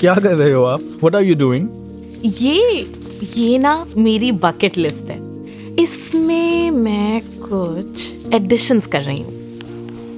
क्या 0.00 0.14
कर 0.14 0.36
रहे 0.36 0.52
हो 0.52 0.62
आप? 0.62 0.80
वट 1.04 1.14
आर 1.14 1.22
यू 1.22 1.34
डूइंग 1.34 1.68
ये 2.24 2.86
ये 3.36 3.58
ना 3.58 3.86
मेरी 3.96 4.32
बकेट 4.32 4.78
लिस्ट 4.78 5.10
है। 5.10 5.20
इसमें 5.76 6.70
मैं 6.70 7.20
कुछ 7.20 8.16
एडिशंस 8.34 8.86
कर 8.86 9.02
रही 9.02 9.20
हूँ। 9.20 9.32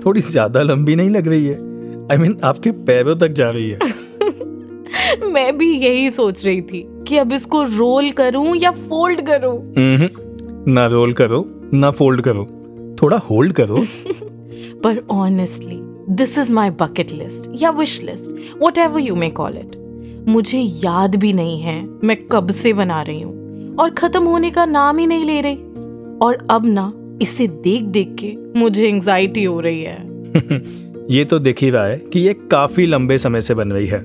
थोड़ी 0.06 0.20
ज़्यादा 0.20 0.62
लंबी 0.62 0.96
नहीं 0.96 1.10
लग 1.10 1.28
रही 1.28 1.46
है। 1.46 1.54
आई 1.54 2.16
I 2.16 2.20
मीन 2.20 2.32
mean, 2.32 2.44
आपके 2.44 2.70
पैरों 2.70 3.16
तक 3.16 3.28
जा 3.28 3.50
रही 3.50 3.70
है। 3.70 3.78
मैं 5.32 5.58
भी 5.58 5.72
यही 5.72 6.10
सोच 6.10 6.44
रही 6.44 6.62
थी 6.62 6.88
कि 7.08 7.16
अब 7.16 7.32
इसको 7.32 7.62
रोल 7.62 8.10
करूँ 8.10 8.56
या 8.56 8.70
फोल्ड 8.70 9.20
करूँ। 9.26 9.74
हम्म, 9.74 10.08
ना 10.72 10.86
रोल 10.86 11.12
करो 11.12 11.60
ना 11.74 11.90
फोल्ड 11.90 12.20
करो। 12.20 12.44
थोड़ा 13.02 13.16
होल्ड 13.16 13.52
करो। 13.52 13.76
पर 14.84 15.06
honestly 15.10 15.93
this 16.10 16.38
is 16.38 16.52
my 16.52 16.70
bucket 16.70 17.12
list 17.12 17.50
या 17.54 17.70
wish 17.70 18.02
list 18.02 18.62
whatever 18.78 19.00
you 19.00 19.14
may 19.14 19.30
call 19.30 19.56
it 19.56 19.76
मुझे 20.28 20.58
याद 20.58 21.16
भी 21.16 21.32
नहीं 21.32 21.60
है 21.60 21.82
मैं 22.04 22.16
कब 22.32 22.50
से 22.50 22.72
बना 22.72 23.02
रही 23.02 23.20
हूँ 23.20 23.76
और 23.76 23.90
खत्म 23.90 24.22
होने 24.22 24.50
का 24.50 24.64
नाम 24.64 24.98
ही 24.98 25.06
नहीं 25.06 25.24
ले 25.24 25.40
रही। 25.40 25.56
और 26.22 26.46
अब 26.50 26.66
ना 26.66 26.92
इसे 27.22 27.46
देख 27.46 27.82
देख 27.82 28.14
के 28.18 28.34
मुझे 28.60 28.88
एंजाइटी 28.88 29.44
हो 29.44 29.60
रही 29.60 29.82
है। 29.82 29.96
ये 31.10 31.24
तो 31.24 31.38
दिख 31.38 31.62
ही 31.62 31.70
रहा 31.70 31.84
है 31.84 31.98
कि 32.12 32.20
ये 32.20 32.34
काफ़ी 32.50 32.86
लंबे 32.86 33.18
समय 33.18 33.40
से 33.40 33.54
बन 33.54 33.72
रही 33.72 33.86
है। 33.86 33.98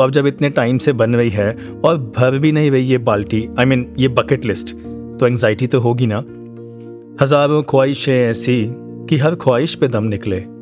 और 0.00 0.10
जब 0.10 0.26
इतने 0.26 0.50
टाइम 0.50 0.78
से 0.78 0.92
बन 0.92 1.14
रही 1.14 1.30
है 1.30 1.50
और 1.84 1.98
भर 2.16 2.38
भी 2.38 2.52
नहीं 2.52 2.70
रही 2.70 2.84
ये 2.84 2.98
बाल्टी 2.98 3.46
आई 3.58 3.64
I 3.64 3.68
मीन 3.68 3.84
mean, 3.84 4.00
ये 4.00 4.08
बकेट 4.08 4.44
लिस्ट 4.44 4.74
तो 5.20 5.26
एंजाइटी 5.26 5.66
तो 5.66 5.80
होगी 5.80 6.06
ना। 6.06 6.24
हज़ारों 7.22 7.62
ख्वाहिशें 7.62 8.30
ऐसी 8.30 8.64
कि 9.08 9.16
हर 9.16 9.34
ख्वाहिश 9.34 9.74
पे 9.74 9.88
दम 9.88 10.04
निकले। 10.04 10.57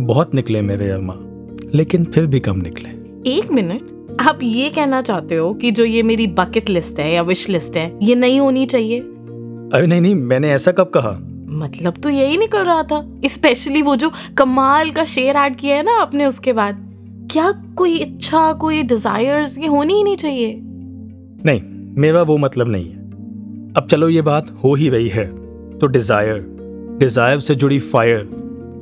बहुत 0.00 0.34
निकले 0.34 0.60
मेरे 0.62 0.90
अम्मा 0.90 1.14
लेकिन 1.74 2.04
फिर 2.04 2.26
भी 2.26 2.38
कम 2.40 2.60
निकले। 2.60 2.88
एक 3.30 3.50
मिनट 3.52 4.16
आप 4.20 4.38
ये 4.42 4.68
कहना 4.70 5.00
चाहते 5.02 5.34
हो 5.34 5.52
कि 5.54 5.70
जो 5.70 5.84
ये 5.84 6.02
मेरी 6.02 6.26
बकेट 6.38 6.68
लिस्ट 6.68 7.00
है 7.00 7.12
या 7.12 7.22
विश 7.22 7.48
लिस्ट 7.48 7.76
है 7.76 7.86
ये 8.02 8.14
नहीं 8.14 8.40
होनी 8.40 8.64
चाहिए? 8.66 9.00
अरे 9.00 9.86
नहीं 9.86 10.00
नहीं 10.00 10.14
मैंने 10.14 10.50
ऐसा 10.52 10.72
कब 10.72 10.90
कहा? 10.96 11.10
मतलब 11.58 11.94
तो 11.94 12.08
यही 12.08 12.36
निकल 12.38 12.64
रहा 12.64 12.82
था 12.82 13.04
स्पेशली 13.26 13.82
वो 13.82 13.96
जो 13.96 14.10
कमाल 14.38 14.90
का 14.90 15.04
शेर 15.04 15.36
ऐड 15.36 15.56
किया 15.56 15.76
है 15.76 15.82
ना 15.82 16.00
आपने 16.02 16.26
उसके 16.26 16.52
बाद। 16.52 16.80
क्या 17.32 17.50
कोई 17.76 17.96
इच्छा 17.96 18.52
कोई 18.52 18.82
डिजायर्स 18.82 19.58
ये 19.58 19.66
होनी 19.66 19.94
ही 19.94 20.02
नहीं 20.04 20.16
चाहिए? 20.16 20.54
नहीं 21.46 21.60
मेरा 22.00 22.22
वो 22.22 22.36
मतलब 22.36 22.68
नहीं 22.68 22.90
है। 22.90 23.72
अब 23.76 23.86
चलो 23.90 24.08
ये 24.08 24.22
बात 24.22 24.50
हो 24.64 24.74
ही 24.74 24.88
रही 24.88 25.08
है 25.08 25.26
तो 25.78 25.86
डिज़ायर 25.86 26.46
डिज़ायर 27.00 27.38
से 27.38 27.54
जुड़ी 27.54 27.78
फायर 27.78 28.28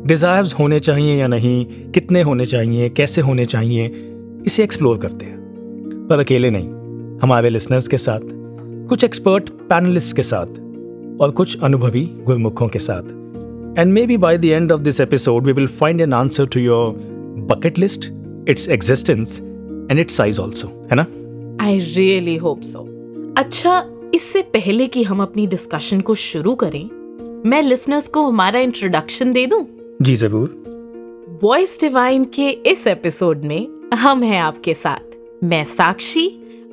डिजायर्स 0.06 0.54
होने 0.54 0.80
चाहिए 0.80 1.20
या 1.20 1.26
नहीं? 1.26 1.64
कितने 1.90 2.22
होने 2.22 2.46
चाहिए? 2.46 2.88
कैसे 2.88 3.20
होने 3.20 3.44
चाहिए? 3.44 3.90
इसे 4.46 4.64
एक्सप्लोर 4.64 4.98
करते 4.98 5.26
हैं। 5.26 6.06
पर 6.10 6.18
अकेले 6.18 6.50
नहीं। 6.50 6.68
हमारे 7.22 7.50
लिसनर्स 7.50 7.88
के 7.88 7.98
साथ, 7.98 8.20
कुछ 8.88 9.04
एक्सपर्ट 9.04 9.50
पैनलिस्ट 9.50 10.16
के 10.16 10.22
साथ, 10.22 10.46
और 11.20 11.30
कुछ 11.30 11.60
अनुभवी 11.62 12.04
गुरमुखों 12.22 12.68
के 12.68 12.78
साथ। 12.78 13.02
And 13.78 13.92
maybe 14.06 14.16
by 14.16 14.38
the 14.38 14.44
end 14.44 14.72
of 14.72 14.80
this 14.80 15.00
episode 15.00 15.46
we 15.46 15.52
will 15.52 15.66
find 15.66 16.00
an 16.00 16.12
answer 16.12 16.46
to 16.46 16.60
your 16.60 16.94
bucket 17.50 17.78
list 17.78 18.10
its 18.48 18.68
existence 18.68 19.40
and 19.90 19.98
its 19.98 20.16
size 20.16 20.40
also 20.40 20.68
है 20.90 20.96
ना? 20.96 21.06
आई 21.64 21.78
रियली 21.78 22.36
होप 22.36 22.62
सो 22.62 22.78
अच्छा 23.38 23.84
इससे 24.14 24.42
पहले 24.42 24.86
कि 24.86 25.02
हम 25.02 25.22
अपनी 25.22 25.46
डिस्कशन 25.46 26.00
को 26.00 26.14
शुरू 26.14 26.54
करें, 26.54 26.84
मैं 27.46 27.62
लिसनर्स 27.62 28.08
को 28.08 28.22
हमारा 28.22 28.60
इंट्रोडक्शन 28.60 29.32
दे 29.32 29.46
दूँ? 29.46 29.66
जी 30.00 30.14
ज़रूर। 30.16 31.40
वॉइस 31.42 31.80
डिवाइन 31.80 32.24
के 32.24 32.50
इस 32.50 32.86
एपिसोड 32.86 33.38
में 33.38 33.90
हम 33.94 34.22
हैं 34.22 34.40
आपके 34.40 34.74
साथ। 34.74 35.16
मैं 35.44 35.64
साक्षी 35.64 36.26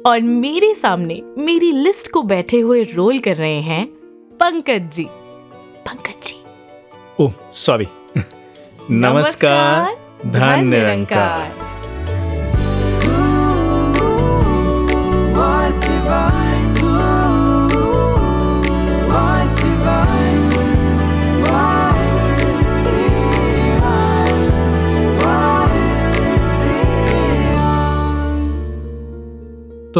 और 0.06 0.22
मेरे 0.22 0.74
सामने 0.74 1.22
मेरी 1.38 1.72
लिस्ट 1.72 2.12
को 2.12 2.24
बैठे 2.24 2.60
हुए 2.60 2.84
रोल 2.84 3.20
कर 3.20 3.36
रहे 3.36 3.60
हैं 3.62 3.86
पंकज 4.34 4.92
जी। 4.96 5.08
पंकज 5.88 6.28
जी। 6.28 6.44
ओ 7.20 7.30
सॉरी 7.54 7.88
नमस्कार 8.92 9.98
धन 10.26 10.68
निरंकार 10.68 11.70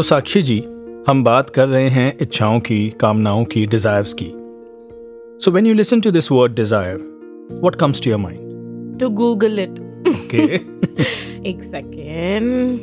तो 0.00 0.04
साक्षी 0.04 0.40
जी 0.42 0.56
हम 1.08 1.22
बात 1.24 1.50
कर 1.50 1.66
रहे 1.68 1.88
हैं 1.88 2.16
इच्छाओं 2.22 2.60
की 2.60 2.78
कामनाओं 2.90 3.44
की 3.44 3.64
डिज़ायर 3.66 4.02
की। 4.02 4.28
So 5.44 5.50
when 5.50 5.66
you 5.66 5.74
listen 5.74 6.00
to 6.00 6.10
this 6.10 6.30
word 6.32 6.54
desire 6.54 6.94
what 7.64 7.74
comes 7.74 8.02
to 8.02 8.10
your 8.10 8.18
mind 8.20 8.98
to 9.00 9.08
Google 9.08 9.58
it 9.58 9.80
एक 11.46 11.62
second 11.62 12.78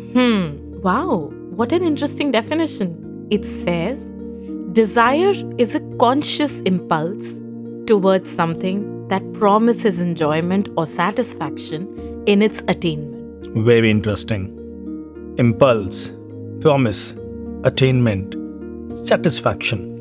wow 0.84 1.18
what 1.30 1.74
an 1.74 1.84
interesting 1.84 2.32
definition 2.32 2.96
it 3.32 3.46
says 3.46 3.80
desire 4.74 5.58
is 5.62 5.78
a 5.78 5.82
conscious 5.98 6.62
impulse 6.68 7.34
word 7.92 8.24
something 8.24 8.84
that 9.10 9.34
promise 9.40 9.86
enjoyment 9.86 10.70
और 10.78 10.86
satisfaction 10.86 11.88
in 12.28 12.44
its 12.44 12.64
attainment 12.70 13.58
very 13.58 13.90
interesting 13.90 14.48
impulse 15.40 16.17
promise 16.62 17.16
attainment 17.66 18.32
satisfaction 18.98 19.94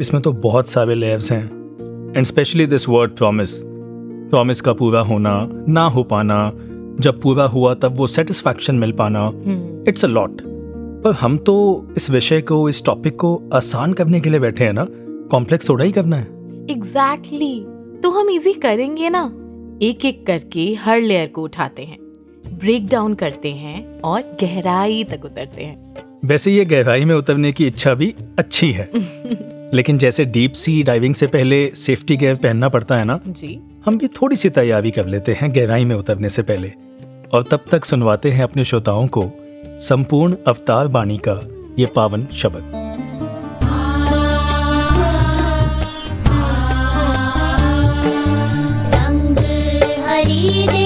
इसमें 0.00 0.22
तो 0.22 0.32
बहुत 0.32 0.68
सारे 0.68 0.94
layers 0.94 1.32
हैं 1.32 1.46
and 2.16 2.26
specially 2.26 2.66
this 2.66 2.88
word 2.88 3.10
promise 3.10 3.62
promise 4.30 4.60
का 4.60 4.72
पूरा 4.72 5.00
होना 5.00 5.48
ना 5.68 5.84
हो 5.84 6.02
पाना 6.02 6.52
जब 7.00 7.20
पूरा 7.20 7.44
हुआ 7.44 7.74
तब 7.74 7.94
वो 7.96 8.06
सेटिस्फैक्शन 8.06 8.74
मिल 8.74 8.92
पाना 8.92 9.32
इट्स 9.88 10.04
अ 10.04 10.08
लॉट 10.08 10.42
पर 11.04 11.12
हम 11.12 11.36
तो 11.36 11.86
इस 11.96 12.10
विषय 12.10 12.40
को 12.40 12.68
इस 12.68 12.84
टॉपिक 12.84 13.16
को 13.16 13.42
आसान 13.52 13.92
करने 13.92 14.20
के 14.20 14.30
लिए 14.30 14.40
बैठे 14.40 14.64
हैं 14.64 14.72
ना? 14.72 14.86
कॉम्प्लेक्स 15.30 15.68
थोड़ा 15.68 15.84
ही 15.84 15.92
करना 15.92 16.16
है। 16.16 16.24
Exactly 16.70 17.60
exactly. 17.60 18.02
तो 18.02 18.10
हम 18.10 18.30
इजी 18.30 18.52
करेंगे 18.52 19.10
ना? 19.10 19.32
एक 19.82 20.04
एक 20.04 20.26
करके 20.26 20.74
हर 20.74 21.00
लेयर 21.00 21.28
को 21.28 21.42
उठाते 21.42 21.82
हैं। 21.82 21.98
ब्रेक 22.60 22.88
डाउन 22.88 23.14
करते 23.14 23.48
हैं 23.48 24.00
और 24.00 24.22
गहराई 24.40 25.04
तक 25.04 25.24
उतरते 25.24 25.64
हैं। 25.64 25.94
वैसे 26.24 26.52
ये 26.52 26.64
गहराई 26.64 27.04
में 27.04 27.14
उतरने 27.14 27.52
की 27.52 27.66
इच्छा 27.66 27.94
भी 27.94 28.14
अच्छी 28.38 28.72
है। 28.72 28.90
लेकिन 29.74 29.98
जैसे 29.98 30.24
डीप 30.24 30.52
सी 30.52 30.82
डाइविंग 30.82 31.14
से 31.14 31.26
पहले 31.26 31.70
सेफ्टी 31.70 32.16
गेयर 32.16 32.34
पहनना 32.34 32.68
पड़ता 32.68 32.96
है 32.96 33.04
ना 33.04 33.20
जी। 33.28 33.60
हम 33.86 33.98
भी 33.98 34.08
थोड़ी 34.08 34.36
सी 34.36 34.50
तैयारी 34.50 34.90
कर 34.90 35.06
लेते 35.06 35.32
हैं 35.32 35.54
गहराई 35.54 35.84
में 35.84 35.96
उतरने 35.96 36.28
से 36.28 36.42
पहले। 36.42 36.72
और 37.32 37.42
तब 37.42 37.64
तक 37.70 37.84
सुनवाते 37.84 38.30
हैं 38.30 38.42
अपने 38.42 38.64
श्रोताओं 38.64 39.06
को 39.06 39.30
संपूर्ण 39.64 40.36
अवतार 40.46 40.88
बाणी 40.88 41.20
का 41.28 41.48
ये 41.78 41.86
पावन 41.86 42.26
शब्द। 42.26 42.90
हरी 50.08 50.79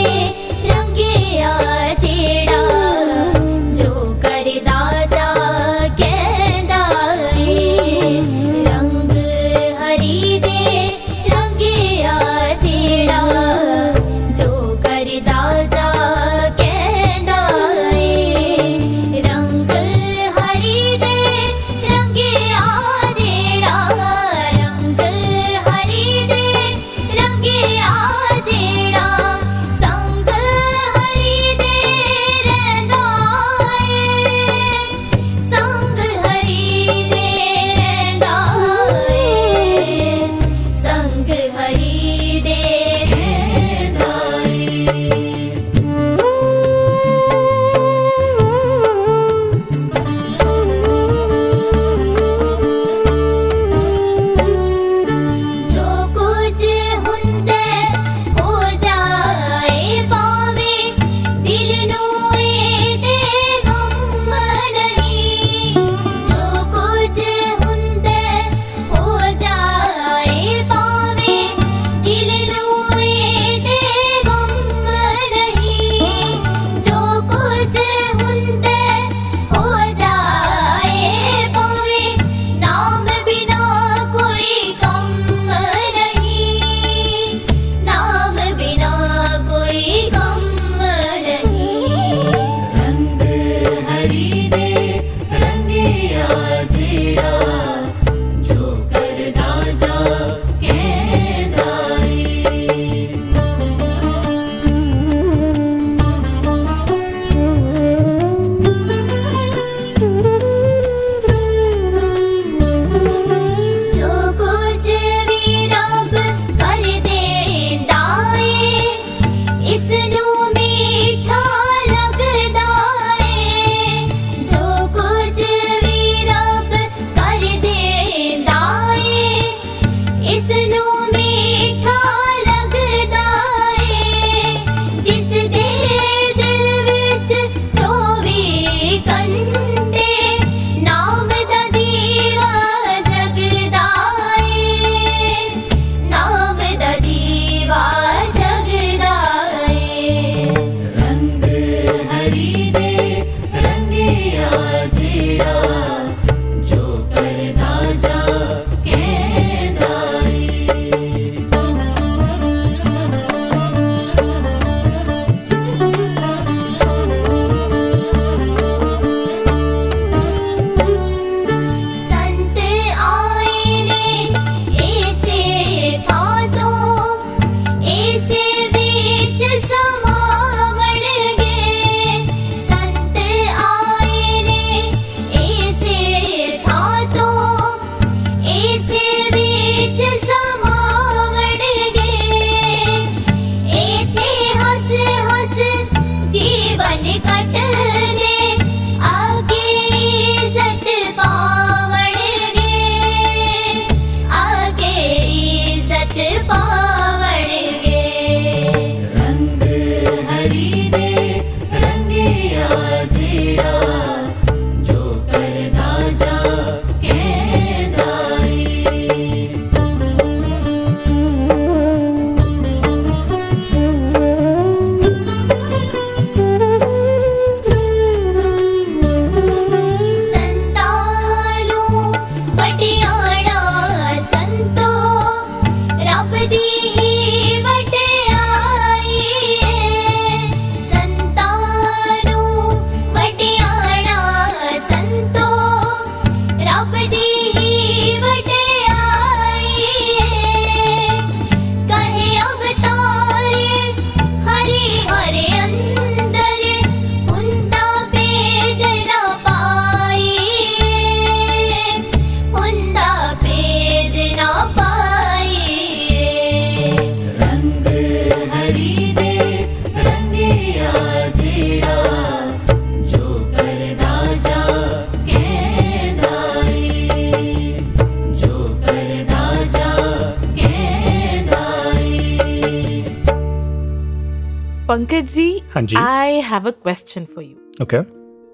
हाँ 285.74 285.82
जी। 285.82 285.96
I 285.98 286.40
have 286.50 286.66
a 286.68 286.70
question 286.72 287.24
for 287.34 287.44
you 287.44 287.82
okay 287.82 288.02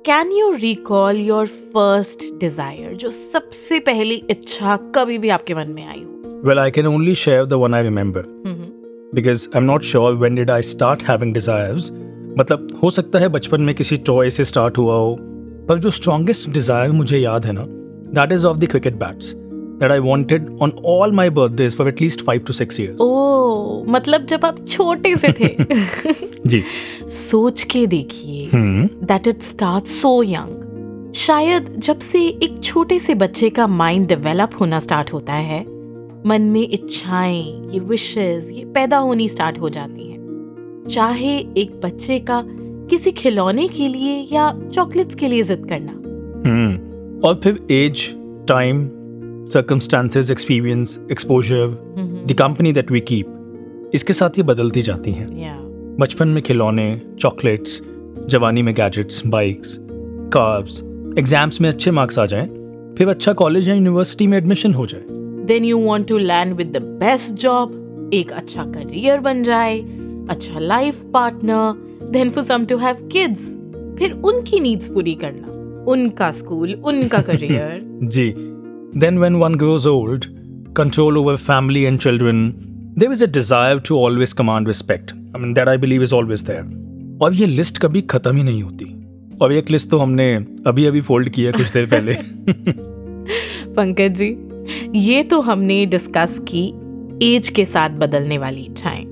can 0.04 0.30
you 0.32 0.50
recall 0.52 1.16
your 1.16 1.46
first 1.46 2.22
desire 2.40 2.94
जो 2.94 3.10
सबसे 3.10 3.78
पहली 3.88 4.14
इच्छा 4.30 4.76
कभी 4.94 5.18
भी 5.18 5.28
आपके 5.28 5.54
मन 5.54 5.68
में 5.68 5.86
आई 5.86 6.02
हो? 6.02 6.40
Well 6.44 6.58
I 6.58 6.70
can 6.70 6.86
only 6.86 7.14
share 7.14 7.44
the 7.46 7.52
one 7.62 7.74
I 7.74 7.82
remember 7.82 8.22
because 9.14 9.48
I 9.48 9.58
am 9.60 9.64
not 9.64 9.82
sure 9.82 10.14
when 10.14 10.34
did 10.34 10.50
I 10.50 10.62
start 10.62 11.02
having 11.08 11.34
desires 11.34 11.90
मतलब 12.38 12.68
हो 12.82 12.90
सकता 12.90 13.18
है 13.18 13.28
बचपन 13.28 13.60
में 13.60 13.74
किसी 13.74 13.96
टॉय 14.06 14.30
से 14.30 14.44
स्टार्ट 14.44 14.78
हुआ 14.78 14.94
हो 14.94 15.16
पर 15.68 15.78
जो 15.78 15.90
स्ट्रॉन्गेस्ट 15.90 16.48
डिज़ायर 16.48 16.92
मुझे 16.92 17.18
याद 17.18 17.46
है 17.46 17.52
ना 17.52 17.64
that 18.14 18.32
is 18.32 18.46
of 18.46 18.58
the 18.58 18.68
cricket 18.70 18.94
bats 18.94 19.34
that 19.80 19.92
I 19.92 19.98
wanted 19.98 20.48
on 20.62 20.72
all 20.86 21.12
my 21.12 21.30
birthdays 21.30 21.76
for 21.76 21.88
at least 21.88 22.24
five 22.24 22.40
to 22.40 22.52
six 22.52 22.80
years 22.80 23.00
ओ 23.00 23.84
मतलब 23.88 24.26
जब 24.26 24.44
आप 24.44 24.66
छोटे 24.66 25.16
से 25.16 25.32
थे। 25.40 25.54
जी। 26.46 26.62
सोच 27.08 27.62
के 27.62 27.86
देखिए 27.86 28.50
that 28.54 29.26
it 29.26 29.42
start 29.42 29.84
so 29.84 30.22
young 30.22 31.12
शायद 31.14 31.74
जब 31.78 31.98
से 31.98 32.26
एक 32.26 32.60
छोटे 32.62 32.98
से 32.98 33.14
बच्चे 33.14 33.50
का 33.50 33.66
माइंड 33.66 34.06
डेवलप 34.08 34.50
होना 34.60 34.80
स्टार्ट 34.80 35.12
होता 35.12 35.32
है 35.32 35.60
मन 36.26 36.42
में 36.42 36.68
इच्छाएँ 36.70 37.68
ये 37.72 37.80
विशेस 37.80 38.50
ये 38.52 38.64
पैदा 38.64 38.96
होनी 38.98 39.28
स्टार्ट 39.28 39.58
हो 39.58 39.68
जाती 39.68 40.10
हैं। 40.10 40.86
चाहे 40.90 41.36
एक 41.38 41.80
बच्चे 41.84 42.18
का 42.18 42.42
किसी 42.90 43.10
खिलौने 43.10 43.68
के 43.68 43.88
लिए 43.88 44.28
या 44.32 44.52
चॉकलेट्स 44.74 45.14
के 45.14 45.28
लिए 45.28 45.42
जिद 45.42 45.66
करना। 45.68 45.92
हम्म। 46.48 47.20
और 47.28 47.40
फिर 47.44 47.58
age 47.70 48.08
time 48.48 48.88
circumstances 49.52 50.30
experience 50.30 50.98
exposure 51.10 51.66
the 52.26 52.34
company 52.38 52.72
that 52.72 52.90
we 52.90 53.00
keep 53.00 53.90
इसके 53.94 54.12
साथ 54.12 54.38
ये 54.38 54.42
बदलती 54.44 54.82
जाती 54.82 55.12
हैं। 55.12 55.28
बचपन 56.00 56.28
में 56.28 56.42
खिलौने 56.42 56.86
चॉकलेट्स 57.20 57.80
जवानी 58.28 58.62
में 58.62 58.74
गैजेट्स 58.74 59.22
बाइक्स 59.26 59.76
कार्स 60.34 60.82
एग्ज़ाम्स 61.18 61.60
में 61.60 61.68
अच्छे 61.68 61.90
मार्क्स 61.90 62.18
आ 62.18 62.26
जाएँ 62.26 62.46
फिर 62.98 63.08
अच्छा 63.08 63.32
कॉलेज 63.32 63.68
या 63.68 63.74
यूनिवर्सिटी 63.74 64.26
में 64.26 64.36
एडमिशन 64.38 64.74
हो 64.74 64.86
जाए। 64.86 65.02
Then 65.46 65.64
you 65.64 65.78
want 65.86 66.06
to 66.08 66.18
land 66.18 66.54
with 66.54 66.76
the 66.76 66.82
best 67.00 67.34
job 67.34 68.10
एक 68.14 68.32
अच्छा 68.32 68.64
करियर 68.64 69.20
बन 69.20 69.42
जाए 69.42 69.78
अच्छा 70.30 70.58
life 70.58 71.02
partner 71.14 72.08
then 72.10 72.30
for 72.30 72.44
some 72.44 72.64
to 72.64 72.76
have 72.78 73.08
kids 73.12 73.46
फिर 73.98 74.12
उनकी 74.24 74.60
नीड्स 74.60 74.88
पूरी 74.88 75.14
करना 75.14 75.58
उनका 75.92 76.30
स्कूल 76.30 76.74
उनका 76.84 77.18
career 77.30 77.80
ji. 78.02 78.32
Then 78.96 79.18
when 79.18 79.34
one 79.34 79.54
grows 79.54 79.86
old 79.86 80.24
control 80.76 81.18
over 81.18 81.36
family 81.36 81.82
and 81.82 81.98
children 81.98 82.46
there 82.98 83.12
is 83.12 83.24
a 83.24 83.26
desire 83.26 83.78
to 83.78 83.98
always 83.98 84.32
command 84.32 84.66
respect 84.66 85.12
I 85.12 85.42
mean 85.42 85.52
that 85.54 85.68
I 85.68 85.78
believe 85.78 86.02
is 86.02 86.14
always 86.14 86.42
there 86.42 87.18
और 87.22 87.34
ये 87.34 87.46
list 87.46 87.78
कभी 87.78 88.00
खत्म 88.02 88.36
ही 88.36 88.42
नहीं 88.42 88.62
होती। 88.62 88.96
और 89.42 89.52
एक 89.52 89.70
लिस्ट 89.70 89.90
तो 89.90 89.98
हमने 89.98 90.34
अभी 90.66 90.86
अभी 90.86 91.00
फोल्ड 91.00 91.28
किया 91.28 91.52
कुछ 91.52 91.72
देर 91.72 91.86
पहले। 91.86 92.12
पंकज 93.74 94.14
जी, 94.14 94.36
ये 94.94 95.22
तो 95.22 95.40
हमने 95.40 95.84
डिस्कस 95.86 96.38
की 96.52 96.66
एज 97.22 97.48
के 97.48 97.64
साथ 97.64 97.90
बदलने 97.90 98.38
वाली 98.38 98.60
इच्छाएँ 98.60 99.04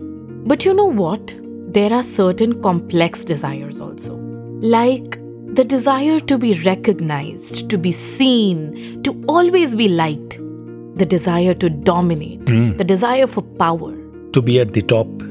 but 0.49 0.67
you 0.67 0.73
know 0.73 0.91
what 0.93 1.31
there 1.75 1.93
are 1.93 2.03
certain 2.03 2.53
complex 2.53 3.27
desires 3.27 3.81
also 3.81 4.17
like 4.69 5.18
The 5.58 5.66
desire 5.74 6.20
to 6.30 6.38
be 6.38 6.54
recognized, 6.68 7.70
to 7.74 7.78
be 7.88 7.92
seen, 7.92 8.62
to 9.08 9.14
always 9.34 9.76
be 9.82 9.88
liked, 10.00 10.38
the 11.02 11.06
desire 11.16 11.54
to 11.64 11.70
dominate, 11.92 12.54
the 12.78 12.88
desire 12.94 13.28
for 13.36 13.44
power. 13.62 13.92
to 14.36 14.42
be 14.42 14.60
at 14.60 14.74
the 14.74 14.82
top, 14.94 15.24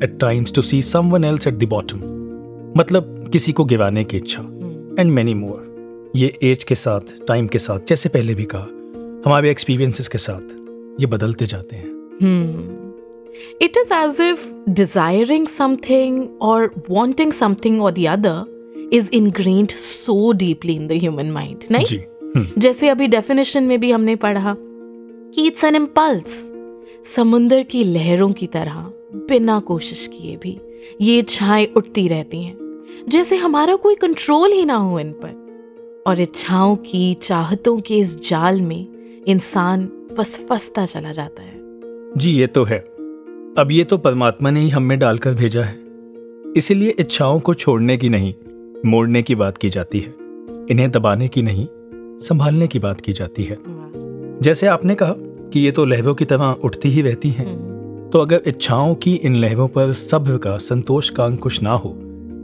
at 0.00 0.18
times 0.20 0.52
to 0.52 0.62
see 0.62 0.80
someone 0.88 1.24
else 1.24 1.46
at 1.52 1.58
the 1.62 1.68
bottom. 1.74 2.02
मतलब 2.78 3.28
किसी 3.32 3.52
को 3.52 3.64
गिराने 3.64 4.04
की 4.04 4.16
इच्छा 4.16 4.42
and 5.00 5.10
many 5.12 5.34
more 5.34 6.12
ये 6.16 6.32
age 6.50 6.64
के 6.64 6.74
साथ 6.74 7.12
time 7.28 7.46
के 7.54 7.58
साथ 7.58 7.88
जैसे 7.88 8.08
पहले 8.08 8.34
भी 8.34 8.44
कहा 8.54 8.68
हमारे 9.26 9.50
एक्सपीरियंसेस 9.50 10.08
के 10.08 10.18
साथ 10.18 10.54
ये 11.00 11.06
बदलते 11.16 11.46
जाते 11.54 11.76
हैं 11.76 11.94
It 13.64 13.76
is 13.78 13.90
as 13.94 14.18
if 14.24 14.44
desiring 14.76 15.46
something 15.54 16.14
or 16.50 16.58
wanting 16.88 17.32
something 17.40 17.80
or 17.86 17.90
the 17.98 18.06
other 18.12 18.36
is 18.93 19.05
ingrained 19.05 19.69
so 19.69 20.33
deeply 20.33 20.79
in 20.79 20.87
the 20.87 20.99
human 20.99 21.33
mind, 21.33 21.71
नहीं? 21.71 21.85
जी। 21.85 21.97
हम्म, 22.35 22.47
जैसे 22.57 22.89
अभी 22.89 23.07
डेफिनेशन 23.07 23.63
में 23.63 23.79
भी 23.79 23.91
हमने 23.91 24.15
पढ़ा 24.15 24.55
कि 25.35 25.47
इट्स 25.47 25.63
एन 25.63 25.75
इम्पल्स 25.75 26.53
समुंदर 27.15 27.63
की 27.63 27.83
लहरों 27.83 28.31
की 28.31 28.47
तरह 28.47 28.93
बिना 29.15 29.59
कोशिश 29.59 30.09
किए 30.13 30.35
भी 30.35 30.59
ये 31.01 31.19
इच्छाएँ 31.19 31.67
उठती 31.77 32.07
रहती 32.07 32.43
हैं। 32.43 32.83
जैसे 33.09 33.35
हमारा 33.35 33.75
कोई 33.75 33.95
कंट्रोल 33.95 34.51
ही 34.51 34.65
ना 34.65 34.75
हो 34.75 34.99
इन 34.99 35.11
पर। 35.11 35.41
और 36.07 36.21
इच्छाओं 36.21 36.75
की 36.75 37.13
चाहतों 37.13 37.79
के 37.79 37.97
इस 37.97 38.29
जाल 38.29 38.61
में 38.61 38.87
इंसान 39.27 39.89
फसफसता 40.17 40.85
चला 40.85 41.11
जाता 41.11 41.43
है। 41.43 41.53
जी 42.17 42.31
ये 42.31 42.47
तो 42.47 42.63
है। 42.63 42.79
अब 43.57 43.67
ये 43.71 43.83
तो 43.83 43.97
परमात्मा 43.97 44.51
ने 44.51 44.59
ही 44.59 44.69
हमें 44.69 44.99
डालकर 44.99 45.33
भेजा 45.33 45.61
है। 45.61 45.79
इसीलिए 46.57 46.89
इच्छाओं 46.99 47.39
को 47.39 47.53
छोड़ने 47.53 47.97
की 47.97 48.09
नहीं। 48.09 48.33
मोड़ने 48.85 49.21
की 49.21 49.35
बात 49.35 49.57
की 49.57 49.69
जाती 49.69 49.99
है 49.99 50.13
इन्हें 50.69 50.89
दबाने 50.91 51.27
की 51.27 51.41
नहीं 51.41 51.67
संभालने 52.19 52.67
की 52.67 52.79
बात 52.79 53.01
की 53.01 53.13
जाती 53.13 53.43
है। 53.43 53.57
जैसे 54.41 54.67
आपने 54.67 54.95
कहा 54.95 55.15
कि 55.53 55.59
ये 55.59 55.71
तो 55.71 55.85
लहरों 55.85 56.13
की 56.15 56.25
तरह 56.25 56.55
उठती 56.63 56.89
ही 56.89 57.01
रहती 57.01 57.29
हैं 57.29 58.09
तो 58.13 58.19
अगर 58.19 58.41
इच्छाओं 58.47 58.95
की 58.95 59.13
इन 59.15 59.35
लहरों 59.35 59.67
पर 59.67 59.93
सब्र 59.93 60.37
का 60.37 60.57
संतोष 60.57 61.09
का 61.09 61.25
अंकुश 61.25 61.61
ना 61.61 61.73
हो 61.73 61.89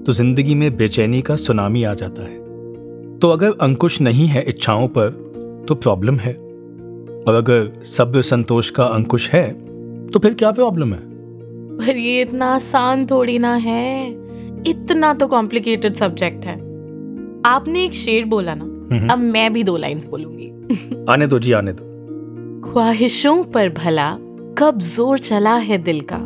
तो 0.06 0.14
ज़िंदगी 0.14 0.56
में 0.56 0.76
बेचैनी 0.78 1.22
का 1.22 1.36
सुनामी 1.36 1.84
आ 1.84 1.94
जाता 1.94 2.22
है। 2.22 3.18
तो 3.20 3.30
अगर 3.30 3.54
अंकुश 3.62 4.00
नहीं 4.02 4.28
है 4.28 4.44
इच्छाओं 4.48 4.88
पर 4.88 5.10
तो 5.68 5.76
प्रॉब्लम 5.76 6.18
है। 6.18 6.34
और 6.34 7.36
अगर 7.36 7.72
सब्र 7.86 8.22
संतोष 8.22 8.70
का 8.70 8.84
अंकुश 8.86 9.30
है 9.30 9.50
तो 10.08 10.20
फिर 10.20 10.34
क्या 10.34 10.52
प्रॉब्लम 10.52 10.94
है? 10.94 11.00
पर 11.78 11.98
ये 11.98 12.22
इतना 12.22 12.54
आसान 12.56 13.06
थोड़ी 13.06 13.38
ना 13.40 13.54
है। 13.56 14.27
इतना 14.68 15.14
तो 15.14 15.28
कॉम्प्लिकेटेड 15.28 15.94
सब्जेक्ट 15.94 16.46
है। 16.46 16.56
आपने 17.46 17.86
एक 17.86 17.94
शेर 17.94 18.26
बोला 18.26 18.56
ना। 18.56 18.66
अब 19.14 19.20
मैं 19.20 19.54
भी 19.54 19.64
दो 19.64 19.78
लाइंस 19.78 20.08
बोलूँगी। 20.08 20.48
आने 21.10 21.28
दो 21.28 21.40
जी 21.40 21.52
आने 21.52 21.72
दो। 21.74 22.72
ख्वाहिशों 22.72 23.44
पर 23.44 23.70
भला 23.70 24.18
कब 24.58 24.80
ज़ोर 24.82 25.20
चला 25.20 25.56
है 25.56 25.78
दिल 25.78 26.02
का। 26.02 26.18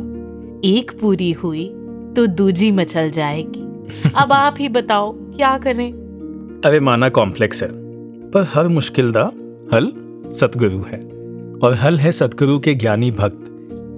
एक 0.65 0.91
पूरी 1.01 1.31
हुई 1.31 1.65
तो 2.15 2.27
दूजी 2.27 2.71
मचल 2.71 3.09
जाएगी। 3.09 3.61
अब 4.15 4.31
आप 4.31 4.55
ही 4.59 4.69
बताओ 4.69 5.11
क्या 5.11 5.57
करें? 5.57 5.91
अरे 6.65 6.79
माना 6.79 7.09
कॉम्प्लेक्स 7.09 7.63
है 7.63 7.69
पर 8.31 8.47
हर 8.53 8.67
मुश्किल 8.67 9.11
दा 9.11 9.31
हल 9.73 9.91
सतगुरु 10.33 10.77
है। 10.77 10.99
और 11.63 11.73
हल 11.73 11.99
है 11.99 12.11
सतगुरु 12.11 12.59
के 12.59 12.73
ज्ञानी 12.73 13.11
भक्त 13.11 13.45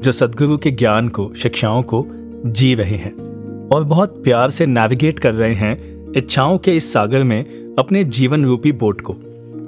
जो 0.03 0.11
सतगुरु 0.11 0.57
के 0.57 0.71
ज्ञान 0.71 1.09
को 1.09 1.33
शिक्षाओं 1.33 1.83
को 1.83 2.07
जी 2.45 2.75
रहे 2.75 2.95
हैं। 2.95 3.32
और 3.73 3.83
बहुत 3.83 4.23
प्यार 4.23 4.49
से 4.49 4.65
नेविगेट 4.65 5.19
कर 5.19 5.33
रहे 5.33 5.53
हैं 5.53 6.11
इच्छाओं 6.17 6.57
के 6.57 6.75
इस 6.75 6.93
सागर 6.93 7.23
में 7.23 7.43
अपने 7.79 8.03
जीवन 8.03 8.45
रूपी 8.45 8.71
बोट 8.71 9.01
को। 9.01 9.15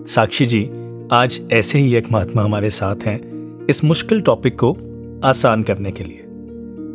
साक्षी 0.08 0.46
जी 0.46 0.70
आज 1.12 1.40
ऐसे 1.52 1.80
ही 1.80 1.96
एक 1.96 2.12
महात्मा 2.12 2.44
हमारे 2.44 2.70
साथ 2.70 2.96
हैं 3.06 3.66
इस 3.70 3.84
मुश्किल 3.84 4.22
टॉपिक 4.22 4.60
को 4.64 4.78
आसान 5.24 5.64
करने 5.64 5.92
के 5.92 6.04
लिए। 6.04 6.18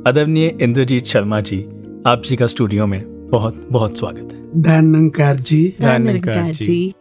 अदरणीय 0.06 0.56
इंद्रजीत 0.60 1.04
शर्मा 1.04 1.40
जी 1.40 1.58
आप 2.06 2.22
जी 2.24 2.36
का 2.36 2.46
स्टूडियो 2.46 2.86
में 2.86 3.28
बहुत 3.30 3.66
बहुत 3.72 3.98
स्वागत 3.98 4.32
है। 4.32 4.62
धनंकार 4.62 5.36
जी। 5.36 5.74
धन्यकार 5.80 6.52
जी। 6.52 6.92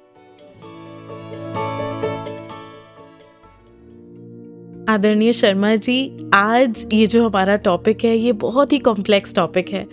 आदरणीय 4.99 5.33
शर्मा 5.33 5.75
जी 5.75 6.29
आज 6.33 6.85
ये 6.93 7.05
जो 7.07 7.27
हमारा 7.27 7.55
टॉपिक 7.55 8.03
है 8.05 8.15
ये 8.17 8.31
बहुत 8.31 8.71
ही 8.73 8.77
कॉम्प्लेक्स 8.77 9.35
टॉपिक 9.35 9.69
है। 9.69 9.87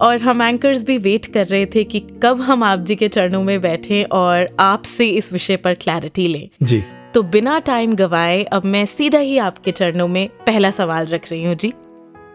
और 0.00 0.18
हम 0.18 0.42
एंकर्स 0.42 0.84
भी 0.84 0.98
वेट 0.98 1.26
कर 1.26 1.46
रहे 1.46 1.66
थे 1.66 1.82
कि 1.84 2.00
कब 2.22 2.40
हम 2.40 2.62
आप 2.62 2.78
जी 2.78 2.96
के 2.96 3.08
चरणों 3.08 3.42
में 3.42 3.60
बैठें 3.60 4.04
और 4.04 4.46
आपसे 4.60 5.08
इस 5.08 5.32
विषय 5.32 5.56
पर 5.56 5.74
क्लैरिटी 5.74 6.26
लें। 6.28 6.48
जी। 6.62 6.82
तो 7.14 7.22
बिना 7.22 7.58
टाइम 7.58 7.94
गवाए 7.94 8.42
अब 8.42 8.64
मैं 8.64 8.84
सीधा 8.86 9.18
ही 9.18 9.38
आपके 9.38 9.72
चरणों 9.72 10.08
में 10.08 10.28
पहला 10.46 10.70
सवाल 10.70 11.06
रख 11.06 11.30
रही 11.30 11.44
हूँ 11.44 11.54
जी। 11.54 11.72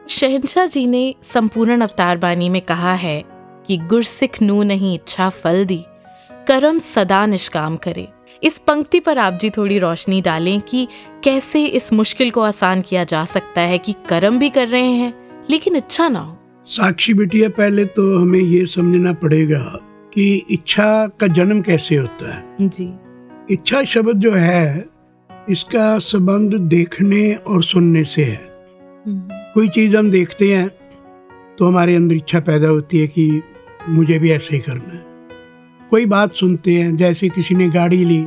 शहनशाह 0.10 0.66
जी 0.66 0.86
ने 0.86 1.16
संपूर्ण 1.34 1.82
अवतार 1.82 2.18
बानी 2.18 2.50
में 2.50 2.62
कहा 2.62 2.94
है 2.96 3.24
कि 3.68 3.78
गुरसिख 3.78 4.42
नू 4.42 4.62
नहीं 4.64 4.94
इच्छा 4.96 5.30
फल 5.30 5.66
दी 5.66 5.82
कर्म 6.48 6.80
सदा 6.80 7.26
निष्काम 7.26 7.76
करे। 7.78 8.08
इस 8.44 8.58
पंक्ति 8.58 9.00
पर 9.00 9.18
आप 9.18 9.34
जी 9.34 9.50
थोड़ी 9.50 9.80
रोशनी 9.80 10.22
डालें 10.22 10.60
कि 10.62 10.88
कैसे 11.24 11.66
इस 11.66 11.92
मुश्किल 11.94 12.32
को 12.32 12.42
आसान 12.42 12.82
किया 12.82 13.04
जा 13.04 13.24
सकता 13.26 13.62
है 13.62 13.78
कि 13.78 13.94
कर्म 14.10 14.40
भी 14.40 14.50
कर 14.50 14.68
रहे 14.68 14.92
हैं 14.92 15.14
लेकिन 15.50 15.76
इच्छा 15.76 16.08
ना 16.08 16.20
हो। 16.20 16.38
साक्षी 16.68 17.14
बिटिया 17.14 17.50
पहले 17.50 17.86
तो 17.86 18.18
हमें 18.20 18.40
ये 18.40 18.66
समझना 18.66 19.14
पड़ेगा 19.14 19.64
कि 20.14 20.46
इच्छा 20.50 21.08
का 21.20 21.28
जन्म 21.28 21.62
कैसे 21.62 21.96
होता 21.96 22.36
है। 22.36 22.70
जी। 22.70 22.90
इच्छा 23.52 23.84
शब्द 23.84 24.20
जो 24.20 24.34
है 24.34 24.86
इसका 25.50 25.98
संबंध 26.00 26.54
देखने 26.54 27.34
और 27.34 27.64
सुनने 27.64 28.04
से 28.04 28.24
है। 28.24 28.46
कोई 29.54 29.68
चीज़ 29.68 29.96
हम 29.98 30.12
देखते 30.12 30.54
हैं 30.54 30.70
तो 31.60 31.68
हमारे 31.68 31.96
अंदर 31.96 32.16
इच्छा 32.16 32.40
पैदा 32.40 32.68
होती 32.68 33.00
है 33.00 33.08
कि 33.08 33.42
मुझे 33.90 34.20
भी 34.20 34.32
ऐसे 34.32 34.56
ही 34.56 34.62
करना 34.62 34.94
है। 34.94 35.06
कोई 35.90 36.06
बात 36.06 36.34
सुनते 36.36 36.74
हैं 36.74 36.96
जैसे 36.98 37.30
किसी 37.30 37.56
ने 37.56 37.68
गाड़ी 37.70 38.04
ली 38.06 38.26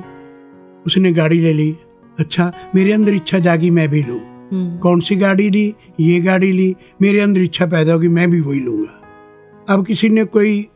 उसने 0.86 1.12
गाड़ी 1.12 1.40
ले 1.40 1.52
ली। 1.52 1.70
अच्छा 2.18 2.52
मेरे 2.74 2.92
अंदर 2.92 3.14
इच्छा 3.14 3.38
जागी 3.38 3.70
मैं 3.70 3.88
भी 3.88 4.02
लूँ। 4.02 4.20
हम्म, 4.52 4.78
कौन 4.78 5.00
सी 5.00 5.16
गाड़ी 5.16 5.48
ली? 5.50 5.74
ये 6.00 6.20
गाड़ी 6.20 6.52
ली। 6.52 6.74
मेरे 7.02 7.20
अंदर 7.20 7.40
इच्छा 7.40 7.66
पैदा 7.66 7.92
होगी 7.92 8.08
मैं 8.08 8.30
भी 8.30 8.40
वही 8.40 8.60
लूँगा। 8.60 9.74
अब 9.74 9.84
किसी 9.86 10.08
ने 10.08 10.24
कोई 10.24 10.68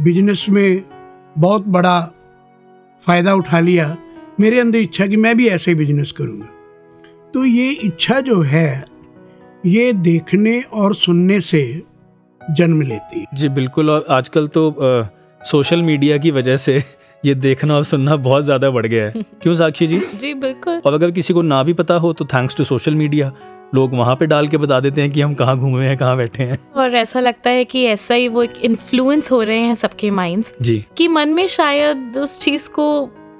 बिज़नेस 0.00 0.46
में 0.48 0.82
बहुत 1.38 1.66
बड़ा 1.66 2.00
फ़ायदा 3.00 3.34
उठा 3.34 3.60
लिया 3.60 3.96
मेरे 4.40 4.60
अंदर 4.60 4.78
इच्छा 4.78 5.06
कि 5.06 5.16
मैं 5.16 5.36
भी 5.36 5.48
ऐसे 5.48 5.70
ही 5.70 5.74
बिज़नेस 5.74 6.12
करूँगा। 6.12 6.48
तो 7.34 7.44
ये 7.44 7.70
इच्छा 7.70 8.20
जो 8.20 8.40
है 8.42 8.84
ये 9.66 9.92
देखने 9.92 10.60
और 10.62 10.94
सुनने 10.94 11.40
से 11.40 11.82
जन्म 12.40 12.82
लेती 12.82 13.20
है। 13.20 13.26
जी 13.34 13.48
बिल्कुल। 13.48 13.90
और 13.90 14.06
आजकल 14.10 14.46
तो 14.46 14.70
अ, 14.70 15.08
सोशल 15.40 15.82
मीडिया 15.82 16.16
की 16.18 16.30
वजह 16.30 16.56
से 16.56 16.82
ये 17.24 17.34
देखना 17.34 17.74
और 17.74 17.84
सुनना 17.84 18.16
बहुत 18.16 18.44
ज़्यादा 18.44 18.70
बढ़ 18.70 18.86
गया 18.86 19.04
है। 19.04 19.22
क्यों 19.42 19.54
साक्षी 19.54 19.86
जी? 19.86 20.00
जी 20.14 20.32
बिल्कुल। 20.34 20.80
और 20.86 20.94
अगर 20.94 21.10
किसी 21.10 21.34
को 21.34 21.42
ना 21.42 21.62
भी 21.62 21.72
पता 21.72 21.94
हो 21.94 22.12
तो 22.12 22.24
थैंक्स 22.24 22.56
टू 22.56 22.64
सोशल 22.64 22.94
मीडिया 22.94 23.32
लोग 23.74 23.94
वहाँ 23.94 24.14
पे 24.16 24.26
डाल 24.26 24.48
के 24.48 24.56
बता 24.56 24.78
देते 24.80 25.00
हैं 25.00 25.10
कि 25.10 25.20
हम 25.20 25.34
कहाँ 25.34 25.56
घूमे 25.58 25.86
हैं 25.86 25.96
कहाँ 25.98 26.16
बैठे 26.16 26.42
हैं। 26.42 26.58
और 26.76 26.94
ऐसा 26.96 27.20
लगता 27.20 27.50
है 27.50 27.64
कि 27.64 27.84
ऐसा 27.84 28.14
ही 28.14 28.28
वो 28.28 28.42
एक 28.42 28.56
इन्फ्लुएंस 28.64 29.30
हो 29.32 29.42
रहे 29.42 29.58
हैं 29.58 29.74
सबके 29.74 30.10
माइंड्स 30.10 30.54
जी। 30.62 30.84
कि 30.96 31.08
मन 31.08 31.28
में 31.28 31.46
शायद 31.46 32.16
उस 32.16 32.38
चीज़ 32.40 32.68
को 32.70 32.88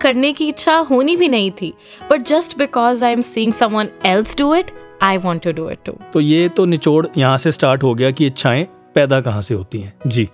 करने 0.00 0.32
की 0.32 0.48
इच्छा 0.48 0.76
होनी 0.90 1.16
भी 1.16 1.28
नहीं 1.28 1.50
थी। 1.52 1.72
But 2.10 2.22
just 2.22 2.58
because 2.58 3.04
I 3.04 3.12
am 3.12 3.20
seeing 3.20 3.52
someone 3.52 3.88
else 4.06 4.36
do 4.38 4.54
it 4.54 4.70
I 5.02 5.16
want 5.18 5.42
to 5.42 5.52
do 5.52 5.68
it 5.70 5.78
too 5.86 5.92
तो 6.12 6.20
ये 6.20 6.48
तो 6.48 6.64
निचोड़ 6.64 7.06
यहाँ 7.16 7.38
से 7.38 7.52
स्टार्ट 7.52 7.82
हो 7.82 7.94
गया 7.94 8.10
कि 8.10 8.26
इच्छाएँ 8.26 8.66
पैदा 8.94 9.20
कहाँ 9.20 9.42
से 9.42 9.54
होती 9.54 9.80
हैं। 9.80 9.94
जी। 10.06 10.28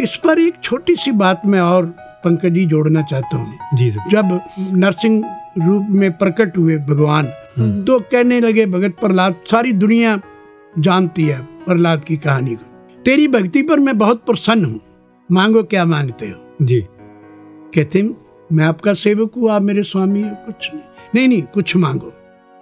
इस 0.00 0.16
पर 0.24 0.38
एक 0.38 0.54
छोटी 0.62 0.96
सी 0.96 1.12
बात 1.14 1.42
मैं 1.46 1.60
और 1.60 1.86
पंकज 2.24 2.52
जी 2.52 2.64
जोड़ना 2.66 3.02
चाहता 3.02 3.36
हूँ। 3.36 3.76
जी 3.76 3.90
सर 3.90 4.10
जब 4.10 4.40
नरसिंह 4.74 5.22
रूप 5.58 5.86
में 5.90 6.12
प्रकट 6.18 6.58
हुए 6.58 6.76
भगवान 6.88 7.26
तो 7.84 7.98
कहने 8.02 8.40
लगे 8.40 8.66
भगत 8.66 8.96
प्रहलाद 9.00 9.40
सारी 9.46 9.72
दुनिया 9.74 10.20
जानती 10.78 11.24
है 11.24 11.40
प्रहलाद 11.64 12.04
की 12.04 12.16
कहानी 12.16 12.54
को। 12.54 13.02
तेरी 13.02 13.26
भक्ति 13.28 13.62
पर 13.62 13.80
मैं 13.80 13.96
बहुत 13.98 14.24
प्रसन्न 14.26 14.64
हूँ। 14.64 14.80
मांगो 15.30 15.62
क्या 15.62 15.84
मांगते 15.84 16.26
हो? 16.26 16.56
जी। 16.62 16.80
कहते 17.74 18.02
मैं 18.50 18.64
आपका 18.64 18.94
सेवक 18.94 19.34
हूँ 19.36 19.50
आप 19.50 19.62
मेरे 19.62 19.82
स्वामी 19.82 20.22
हो 20.22 20.30
कुछ 20.46 20.70
नहीं। 20.74 20.82
नहीं 21.14 21.28
नहीं 21.28 21.42
कुछ 21.54 21.76
मांगो। 21.76 22.12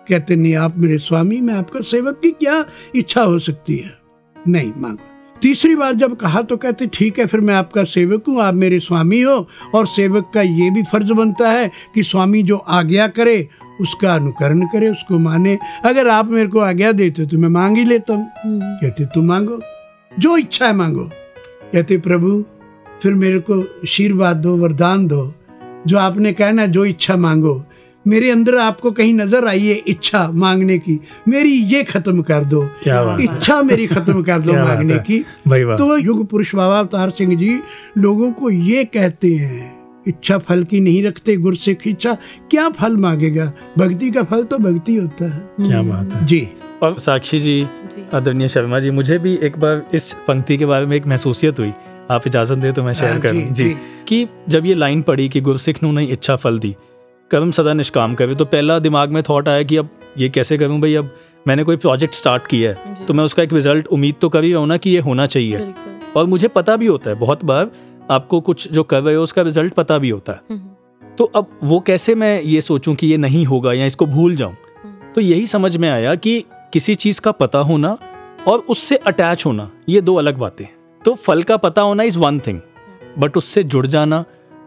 कहते 0.07 0.37
नहीं 0.37 0.55
आप 0.57 0.79
मेरे 0.79 0.99
स्वामी 0.99 1.41
मैं 1.41 1.55
आपका 1.55 1.81
सेवक 1.81 2.21
की 2.23 2.31
क्या 2.31 2.65
इच्छा 2.95 3.23
हो 3.23 3.39
सकती 3.39 3.77
है? 3.77 3.91
नहीं 4.37 4.73
मांगो। 4.77 5.08
तीसरी 5.43 5.75
बार 5.77 5.95
जब 5.95 6.17
कहा 6.17 6.41
तो 6.43 6.57
कहते 6.57 6.87
ठीक 6.87 7.19
है 7.19 7.27
फिर 7.27 7.41
मैं 7.41 7.55
आपका 7.55 7.85
सेवक 7.85 8.25
हूँ 8.29 8.41
आप 8.43 8.55
मेरे 8.55 8.81
स्वामी 8.81 9.21
हो। 9.21 9.37
और 9.75 9.87
सेवक 9.87 10.31
का 10.35 10.43
ये 10.43 10.71
भी 10.71 10.83
फ़र्ज़ 10.83 11.13
बनता 11.13 11.51
है 11.51 11.71
कि 11.95 12.03
स्वामी 12.03 12.43
जो 12.43 12.57
आज्ञा 12.57 13.07
करे 13.09 13.49
उसका 13.81 14.15
अनुकरण 14.15 14.61
करे 14.67 14.89
उसको 14.89 15.19
माने। 15.19 15.59
अगर 15.85 16.09
आप 16.09 16.31
मेरे 16.31 16.49
को 16.49 16.59
आज्ञा 16.61 16.93
देते 16.93 17.27
तो 17.27 17.39
मैं 17.39 17.49
मांग 17.49 17.77
ही 17.77 17.85
लेता 17.85 18.15
हूँ। 18.15 18.31
कहते 18.81 19.07
तुम 19.07 19.25
मांगो 19.25 19.61
जो 20.13 20.37
इच्छा 20.37 20.67
है 20.67 20.73
मांगो। 20.73 21.05
कहते 21.73 21.99
प्रभु 21.99 22.45
फिर 23.03 23.15
मेरे 23.15 23.39
को 23.41 23.61
आशीर्वाद 23.61 24.37
दो 24.37 24.57
वरदान 24.57 25.07
दो। 25.07 25.33
जो 25.87 25.99
आपने 25.99 26.33
कहना 26.33 26.67
जो 26.67 26.85
इच्छा 26.85 27.17
मांगो 27.17 27.55
मेरे 28.07 28.31
अंदर 28.31 28.57
आपको 28.59 28.91
कहीं 28.91 29.13
नज़र 29.15 29.47
आई 29.49 29.67
है 29.67 29.75
इच्छा 29.89 30.27
मांगने 30.35 30.79
की 30.79 30.99
मेरी 31.29 31.53
ये 31.73 31.83
खत्म 31.85 32.23
कर 32.23 32.45
दो। 32.45 32.63
क्या 32.83 33.17
इच्छा 33.21 33.61
मेरी 33.63 33.87
खत्म 33.87 34.23
कर 34.23 34.39
दो 34.41 34.53
मांगने 34.55 34.99
की। 35.01 35.19
तो 35.49 35.97
युग 35.99 36.27
पुरुष 36.27 36.55
बाबा 36.55 36.79
अवतार 36.79 37.11
सिंह 37.11 37.35
जी 37.37 37.59
लोगों 37.99 38.31
को 38.33 38.51
ये 38.51 38.85
कहते 38.87 39.35
हैं 39.35 39.77
इच्छा 40.09 40.39
फल 40.39 40.65
की 40.65 40.81
नहीं 40.81 41.03
रखते 41.05 41.37
गुर 41.37 41.57
से 41.57 41.77
इच्छा 41.87 42.17
क्या 42.51 42.69
फल 42.71 42.97
मांगेगा? 42.97 43.53
भक्ति 43.79 44.11
का 44.11 44.23
फल 44.23 44.45
तो 44.45 44.59
भक्ति 44.59 44.97
होता 44.97 45.25
है। 45.27 45.41
क्या 45.61 45.83
बात 45.83 46.13
है। 46.13 46.25
जी। 46.27 46.49
और 46.83 46.99
साक्षी 47.01 47.39
जी 47.41 47.61
जी। 47.87 48.05
आदरणीय 48.15 48.49
शर्मा 48.49 48.81
जी 48.81 48.91
मुझे 48.93 49.19
भी 49.19 49.39
एक 49.43 49.59
बार 49.59 49.83
इस 49.95 50.13
पंक्ति 50.29 50.57
के 50.57 50.67
बारे 50.67 50.87
में 50.87 50.97
एक 50.97 51.07
महसूसियत 51.07 51.61
हुई। 51.61 51.73
आप 52.11 52.27
इजाज़त 52.27 52.59
दे 52.59 52.73
तो 52.73 52.83
मैं 52.83 52.93
शेयर 52.95 53.13
हाँ, 53.13 53.21
करूँ। 53.21 53.41
जी, 53.43 53.49
जी, 53.55 53.65
जी। 53.65 53.77
कि 54.09 54.29
जब 54.49 54.67
ये 54.67 54.75
लाइन 54.75 55.03
पढ़ी 55.03 55.29
कि 55.29 55.41
गुरसिख 55.41 55.83
नु 55.83 55.93
नहीं 55.93 56.13
इच्छा 56.13 56.37
फल 56.37 56.59
दी 56.59 56.75
कर्म 57.31 57.51
सदा 57.51 57.73
निष्काम 57.75 58.15
करे। 58.15 58.35
तो 58.35 58.45
पहला 58.45 58.79
दिमाग 58.79 59.11
में 59.11 59.23
थॉट 59.23 59.49
आया 59.49 59.63
कि 59.63 59.77
अब 59.77 59.89
ये 60.19 60.29
कैसे 60.29 60.59
करूँ 60.59 60.81
भाई? 60.81 60.95
अब 60.95 61.11
मैंने 61.47 61.65
कोई 61.65 61.77
प्रोजेक्ट 61.77 62.15
स्टार्ट 62.15 62.47
किया 62.47 62.71
है 62.71 63.07
तो 63.07 63.15
मैं 63.15 63.25
उसका 63.25 63.43
एक 63.43 63.53
रिज़ल्ट 63.53 63.87
उम्मीद 63.87 64.15
तो 64.21 64.29
कर 64.29 64.45
ही 64.45 64.51
रहा 64.53 64.61
हूँ 64.61 64.69
ना 64.69 64.77
कि 64.77 64.91
ये 64.91 65.01
होना 65.01 65.27
चाहिए। 65.27 65.75
और 66.17 66.27
मुझे 66.27 66.49
पता 66.49 66.77
भी 66.77 66.87
होता 66.87 67.11
है 67.11 67.17
बहुत 67.17 67.45
बार 67.45 67.71
आपको 68.11 68.41
कुछ 68.41 68.71
जो 68.73 68.83
कर 68.85 69.03
रहे 69.03 69.15
हो 69.15 69.23
उसका 69.23 69.43
रिज़ल्ट 69.43 69.75
पता 69.75 69.99
भी 69.99 70.11
होता 70.11 70.33
है। 70.33 70.41
हम्म, 70.51 71.15
तो 71.19 71.25
अब 71.37 71.59
वो 71.65 71.81
कैसे 71.81 72.15
मैं 72.15 72.41
ये 72.43 72.61
सोचूं 72.61 72.95
कि 72.95 73.07
ये 73.07 73.17
नहीं 73.17 73.45
होगा 73.47 73.73
या 73.73 73.87
इसको 73.87 74.07
भूल 74.07 74.37
जाऊँ? 74.37 74.53
हम्म, 74.53 75.13
तो 75.15 75.21
यही 75.21 75.47
समझ 75.47 75.77
में 75.77 75.89
आया 75.91 76.15
कि 76.15 76.41
किसी 76.73 76.95
चीज़ 76.95 77.21
का 77.21 77.33
पता 77.33 77.59
होना 77.61 77.97
और 78.49 78.65
उससे 78.69 78.97
अटैच 78.97 79.45
होना 79.47 79.71
ये 79.89 80.01
दो 80.01 80.15
अलग 80.15 80.39
बातें 80.39 80.67
तो 81.03 81.15
फल 81.17 81.43
का 81.43 81.57
पता 81.57 81.83
होना 81.83 82.03
इज़ 82.03 82.19
वन 82.19 82.41
थिंग 82.41 82.61
बट 83.19 83.37
उससे 83.37 83.63
जुड़ 83.65 83.87
जाना 83.87 84.25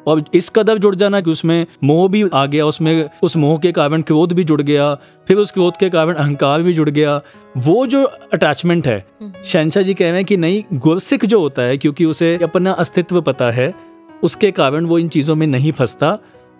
और 0.08 0.24
इस 0.34 0.50
कदर 0.50 0.78
जुड़ 0.78 0.96
जाना 0.96 1.22
कि 1.22 1.32
उसमें 1.32 1.66
मोह 1.84 2.08
भी 2.10 2.24
आ 2.34 2.46
गया 2.46 2.66
उसमें 2.66 3.10
उस 3.24 3.36
मोह 3.38 3.58
के 3.58 3.72
कारण 3.72 4.02
क्रोध 4.02 4.34
भी 4.34 4.44
जुड़ 4.44 4.62
गया 4.62 4.94
फिर 5.28 5.38
उस 5.38 5.52
क्रोध 5.52 5.78
के 5.78 5.90
कारण 5.90 6.16
अहंकार 6.16 6.62
भी 6.62 6.74
जुड़ 6.74 6.90
गया। 6.90 7.20
वो 7.58 7.86
जो 7.88 8.04
अटैचमेंट 8.34 8.88
है 8.88 9.00
शहनशाह 9.44 9.84
जी 9.84 9.94
कह 9.94 10.06
रहे 10.06 10.16
हैं 10.16 10.26
कि 10.26 10.38
नहीं 10.38 10.64
गुरसिख 10.80 11.26
जो 11.26 11.40
होता 11.40 11.62
है 11.62 11.78
क्योंकि 11.78 12.06
उसे 12.06 12.38
अपना 12.44 12.72
अस्तित्व 12.74 13.22
पता 13.22 13.52
है 13.52 13.74
उसके 14.24 14.52
कारण 14.52 14.86
वो 14.86 15.00
इन 15.00 15.08
चीज़ों 15.10 15.36
में 15.36 15.48
नहीं 15.48 15.72
फंसता। 15.72 16.18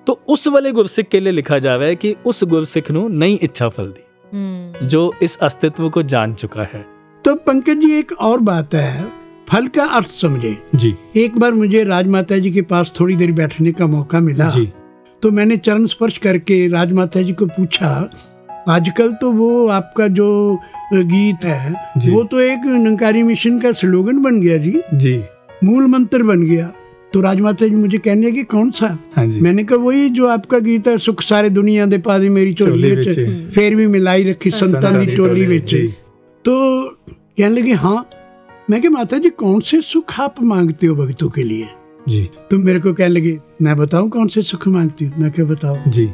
तो 0.08 0.20
उस 0.30 0.48
वाले 0.48 0.72
गुरसिख 0.72 1.08
के 1.08 1.20
लिए 1.20 1.34
लिखा 1.34 1.60
जा 1.60 1.76
रहा 1.76 1.88
है 1.88 1.96
कि 1.96 2.16
उस 2.26 2.44
गुरसिख 2.44 2.92
नु 2.92 3.08
नई 3.10 3.34
इच्छा 3.34 3.70
फल 3.70 3.88
दी 3.88 4.04
हम्म, 4.32 4.88
जो 4.88 5.14
इस 5.24 5.38
अस्तित्व 5.40 5.90
को 5.90 6.04
जान 6.04 6.34
चुका 6.34 6.64
है। 6.64 6.86
तो 7.26 7.36
पंकज 7.38 7.78
जी 7.78 7.92
एक 7.94 8.12
और 8.20 8.40
बात 8.42 8.74
है 8.74 9.21
फल 9.52 9.68
का 9.68 9.86
अर्थ 9.86 10.10
समझे। 10.12 10.56
जी। 10.76 10.94
एक 11.18 11.38
बार 11.40 11.54
मुझे 11.54 11.84
राजमाता 11.84 12.38
जी 12.38 12.52
के 12.52 12.62
पास 12.64 12.92
थोड़ी 13.00 13.16
देर 13.16 13.32
बैठने 13.32 13.72
का 13.72 13.88
मौका 13.88 14.20
मिला। 14.20 14.50
जी। 14.50 14.68
तो 15.24 15.32
मैंने 15.32 15.58
चरण 15.58 15.86
स्पर्श 15.86 16.18
करके 16.18 16.68
राजमाता 16.68 17.22
जी 17.22 17.34
को 17.34 17.46
पूछा 17.48 17.90
आजकल 18.70 19.12
तो 19.14 19.32
वो 19.32 19.68
आपका 19.70 20.08
जो 20.10 20.28
गीत 20.94 21.46
है 21.46 21.72
वो 22.06 22.24
तो 22.24 22.40
एक 22.40 22.66
नंकारी 22.66 23.24
मिशन 23.24 23.60
का 23.60 23.72
स्लोगन 23.72 24.22
बन 24.22 24.40
गया 24.42 24.58
जी। 24.58 24.82
जी। 24.96 25.20
मूल 25.64 25.88
मंत्र 25.88 26.24
बन 26.24 26.44
गया। 26.44 26.72
तो 27.14 27.22
राजमाता 27.22 27.68
जी 27.68 27.76
मुझे 27.76 27.98
कहने 27.98 28.32
की 28.32 28.44
कौन 28.46 28.72
सा? 28.72 28.98
हाँ 29.16 29.26
जी। 29.28 29.42
मैंने 29.42 29.64
कहा 29.64 29.78
वही 29.80 30.10
जो 30.12 30.28
आपका 30.28 30.60
गीत 30.62 30.88
है 30.88 30.98
सुख 31.00 31.22
सारे 31.24 31.50
दुनिया 31.50 31.86
दे 31.86 31.98
पा 32.00 32.18
दी 32.20 32.30
मेरी 32.30 32.54
चोली 32.54 33.50
फिर 33.50 33.76
भी 33.76 33.88
मिलाई 33.90 34.24
रखी 34.24 34.52
संतानी 34.54 35.06
दी 35.06 35.16
टोली 35.16 35.46
विच। 35.46 35.76
तो 36.46 36.56
कहने 37.12 37.50
लगे 37.52 37.74
हाँ 37.76 38.10
मैं 38.72 38.82
क्या 38.82 38.92
माता 38.92 39.18
जी 39.18 39.30
कौन 39.30 39.60
से 39.60 39.82
सुख 39.82 40.20
आप 40.20 40.36
मांगते 40.44 40.88
हो 40.88 40.96
भक्तों 40.96 41.30
के 41.30 41.44
लिए? 41.44 41.68
जी। 42.10 42.30
तो 42.52 42.58
मेरे 42.58 42.80
को 42.80 42.94
कहने 42.94 43.10
लगे 43.10 43.40
मैं 43.62 43.78
बताऊँ 43.78 44.10
कौन 44.10 44.28
से 44.28 44.42
सुख 44.42 44.68
मांगती 44.68 45.06
हूँ? 45.06 45.14
मैं 45.18 45.32
क्या 45.32 45.46
बताओ। 45.46 45.78
जी। 45.88 46.06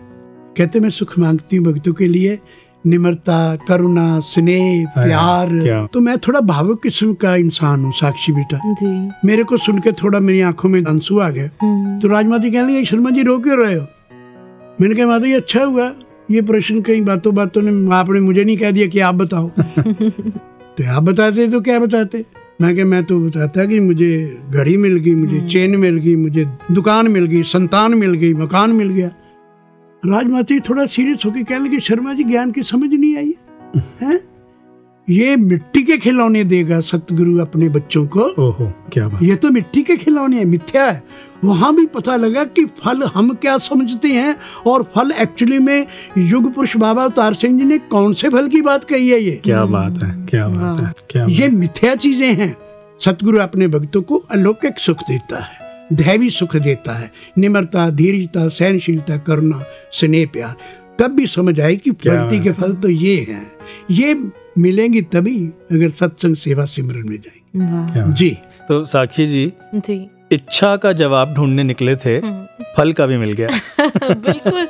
कहते 0.57 0.79
मैं 0.79 0.89
सुख 0.89 1.19
मांगती 1.19 1.57
हूँ 1.57 1.73
भक्तों 1.73 1.93
के 1.93 2.07
लिए 2.07 2.39
निम्रता 2.85 3.55
करुणा 3.55 4.19
स्नेह 4.19 4.87
हाँ, 4.95 5.05
प्यार। 5.05 5.49
क्या? 5.59 5.85
तो 5.85 5.99
मैं 5.99 6.17
थोड़ा 6.17 6.39
भावुक 6.39 6.83
किस्म 6.83 7.13
का 7.13 7.35
इंसान 7.35 7.83
हूँ 7.85 7.91
साक्षी 7.91 8.31
बेटा। 8.31 8.57
जी। 8.65 9.11
मेरे 9.25 9.43
को 9.43 9.57
सुन 9.57 9.79
के 9.79 9.91
थोड़ा 9.91 10.19
मेरी 10.19 10.41
आँखों 10.41 10.69
में 10.69 10.83
आँसू 10.85 11.19
आ 11.19 11.29
गए। 11.29 11.49
हम्म, 11.61 11.99
तो 11.99 12.07
राजमाता 12.07 12.49
कहने 12.49 12.73
लगे 12.73 12.85
शर्मा 12.85 13.09
जी 13.09 13.23
रो 13.23 13.39
क्यों 13.39 13.57
रहे 13.65 13.73
हो? 13.73 13.85
मैंने 14.81 14.95
कहा 14.95 15.05
माता 15.05 15.25
जी 15.25 15.33
अच्छा 15.33 15.63
हुआ। 15.63 15.93
ये 16.31 16.41
प्रश्न 16.41 16.81
कई 16.81 17.01
बातों 17.01 17.35
बातों 17.35 17.61
ने 17.61 17.95
आपने 17.95 18.19
मुझे 18.19 18.43
नहीं 18.43 18.57
कह 18.57 18.71
दिया 18.71 18.87
कि 18.87 18.99
आप 18.99 19.15
बताओ। 19.15 19.49
तो 20.77 20.95
आप 20.95 21.03
बताते 21.03 21.47
तो 21.47 21.61
क्या 21.61 21.79
बताते? 21.79 22.25
मैं 22.61 22.73
क्या 22.75 22.85
मैं 22.85 23.03
तो 23.03 23.19
बताता 23.19 23.65
कि 23.65 23.79
मुझे 23.79 24.37
घड़ी 24.49 24.77
मिल 24.77 24.95
गई 24.97 25.13
मुझे 25.15 25.47
चेन 25.47 25.75
मिल 25.79 25.97
गई 25.97 26.15
मुझे 26.15 26.45
दुकान 26.71 27.07
मिल 27.07 27.25
गई 27.25 27.43
संतान 27.43 27.93
मिल 27.93 28.13
गई 28.13 28.33
मकान 28.33 28.71
मिल 28.71 28.89
गया 28.89 29.07
राजमाता 30.03 30.59
थोड़ा 30.69 30.85
सीरियस 30.85 31.25
होकर 31.25 31.43
कह 31.43 31.57
लगे 31.57 31.79
शर्मा 31.79 32.13
जी 32.13 32.23
ज्ञान 32.23 32.51
की 32.51 32.63
समझ 32.63 32.93
नहीं 32.93 33.15
आई 33.17 33.33
हैं? 34.01 34.19
ये 35.07 35.35
मिट्टी 35.35 35.81
के 35.83 35.97
खिलौने 35.97 36.43
देगा 36.43 36.79
सतगुरु 36.79 37.37
अपने 37.39 37.67
बच्चों 37.69 38.05
को। 38.07 38.21
ओहो 38.39 38.65
क्या 38.93 39.07
बात। 39.07 39.21
ये 39.23 39.35
तो 39.35 39.49
मिट्टी 39.49 39.83
के 39.83 39.95
खिलौने 39.97 40.37
हैं 40.37 40.45
मिथ्या 40.45 40.85
है। 40.85 41.03
वहाँ 41.43 41.73
भी 41.75 41.85
पता 41.85 42.15
लगा 42.15 42.43
कि 42.45 42.65
फल 42.81 43.03
हम 43.05 43.33
क्या 43.33 43.57
समझते 43.57 44.07
हैं 44.07 44.35
और 44.67 44.83
फल 44.95 45.11
एक्चुअली 45.11 45.59
में 45.59 45.85
युग 46.17 46.53
पुरुष 46.53 46.75
बाबा 46.77 47.03
अवतार 47.03 47.33
सिंह 47.33 47.57
जी 47.59 47.65
ने 47.65 47.77
कौन 47.91 48.13
से 48.13 48.29
फल 48.29 48.47
की 48.47 48.61
बात 48.61 48.83
कही 48.83 49.09
है 49.09 49.19
ये? 49.19 49.31
क्या 49.43 49.63
बात 49.65 50.03
है 50.03 50.09
क्या 50.25 50.47
बात 50.47 50.79
है। 50.79 50.93
क्या 51.09 51.25
बात। 51.25 51.39
ये 51.39 51.47
मिथ्या 51.49 51.95
चीज़ें 51.95 52.33
हैं। 52.33 52.55
सतगुरु 52.99 53.39
अपने 53.39 53.67
भक्तों 53.67 54.01
को 54.01 54.17
अलौकिक 54.31 54.79
सुख 54.79 55.01
देता 55.01 55.43
है 55.43 55.65
दैवी 55.93 56.29
सुख 56.29 56.55
देता 56.57 56.97
है। 56.99 57.11
निम्रता 57.37 57.89
धीरजता 57.91 58.47
सहनशीलता 58.49 59.17
करुणा 59.17 59.63
स्नेह 59.91 60.25
प्यार। 60.33 60.55
तब 60.99 61.11
भी 61.11 61.27
समझ 61.27 61.59
आई 61.59 61.77
कि 61.77 61.91
भक्ति 61.91 62.39
के 62.39 62.51
फल 62.51 62.73
तो 62.73 62.89
ये 62.89 63.15
हैं। 63.29 63.45
ये 63.91 64.13
मिलेंगी 64.57 65.01
तभी 65.01 65.37
अगर 65.71 65.89
सत्संग 65.89 66.35
सेवा 66.35 66.65
सिमरन 66.65 67.09
में 67.09 67.17
जाएँगे। 67.17 68.13
जी। 68.13 68.37
तो 68.67 68.85
साक्षी 68.85 69.25
जी 69.25 69.51
जी। 69.75 70.09
इच्छा 70.31 70.75
का 70.75 70.91
जवाब 70.93 71.33
ढूँढने 71.33 71.63
निकले 71.63 71.95
थे 71.95 72.19
फल 72.77 72.93
का 72.93 73.05
भी 73.05 73.17
मिल 73.17 73.31
गया। 73.33 73.49
बिल्कुल। 73.79 74.67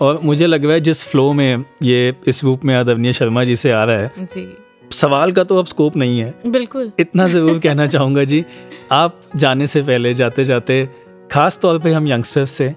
और 0.00 0.20
मुझे 0.22 0.46
लग 0.46 0.64
रहा 0.64 0.74
है 0.74 0.80
जिस 0.80 1.04
फ्लो 1.04 1.32
में 1.32 1.64
ये 1.82 2.14
इस 2.26 2.44
रूप 2.44 2.64
में 2.64 2.74
आदरणीय 2.74 3.12
शर्मा 3.12 3.44
जी 3.44 3.56
से 3.56 3.70
आ 3.70 3.84
रहा 3.84 3.96
है 3.96 4.12
जी। 4.18 4.46
सवाल 4.90 5.32
का 5.32 5.44
तो 5.44 5.58
अब 5.58 5.66
स्कोप 5.66 5.96
नहीं 5.96 6.20
है। 6.20 6.34
बिल्कुल। 6.46 6.92
इतना 6.98 7.28
ज़रूर 7.28 7.58
कहना 7.58 7.86
चाहूँगा 7.86 8.24
जी 8.24 8.44
आप 8.92 9.20
जाने 9.36 9.66
से 9.66 9.82
पहले 9.82 10.14
जाते 10.14 10.44
जाते 10.44 10.88
खास 11.32 11.58
तौर 11.62 11.78
पे 11.78 11.92
हम 11.92 12.08
यंगस्टर्स 12.08 12.50
से 12.50 12.74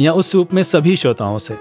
या 0.00 0.12
उस 0.12 0.34
रूप 0.34 0.52
में 0.54 0.62
सभी 0.62 0.96
श्रोताओं 0.96 1.38
से 1.38 1.54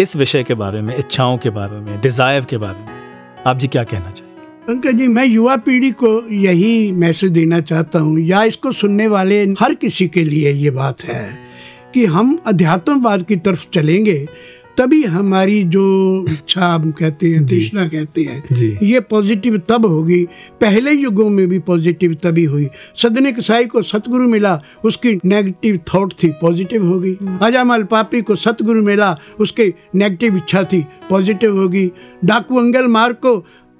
इस 0.00 0.14
विषय 0.16 0.42
के 0.42 0.54
बारे 0.54 0.80
में, 0.82 0.96
इच्छाओं 0.96 1.36
के 1.38 1.50
बारे 1.50 1.78
में 1.80 2.00
डिज़ायर 2.00 2.44
के 2.44 2.56
बारे 2.56 2.78
में, 2.78 3.42
आप 3.46 3.58
जी 3.58 3.68
क्या 3.68 3.82
कहना 3.84 4.10
चाहिए 4.10 4.32
अंकल 4.68 4.92
जी, 4.92 5.06
मैं 5.08 5.24
युवा 5.24 5.56
पीढ़ी 5.56 5.90
को 5.92 6.08
यही 6.32 6.92
मैसेज 6.92 7.30
देना 7.30 7.60
चाहता 7.60 7.98
हूँ, 7.98 8.18
या 8.20 8.42
इसको 8.44 8.72
सुनने 8.72 9.06
वाले 9.06 9.42
हर 9.60 9.74
किसी 9.74 10.06
के 10.08 10.24
लिए 10.24 10.52
ये 10.52 10.70
बात 10.70 11.04
है 11.04 11.38
कि 11.94 12.04
हम 12.06 12.38
अध्यात्मवाद 12.46 13.22
की 13.22 13.36
तरफ़ 13.36 13.66
चलेंगे 13.74 14.26
तभी 14.78 15.02
हमारी 15.04 15.62
जो 15.64 15.84
इच्छा 16.28 16.66
हम 16.66 16.90
कहते 16.90 17.28
हैं। 17.28 17.46
तृष्णा 17.46 17.86
कहते 17.88 18.22
हैं 18.22 18.78
ये 18.82 19.00
पॉजिटिव 19.00 19.56
तब 19.68 19.86
होगी। 19.86 20.22
पहले 20.60 20.92
युगों 20.92 21.28
में 21.30 21.46
भी 21.48 21.58
पॉजिटिव 21.58 22.14
तभी 22.22 22.44
हुई। 22.44 22.68
सदने 22.96 23.32
कसाई 23.32 23.66
को 23.66 23.82
सतगुरु 23.82 24.28
मिला 24.28 24.58
उसकी 24.84 25.14
नेगेटिव 25.24 25.78
थॉट 25.94 26.12
थी 26.22 26.28
पॉजिटिव 26.40 26.86
होगी। 26.86 27.16
अजामल 27.42 27.82
पापी 27.84 28.22
को 28.22 28.36
सतगुरु 28.36 28.82
मिला 28.82 29.16
उसकी 29.40 29.72
नेगेटिव 29.94 30.36
इच्छा 30.36 30.62
थी 30.64 30.84
पॉजिटिव 31.10 31.58
होगी। 31.58 31.90
डाकू 32.24 32.58
अंगल 32.58 32.86
मार्ग 32.88 33.16
को 33.16 33.36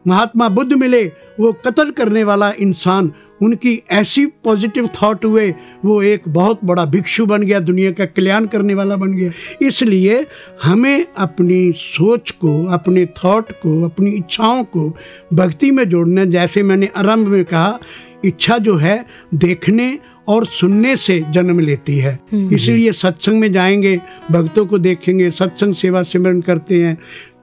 महात्मा 0.07 0.48
बुद्ध 0.48 0.72
मिले 0.72 1.04
वो 1.40 1.52
कत्ल 1.66 1.90
करने 1.90 2.24
वाला 2.24 2.52
इंसान 2.59 3.12
उनकी 3.40 3.83
ऐसी 3.92 4.25
पॉजिटिव 4.44 4.88
थॉट 5.03 5.25
हुए 5.25 5.49
वो 5.85 6.01
एक 6.03 6.29
बहुत 6.29 6.61
बड़ा 6.64 6.85
भिक्षु 6.85 7.27
बन 7.27 7.42
गया 7.42 7.61
दुनिया 7.61 7.90
का 7.90 8.05
कल्याण 8.07 8.47
करने 8.47 8.75
वाला 8.75 8.97
बन 8.97 9.12
गया। 9.12 9.31
इसलिए 9.62 10.25
हमें 10.62 11.07
अपनी 11.18 11.73
सोच 11.77 12.31
को 12.31 12.64
अपने 12.66 13.07
थॉट 13.16 13.53
को 13.53 13.83
अपनी 13.85 14.11
इच्छाओं 14.11 14.64
को 14.66 14.88
भक्ति 15.33 15.70
में 15.70 15.85
जोड़ना 15.85 16.25
जैसे 16.25 16.62
मैंने 16.62 16.90
आरंभ 16.97 17.29
में 17.29 17.44
कहा 17.44 17.79
इच्छा 18.25 18.59
जो 18.59 18.77
है 18.77 19.05
देखने 19.35 19.99
और 20.29 20.44
सुनने 20.47 20.97
से 20.97 21.20
जन्म 21.31 21.59
लेती 21.61 21.99
है। 21.99 22.18
इसलिए 22.53 22.92
सत्संग 22.92 23.40
में 23.40 23.53
जाएँगे 23.53 23.97
भक्तों 24.31 24.64
को 24.66 24.79
देखेंगे 24.79 25.31
सत्संग 25.31 25.75
सेवा 25.75 26.03
सिमरन 26.03 26.40
करते 26.40 26.83
हैं। 26.83 26.97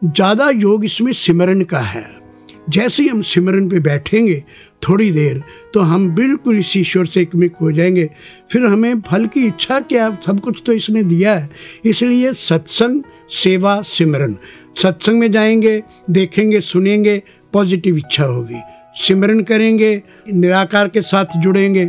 ज़्यादा 0.05 0.49
योग 0.49 0.85
इसमें 0.85 1.11
सिमरन 1.13 1.61
का 1.63 1.79
है। 1.79 2.20
जैसे 2.69 3.03
ही 3.03 3.09
हम 3.09 3.21
सिमरन 3.21 3.67
पे 3.69 3.79
बैठेंगे 3.79 4.43
थोड़ी 4.83 5.09
देर 5.11 5.41
तो 5.73 5.79
हम 5.81 6.09
बिल्कुल 6.15 6.59
इस 6.59 6.75
ईश्वर 6.77 7.05
से 7.05 7.21
एकमिक 7.21 7.55
हो 7.61 7.71
जाएँगे। 7.71 8.09
फिर 8.51 8.65
हमें 8.65 9.01
फल 9.01 9.25
की 9.25 9.45
इच्छा 9.47 9.79
क्या 9.79 10.09
सब 10.25 10.39
कुछ 10.39 10.61
तो 10.65 10.73
इसने 10.73 11.03
दिया 11.03 11.33
है। 11.33 11.49
इसलिए 11.85 12.33
सत्संग, 12.33 13.01
सेवा, 13.31 13.81
सिमरन। 13.81 14.35
सत्संग 14.81 15.19
में 15.19 15.31
जाएँगे, 15.31 15.81
देखेंगे, 16.09 16.61
सुनेंगे, 16.61 17.21
पॉजिटिव 17.53 17.97
इच्छा 17.97 18.23
होगी। 18.23 18.61
सिमरन 18.97 19.43
करेंगे, 19.43 20.01
निराकार 20.29 20.87
के 20.87 21.01
साथ 21.01 21.37
जुड़ेंगे 21.37 21.85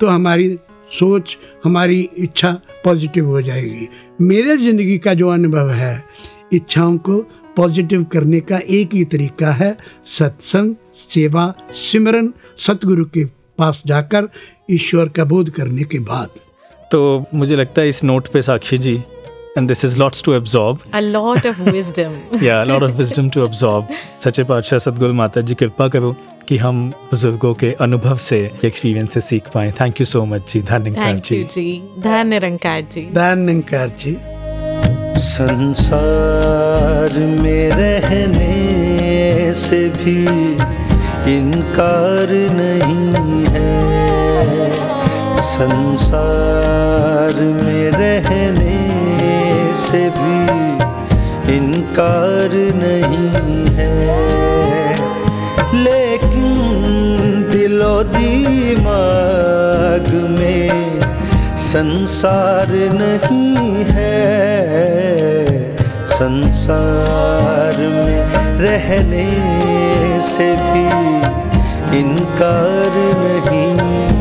तो 0.00 0.06
हमारी 0.06 0.56
सोच, 0.90 1.36
हमारी 1.64 2.00
इच्छा 2.18 2.52
पॉजिटिव 2.84 3.26
हो 3.26 3.40
जाएगी। 3.42 3.88
मेरे 4.20 4.56
ज़िंदगी 4.56 4.98
का 4.98 5.14
जो 5.14 5.28
अनुभव 5.28 5.70
है, 5.70 6.04
इच्छाओं 6.52 6.96
को 6.98 7.18
पॉजिटिव 7.56 8.04
करने 8.04 8.40
का 8.40 8.58
एक 8.70 8.94
ही 8.94 9.04
तरीका 9.04 9.52
है 9.52 9.76
सत्संग 10.04 10.74
सेवा 10.94 11.52
सिमरन 11.72 12.32
सतगुरु 12.58 13.04
के 13.04 13.24
पास 13.58 13.82
जाकर 13.86 14.28
ईश्वर 14.70 15.08
का 15.08 15.24
बोध 15.24 15.50
करने 15.50 15.84
के 15.84 15.98
बाद। 15.98 16.28
तो 16.92 17.24
मुझे 17.34 17.56
लगता 17.56 17.82
है 17.82 17.88
इस 17.88 18.02
नोट 18.04 18.28
पे 18.28 18.42
Sakshi 18.42 18.78
ji 18.78 18.94
and 19.58 19.68
this 19.68 19.84
is 19.84 19.98
lots 19.98 20.22
to 20.22 20.32
absorb 20.32 20.78
a 20.94 21.02
lot 21.06 21.46
of 21.46 21.60
wisdom 21.68 22.42
या 22.42 22.62
lot 22.64 22.82
of 22.82 22.90
wisdom 22.92 23.30
to 23.30 23.42
absorb 23.42 23.88
सच्चे 24.24 24.44
पातशाह 24.44 24.78
सदगुरु 24.78 25.12
माता 25.14 25.40
जी 25.40 25.54
कृपा 25.54 25.88
करो 25.88 26.14
कि 26.48 26.56
हम 26.56 26.88
बुज़ुर्गों 27.10 27.54
के 27.54 27.72
अनुभव 27.80 28.16
से 28.16 28.38
एक्सपीरियंस 28.64 29.14
से 29.14 29.20
सीख 29.20 29.48
पाए। 29.54 29.72
थैंक 29.80 30.00
यू 30.00 30.06
सो 30.06 30.24
मच 30.24 30.52
जी। 30.52 30.62
धन्यवाद 30.62 31.06
थैंक 31.06 31.32
यू 31.32 31.38
जी। 31.38 31.44
जी। 31.44 32.00
धन 32.02 32.26
निरंकार 32.26 32.82
जी। 32.82 33.08
दानंकार 33.12 33.88
जी। 33.98 34.16
संसार 35.18 37.12
में 37.18 37.70
रहने 37.70 39.54
से 39.54 39.88
भी 39.88 40.22
इनकार 41.36 42.28
नहीं 42.52 43.46
है। 43.46 43.74
संसार 45.36 47.34
में 47.34 47.90
रहने 47.90 48.78
से 49.74 50.08
भी 50.18 50.40
इनकार 51.56 52.52
नहीं 52.76 53.64
है। 53.76 53.94
लेकिन 55.84 56.50
दिलो 57.52 57.96
दिमाग 58.02 60.06
संसार 61.66 62.68
नहीं 62.92 63.84
है। 63.84 64.14
संसार 66.08 67.78
में 67.78 68.20
रहने 68.60 69.26
से 70.28 70.46
भी 70.62 70.84
इनकार 71.98 72.94
नहीं 73.18 74.15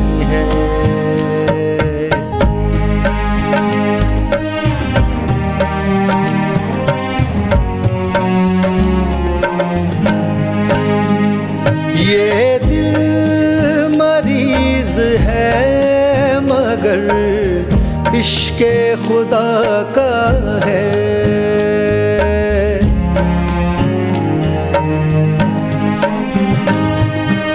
इश्क 18.26 18.60
खुदा 19.08 19.50
का 19.96 20.14
है। 20.66 20.86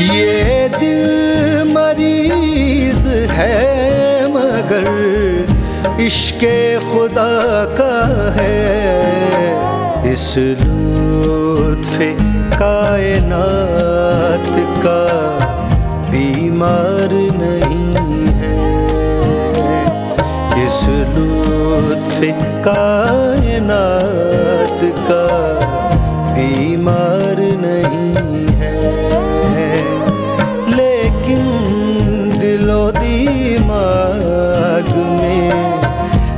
ये 0.09 0.35
दिल 0.77 1.07
मरीज़ 1.73 3.07
है, 3.31 3.57
मगर 4.37 4.87
इश्क 6.07 6.43
खुदा 6.93 7.35
का 7.81 7.97
है। 8.39 8.63
इस 10.13 10.29
लुत्फ 10.63 11.99
कायनात 12.55 14.55
का 14.87 15.03
बीमार 16.11 17.13
नहीं 17.43 17.80
लुत्फ 21.15 22.19
कायनात 22.65 24.81
का 25.09 25.27
बीमार 26.35 27.39
नहीं 27.65 28.47
है। 28.61 28.79
लेकिन 30.77 31.43
दिलो 32.41 32.83
दिमाग 32.91 34.89
में 35.21 35.45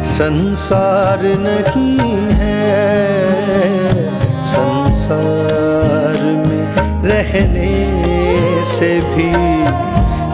संसार 0.02 1.20
नहीं 1.22 1.98
है। 2.32 2.60
संसार 4.44 6.18
में 6.46 6.64
रहने 7.04 7.74
से 8.64 8.90
भी 9.00 9.30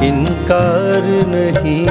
इनकार 0.07 1.05
नहीं 1.29 1.87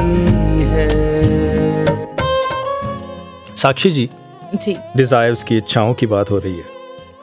साक्षी 3.57 3.89
जी 3.91 4.09
जी। 4.55 4.75
डिजायर्स 4.97 5.43
की 5.43 5.57
इच्छाओं 5.57 5.93
की 5.93 6.07
बात 6.07 6.31
हो 6.31 6.37
रही 6.39 6.55
है। 6.55 6.65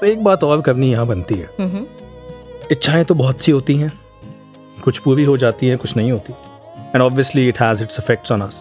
तो 0.01 0.07
एक 0.07 0.25
बात 0.25 0.44
और 0.44 0.61
करनी 0.62 0.90
यहाँ 0.92 1.07
बनती 1.07 1.35
है। 1.35 1.85
इच्छाएँ 2.73 3.05
तो 3.05 3.14
बहुत 3.14 3.40
सी 3.40 3.53
होती 3.53 3.77
हैं। 3.77 3.92
कुछ 4.85 4.99
पूरी 4.99 5.25
हो 5.25 5.37
जाती 5.37 5.66
हैं 5.66 5.79
कुछ 5.79 5.97
नहीं 5.97 6.12
होती। 6.12 6.33
And 6.94 7.03
obviously 7.03 7.47
it 7.49 7.61
has 7.61 7.83
its 7.83 7.99
effects 8.01 8.33
on 8.33 8.40
us 8.40 8.59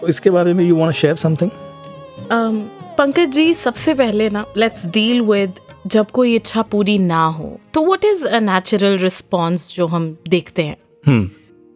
तो 0.00 0.08
इसके 0.08 0.30
बारे 0.30 0.52
में 0.54 0.64
you 0.64 0.76
want 0.76 0.94
share 0.94 1.16
something 1.16 1.50
um, 1.50 2.56
Pankaj 2.98 3.28
ji 3.28 3.54
सबसे 3.54 3.94
पहले 3.94 4.28
ना 4.30 4.44
लेट्स 4.56 4.86
डील 4.88 5.20
विद 5.20 5.60
जब 5.86 6.10
कोई 6.10 6.34
इच्छा 6.34 6.62
पूरी 6.62 6.98
ना 6.98 7.24
हो 7.28 7.58
तो 7.74 7.84
what 7.86 8.04
is 8.04 8.26
a 8.26 8.40
natural 8.40 8.98
response 8.98 9.74
जो 9.74 9.86
हम 9.86 10.16
देखते 10.28 10.62
हैं? 10.62 10.76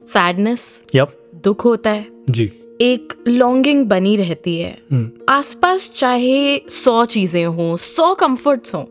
सैडनेस 0.06 0.66
यप 0.94 1.16
दुख 1.44 1.64
होता 1.64 1.90
है। 1.90 2.06
जी। 2.30 2.50
एक 2.80 3.12
लॉन्गिंग 3.28 3.84
बनी 3.86 4.14
रहती 4.16 4.56
है। 4.58 4.76
हम्म। 4.92 5.10
आसपास 5.28 5.90
चाहे 5.96 6.60
सौ 6.68 7.04
चीज़ें 7.04 7.44
हों 7.46 7.76
सौ 7.76 8.14
कंफर्ट्स 8.14 8.74
हों 8.74 8.84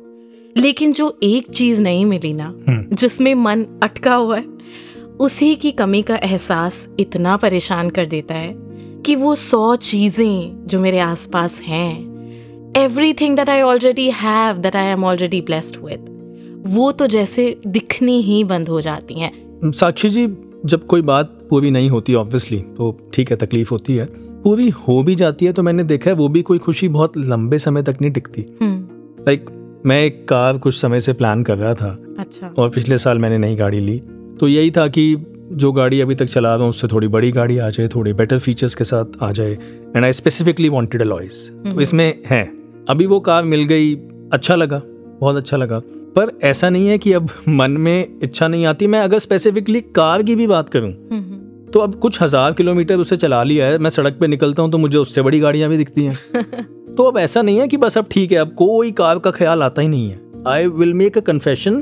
लेकिन 0.57 0.93
जो 0.93 1.17
एक 1.23 1.49
चीज़ 1.49 1.81
नहीं 1.81 2.05
मिली 2.05 2.33
ना 2.33 2.45
हम्म। 2.67 2.95
जिसमें 2.95 3.33
मन 3.35 3.65
अटका 3.83 4.15
हुआ 4.15 4.37
है 4.37 4.45
उसी 5.19 5.55
की 5.55 5.71
कमी 5.71 6.01
का 6.01 6.15
एहसास 6.15 6.87
इतना 6.99 7.37
परेशान 7.37 7.89
कर 7.89 8.05
देता 8.05 8.35
है 8.35 8.53
कि 9.05 9.15
वो 9.15 9.33
सौ 9.35 9.75
चीज़ें 9.75 10.67
जो 10.67 10.79
मेरे 10.79 10.99
आसपास 10.99 11.59
हैं 11.61 12.73
everything 13.13 13.35
that 13.35 13.49
I 13.49 13.61
already 13.61 14.09
have 14.11 14.57
that 14.57 14.75
I 14.75 14.85
am 14.85 15.03
already 15.05 15.41
blessed 15.41 15.77
with 15.83 16.13
वो 16.67 16.91
तो 16.91 17.07
जैसे 17.07 17.55
दिखनी 17.67 18.21
ही 18.21 18.43
बंद 18.43 18.69
हो 18.69 18.81
जाती 18.81 19.13
हैं। 19.13 19.71
साक्षी 19.71 20.09
जी 20.09 20.27
जब 20.65 20.85
कोई 20.85 21.01
बात 21.01 21.36
पूरी 21.49 21.71
नहीं 21.71 21.89
होती 21.89 22.13
ऑब्वियसली 22.13 22.59
तो 22.77 22.97
ठीक 23.13 23.31
है 23.31 23.37
तकलीफ़ 23.37 23.69
होती 23.71 23.95
है। 23.95 24.05
पूरी 24.43 24.69
हो 24.69 25.01
भी 25.03 25.15
जाती 25.15 25.45
है 25.45 25.53
तो 25.53 25.63
मैंने 25.63 25.83
देखा 25.83 26.09
है 26.09 26.15
वो 26.15 26.27
भी 26.29 26.41
कोई 26.41 26.59
खुशी 26.59 26.87
बहुत 26.87 27.17
लंबे 27.17 27.59
समय 27.59 27.83
तक 27.83 27.97
नहीं 28.01 28.11
टिकती। 28.11 28.45
हम्म। 28.61 29.23
लाइक 29.23 29.49
मैं 29.85 30.01
एक 30.03 30.27
कार 30.27 30.57
कुछ 30.57 30.75
समय 30.75 30.99
से 30.99 31.13
प्लान 31.13 31.43
कर 31.43 31.57
रहा 31.57 31.73
था 31.73 31.97
अच्छा। 32.19 32.53
और 32.57 32.69
पिछले 32.69 32.97
साल 32.97 33.19
मैंने 33.19 33.37
नई 33.37 33.55
गाड़ी 33.55 33.79
ली। 33.79 33.97
तो 34.39 34.47
यही 34.47 34.71
था 34.71 34.87
कि 34.87 35.15
जो 35.51 35.71
गाड़ी 35.71 35.99
अभी 36.01 36.15
तक 36.15 36.25
चला 36.25 36.49
रहा 36.49 36.61
हूँ 36.61 36.69
उससे 36.69 36.87
थोड़ी 36.87 37.07
बड़ी 37.07 37.31
गाड़ी 37.31 37.57
आ 37.57 37.69
जाए 37.69 37.87
थोड़े 37.87 38.13
बेटर 38.13 38.39
फीचर्स 38.39 38.75
के 38.75 38.83
साथ 38.83 39.21
आ 39.21 39.31
जाए। 39.31 39.51
And 39.95 40.03
I 40.05 40.13
specifically 40.13 40.69
wanted 40.69 41.01
a 41.01 41.05
Lois 41.05 41.49
तो 41.51 41.81
इसमें 41.81 42.21
है। 42.25 42.43
अभी 42.89 43.05
वो 43.05 43.19
कार 43.19 43.43
मिल 43.43 43.63
गई 43.63 43.95
अच्छा 44.33 44.55
लगा 44.55 44.81
बहुत 45.21 45.35
अच्छा 45.35 45.57
लगा। 45.57 45.81
पर 46.15 46.31
ऐसा 46.43 46.69
नहीं 46.69 46.87
है 46.87 46.97
कि 46.97 47.11
अब 47.13 47.29
मन 47.49 47.71
में 47.71 48.17
इच्छा 48.23 48.47
नहीं 48.47 48.65
आती। 48.65 48.87
मैं 48.87 48.99
अगर 48.99 49.19
स्पेसिफिकली 49.19 49.81
कार 49.95 50.23
की 50.23 50.35
भी 50.35 50.47
बात 50.47 50.69
करूँ 50.69 50.89
हम्म, 50.89 51.15
हम्म। 51.15 51.26
तो 51.77 51.81
अब 51.81 51.95
कुछ 51.95 52.21
हज़ार 52.21 52.53
किलोमीटर 52.53 52.97
उसे 52.97 53.15
चला 53.17 53.41
लिया 53.43 53.65
है। 53.65 53.77
मैं 53.77 53.89
सड़क 53.89 54.17
पे 54.19 54.27
निकलता 54.27 54.61
हूँ 54.63 54.71
तो 54.71 54.77
मुझे 54.77 54.97
उससे 54.97 55.21
बड़ी 55.21 55.39
गाड़ियाँ 55.39 55.69
भी 55.69 55.77
दिखती 55.77 56.03
हैं। 56.03 56.17
तो 56.95 57.03
अब 57.03 57.17
ऐसा 57.17 57.41
नहीं 57.41 57.57
है 57.59 57.67
कि 57.67 57.77
बस 57.77 57.97
अब 57.97 58.05
ठीक 58.11 58.31
है 58.31 58.37
अब 58.37 58.53
कोई 58.53 58.91
कार 58.91 59.19
का 59.19 59.31
ख्याल 59.31 59.63
आता 59.63 59.81
ही 59.81 59.87
नहीं 59.87 60.09
है। 60.09 60.19
I 60.47 60.67
will 60.69 60.93
make 60.93 61.17
a 61.17 61.21
confession 61.21 61.75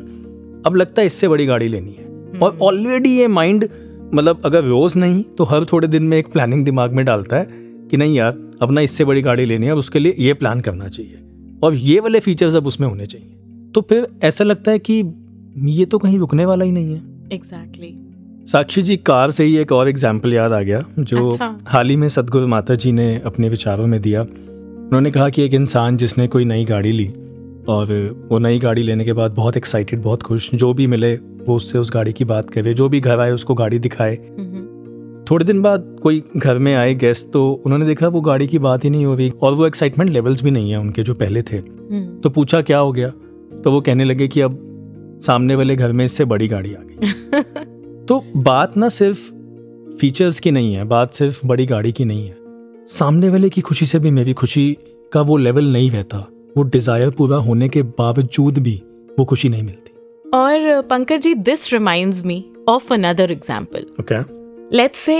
अब 0.65 0.75
लगता 0.75 1.01
है 1.01 1.05
इससे 1.05 1.27
बड़ी 1.27 1.45
गाड़ी 1.45 1.67
लेनी 1.67 1.91
है। 1.91 2.39
और 2.39 2.57
ऑलरेडी 2.61 3.09
ये 3.09 3.27
माइंड 3.27 3.67
मतलब 4.13 4.41
अगर 4.45 4.63
रोज 4.63 4.97
नहीं 4.97 5.23
तो 5.37 5.43
हर 5.43 5.65
थोड़े 5.65 5.87
दिन 5.87 6.03
में 6.03 6.17
एक 6.17 6.31
प्लानिंग 6.33 6.65
दिमाग 6.65 6.93
में 6.93 7.03
डालता 7.05 7.37
है 7.37 7.47
कि 7.91 7.97
नहीं 7.97 8.17
यार 8.17 8.37
अब 8.61 8.71
ना 8.71 8.81
इससे 8.81 9.05
बड़ी 9.05 9.21
गाड़ी 9.21 9.45
लेनी 9.45 9.65
है 9.65 9.71
अब 9.71 9.77
उसके 9.77 9.99
लिए 9.99 10.15
ये 10.19 10.33
प्लान 10.33 10.61
करना 10.61 10.87
चाहिए। 10.87 11.59
और 11.63 11.73
ये 11.73 11.99
वाले 11.99 12.19
फीचर्स 12.19 12.55
अब 12.55 12.67
उसमें 12.67 12.87
होने 12.87 13.05
चाहिए। 13.05 13.71
तो 13.71 13.81
फिर 13.81 14.07
ऐसा 14.23 14.43
लगता 14.43 14.71
है 14.71 14.79
कि 14.79 15.03
ये 15.73 15.85
तो 15.85 15.99
कहीं 15.99 16.19
रुकने 16.19 16.45
वाला 16.45 16.65
ही 16.65 16.71
नहीं 16.71 16.93
है। 16.93 17.01
एग्जैक्टली 17.33 17.97
साक्षी 18.51 18.81
जी 18.81 18.97
कार 18.97 19.31
से 19.31 19.43
ही 19.43 19.57
एक 19.57 19.71
और 19.71 19.89
एग्ज़ाम्पल 19.89 20.33
याद 20.33 20.53
आ 20.53 20.61
गया 20.61 20.79
जो 20.99 21.29
अच्छा। 21.29 21.57
हाल 21.67 21.89
ही 21.89 21.95
में 21.95 22.09
सदगुरु 22.09 22.47
माता 22.47 22.75
जी 22.75 22.91
ने 22.91 23.21
अपने 23.25 23.49
विचारों 23.49 23.87
में 23.87 24.01
दिया। 24.01 24.21
उन्होंने 24.21 25.11
कहा 25.11 25.29
कि 25.29 25.43
एक 25.43 25.53
इंसान 25.53 25.97
जिसने 25.97 26.27
कोई 26.27 26.45
नई 26.45 26.65
गाड़ी 26.65 26.91
ली 26.91 27.07
और 27.67 27.91
वो 28.31 28.39
नई 28.39 28.59
गाड़ी 28.59 28.83
लेने 28.83 29.05
के 29.05 29.13
बाद 29.13 29.31
बहुत 29.31 29.57
एक्साइटेड 29.57 30.01
बहुत 30.01 30.23
खुश 30.23 30.55
जो 30.55 30.73
भी 30.73 30.87
मिले 30.87 31.15
वो 31.15 31.55
उससे 31.55 31.77
उस 31.77 31.91
गाड़ी 31.93 32.13
की 32.13 32.25
बात 32.25 32.49
करे 32.49 32.73
जो 32.73 32.89
भी 32.89 32.99
घर 32.99 33.19
आए 33.19 33.31
उसको 33.31 33.53
गाड़ी 33.53 33.79
दिखाए। 33.79 34.15
थोड़े 35.31 35.45
दिन 35.45 35.61
बाद 35.61 35.95
कोई 36.03 36.23
घर 36.37 36.57
में 36.57 36.75
आए 36.75 36.95
गेस्ट 36.95 37.29
तो 37.29 37.51
उन्होंने 37.51 37.85
देखा 37.85 38.07
वो 38.07 38.21
गाड़ी 38.21 38.47
की 38.47 38.59
बात 38.59 38.83
ही 38.83 38.89
नहीं 38.89 39.05
हो 39.05 39.15
रही 39.15 39.31
और 39.41 39.53
वो 39.53 39.67
एक्साइटमेंट 39.67 40.09
लेवल्स 40.09 40.43
भी 40.43 40.51
नहीं 40.51 40.71
है 40.71 40.79
उनके 40.79 41.03
जो 41.03 41.13
पहले 41.13 41.41
थे। 41.41 41.61
तो 42.21 42.29
पूछा 42.29 42.61
क्या 42.61 42.77
हो 42.77 42.91
गया? 42.91 43.09
तो 43.63 43.71
वो 43.71 43.81
कहने 43.81 44.03
लगे 44.03 44.27
कि 44.27 44.41
अब 44.41 44.59
सामने 45.23 45.55
वाले 45.55 45.75
घर 45.75 45.91
में 45.91 46.05
इससे 46.05 46.25
बड़ी 46.25 46.47
गाड़ी 46.47 46.73
आ 46.73 46.81
गई। 46.81 47.71
तो 48.07 48.19
बात 48.37 48.75
ना 48.77 48.87
सिर्फ़ 48.89 49.19
फीचर्स 49.99 50.39
की 50.39 50.51
नहीं 50.51 50.73
है 50.75 50.83
बात 50.85 51.13
सिर्फ़ 51.13 51.39
बड़ी 51.47 51.65
गाड़ी 51.65 51.91
की 51.91 52.05
नहीं 52.05 52.27
है। 52.27 52.85
सामने 52.87 53.29
वाले 53.29 53.49
की 53.49 53.61
खुशी 53.61 53.85
से 53.85 53.99
भी 53.99 54.11
मेरी 54.11 54.33
खुशी 54.33 54.65
का 55.11 55.21
वो 55.21 55.37
लेवल 55.37 55.71
नहीं 55.73 55.89
रहता। 55.91 56.17
वो 56.57 56.63
डिज़ायर 56.65 57.09
पूरा 57.09 57.37
होने 57.37 57.69
के 57.69 57.81
बावजूद 57.99 58.57
भी 58.57 58.75
वो 59.19 59.25
खुशी 59.25 59.49
नहीं 59.49 59.63
मिलती। 59.63 59.93
और 60.33 60.81
Pankaj 60.81 61.21
ji 61.21 61.33
this 61.35 61.71
reminds 61.73 62.23
me 62.25 62.43
of 62.69 62.93
another 62.93 63.31
example 63.31 63.85
okay 63.99 64.21
let's 64.77 64.99
say 64.99 65.17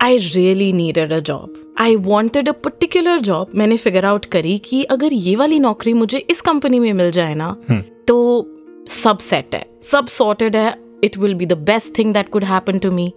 I 0.00 0.18
really 0.18 0.72
needed 0.72 1.12
a 1.12 1.18
job 1.20 1.60
I 1.80 1.96
wanted 2.02 2.48
a 2.48 2.52
particular 2.64 3.18
job 3.20 3.50
मैंने 3.54 3.76
फिगर 3.76 4.04
आउट 4.04 4.24
करी 4.32 4.58
कि 4.64 4.82
अगर 4.90 5.12
ये 5.12 5.36
वाली 5.36 5.58
नौकरी 5.60 5.92
मुझे 5.92 6.18
इस 6.30 6.40
कंपनी 6.40 6.78
में 6.78 6.92
मिल 6.92 7.10
जाए 7.10 7.34
ना 7.34 7.56
हम्म। 7.68 7.82
तो 8.08 8.16
सब 8.88 9.18
सेट 9.20 9.54
है 9.54 9.66
सब 9.82 10.06
सॉर्टेड 10.08 10.56
है 10.56 10.72
it 11.04 11.18
will 11.18 11.34
be 11.34 11.46
the 11.46 11.52
best 11.62 11.98
thing 11.98 12.12
that 12.14 12.28
could 12.28 12.44
happen 12.44 12.78
to 12.78 12.90
me 12.90 13.12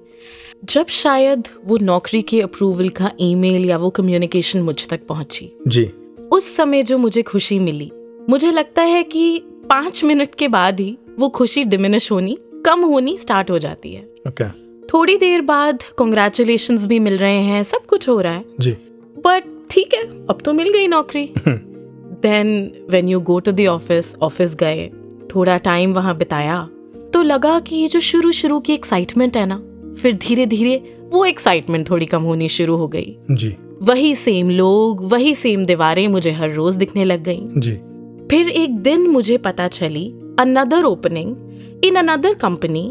जब 0.65 0.88
शायद 0.88 1.47
वो 1.65 1.78
नौकरी 1.78 2.21
के 2.21 2.41
अप्रूवल 2.41 2.89
का 2.89 3.12
ईमेल 3.21 3.65
या 3.65 3.78
वो 3.78 3.89
कम्युनिकेशन 3.89 4.62
मुझ 4.62 4.88
तक 4.88 5.06
पहुँची। 5.08 5.52
जी। 5.67 5.84
उस 6.32 6.56
समय 6.56 6.84
जो 6.84 6.97
मुझे 6.97 7.21
खुशी 7.21 7.60
मिली 7.60 7.91
मुझे 8.30 8.52
लगता 8.52 8.82
है 8.82 9.04
कि 9.04 9.39
पाँच 9.69 10.04
मिनट 10.04 10.36
के 10.36 10.47
बाद 10.47 10.80
ही 10.80 10.97
वो 11.19 11.30
खुशी 11.30 11.63
डिमिनिश 11.63 12.12
होनी 12.12 12.38
कम 12.65 12.84
होनी 12.86 13.17
स्टार्ट 13.17 13.52
हो 13.52 13.60
जाती 13.60 13.93
है। 13.93 14.02
ओके। 14.28 14.50
थोड़ी 14.88 15.15
देर 15.17 15.41
बाद 15.41 15.84
कॉन्ग्रेचुलेशन 15.97 16.78
भी 16.88 17.00
मिल 17.00 17.17
रहे 17.17 17.41
हैं 17.41 17.63
सब 17.63 17.86
कुछ 17.86 18.08
हो 18.10 18.19
रहा 18.21 18.34
है। 18.34 18.43
जी। 18.60 18.71
बट 19.17 19.43
ठीक 19.69 19.93
है 19.93 20.02
अब 20.28 20.41
तो 20.45 20.54
मिल 20.54 20.71
गई 20.73 20.88
नौकरी। 20.88 21.30
Then 21.38 22.50
when 22.89 23.10
you 23.10 23.19
go 23.19 23.39
to 23.39 23.52
the 23.52 23.65
office 23.67 24.15
office 24.21 24.56
गए 24.56 24.89
थोड़ा 25.36 25.58
टाइम 25.58 25.93
वहाँ 25.93 26.17
बिताया। 26.17 26.67
तो 27.17 27.21
लगा 27.23 27.60
कि 27.60 27.75
ये 27.75 27.88
जो 27.88 27.99
शुरू 27.99 28.32
शुरू 28.32 28.60
की 28.60 28.73
एक्साइटमेंट 28.73 29.38
है 29.38 29.45
ना 29.45 29.56
फिर 30.01 30.15
धीरे 30.15 30.45
धीरे 30.45 30.75
वो 31.13 31.25
एक्साइटमेंट 31.25 31.89
थोड़ी 31.89 32.06
कम 32.06 32.23
होनी 32.23 32.49
शुरू 32.49 32.75
हो 32.75 32.88
गई। 32.88 33.17
जी। 33.32 33.56
वही 33.82 34.15
सेम 34.15 34.49
लोग 34.49 35.03
वही 35.03 35.36
सेम 35.36 35.65
दीवारें 35.65 36.08
मुझे 36.08 36.32
हर 36.32 36.53
रोज 36.53 36.75
दिखने 36.75 37.03
लग 37.03 37.23
गई। 37.23 37.39
जी। 37.58 37.71
फिर 38.30 38.49
एक 38.49 38.77
दिन 38.80 39.08
मुझे 39.08 39.38
पता 39.38 39.67
चली 39.67 40.06
another 40.39 40.84
opening 40.84 41.84
in 41.86 41.95
another 41.95 42.34
company 42.34 42.88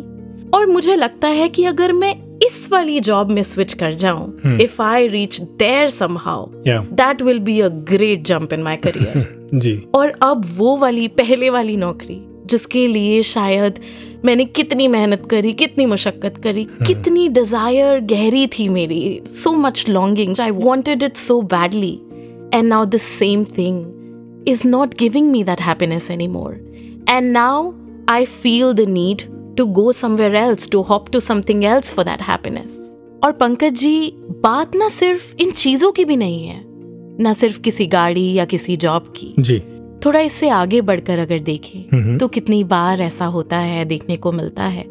और 0.55 0.67
मुझे 0.67 0.97
लगता 0.97 1.29
है 1.29 1.49
कि 1.49 1.65
अगर 1.65 1.93
मैं 1.93 2.15
इस 2.47 2.69
वाली 2.73 3.01
जॉब 3.01 3.31
में 3.31 3.43
स्विच 3.43 3.73
कर 3.73 3.95
जाऊँ 3.95 4.59
if 4.61 4.83
I 4.83 5.09
reach 5.09 5.41
there 5.41 5.91
somehow 5.91 6.47
that 6.69 7.23
will 7.23 7.39
be 7.39 7.61
a 7.61 7.69
great 7.69 8.25
jump 8.25 8.53
in 8.53 8.63
my 8.63 8.77
career 8.77 9.49
जी। 9.55 9.83
और 9.95 10.13
अब 10.23 10.43
वो 10.57 10.77
वाली 10.77 11.09
पहले 11.09 11.51
वाली 11.51 11.77
नौकरी 11.77 12.26
जिसके 12.47 12.87
लिए 12.87 13.23
शायद 13.23 13.81
मैंने 14.25 14.45
कितनी 14.45 14.89
मेहनत 14.89 15.27
करी 15.31 15.53
कितनी 15.53 15.87
मुशक्कत 15.87 16.37
करी 16.37 16.65
hmm. 16.65 16.87
कितनी 16.87 17.29
डिज़ायर 17.29 18.01
गहरी 18.01 18.47
थी 18.47 18.69
मेरी 18.69 19.21
so 19.27 19.53
much 19.53 19.85
longing 19.89 20.41
I 20.41 20.51
wanted 20.51 21.03
it 21.03 21.17
so 21.17 21.41
badly 21.43 21.93
and 22.55 22.65
now 22.65 22.85
the 22.85 22.97
same 22.97 23.45
thing 23.45 24.45
is 24.49 24.67
not 24.69 24.95
giving 24.99 25.31
me 25.31 25.45
that 25.45 25.61
happiness 25.61 26.11
anymore 26.29 26.53
and 27.11 27.33
now 27.33 27.73
I 28.09 28.25
feel 28.25 28.73
the 28.73 28.81
need 28.81 29.23
to 29.57 29.67
go 29.67 29.93
somewhere 29.93 30.37
else 30.37 30.71
to 30.71 30.81
hop 30.81 31.11
to 31.11 31.21
something 31.21 31.65
else 31.65 31.91
for 31.91 32.05
that 32.05 32.23
happiness 32.23 32.79
और 33.25 33.33
पंकज 33.33 33.73
जी 33.73 34.13
बात 34.43 34.77
ना 34.77 34.89
सिर्फ़ 34.89 35.35
इन 35.37 35.51
चीज़ों 35.51 35.93
की 35.93 36.05
भी 36.05 36.17
नहीं 36.17 36.47
है। 36.47 36.65
ना 37.21 37.33
सिर्फ़ 37.33 37.61
किसी 37.61 37.87
गाड़ी 37.87 38.33
या 38.33 38.45
किसी 38.45 38.77
जॉब 38.77 39.13
की। 39.17 39.35
जी। 39.39 39.63
थोड़ा 40.07 40.21
इससे 40.21 40.49
आगे 40.49 40.81
बढ़कर 40.81 41.19
अगर 41.19 41.39
देखें। 41.39 42.19
तो 42.19 42.29
कितनी 42.29 42.65
बार 42.65 43.01
ऐसा 43.01 43.27
होता 43.27 43.59
है 43.59 43.85
देखने 43.85 44.17
को 44.17 44.33
मिलता 44.33 44.65
है 44.65 44.85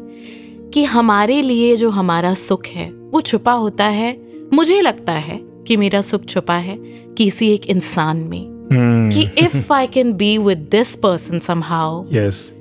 कि 0.74 0.84
हमारे 0.84 1.42
लिए 1.42 1.76
जो 1.76 1.90
हमारा 1.90 2.34
सुख 2.34 2.66
है 2.66 2.90
वो 2.90 3.20
छुपा 3.20 3.52
होता 3.52 3.84
है 3.84 4.16
मुझे 4.54 4.80
लगता 4.80 5.12
है 5.12 5.40
कि 5.66 5.76
मेरा 5.76 6.00
सुख 6.00 6.24
छुपा 6.24 6.54
है 6.54 6.76
किसी 7.18 7.52
एक 7.54 7.66
इंसान 7.66 8.16
में 8.16 8.56
हम्म, 8.72 9.10
कि 9.10 9.22
if 9.44 9.72
I 9.72 9.86
can 9.86 10.12
be 10.12 10.38
with 10.38 10.58
this 10.70 10.94
person 10.96 11.38
somehow 11.38 12.04
yes 12.12 12.54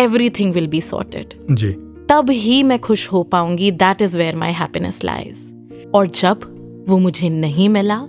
everything 0.00 0.52
will 0.52 0.66
be 0.66 0.80
sorted 0.80 1.34
जी। 1.50 1.72
तब 2.08 2.30
ही 2.30 2.62
मैं 2.62 2.78
खुश 2.78 3.12
हो 3.12 3.22
पाऊँगी 3.22 3.70
that 3.70 4.02
is 4.02 4.18
where 4.18 4.36
my 4.36 4.52
happiness 4.52 5.04
lies 5.04 5.90
और 5.94 6.06
जब 6.06 6.40
वो 6.88 6.98
मुझे 6.98 7.28
नहीं 7.28 7.68
मिला 7.68 8.06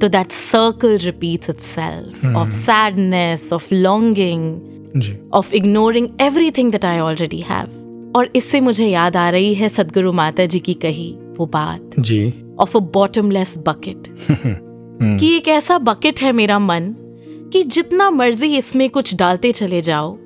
तो 0.00 0.08
that 0.08 0.32
circle 0.32 0.98
repeats 0.98 1.50
itself 1.56 2.36
of 2.36 2.50
sadness 2.50 3.52
of 3.52 3.74
longing 3.74 4.60
of 5.34 5.54
ignoring 5.54 6.08
everything 6.20 6.72
that 6.72 6.84
I 6.84 6.98
already 6.98 7.40
have 7.40 8.12
और 8.16 8.30
इससे 8.36 8.60
मुझे 8.60 8.86
याद 8.86 9.16
आ 9.16 9.30
रही 9.30 9.54
है 9.54 9.68
सदगुरु 9.68 10.12
माता 10.12 10.46
जी 10.46 10.58
की 10.58 10.74
कही 10.74 11.16
वो 11.36 11.46
बात। 11.46 11.90
जी। 11.98 12.34
ऑफ़ 12.58 12.76
अ 12.76 12.80
बॉटमलेस 12.80 13.58
बकेट 13.58 14.14
कि 15.20 15.36
एक 15.36 15.48
ऐसा 15.48 15.78
बकेट 15.78 16.20
है 16.20 16.32
मेरा 16.32 16.58
मन 16.58 16.94
कि 17.52 17.62
जितना 17.62 18.10
मर्ज़ी 18.10 18.56
इसमें 18.56 18.90
कुछ 18.90 19.14
डालते 19.14 19.52
चले 19.52 19.80
जाओ। 19.80 20.18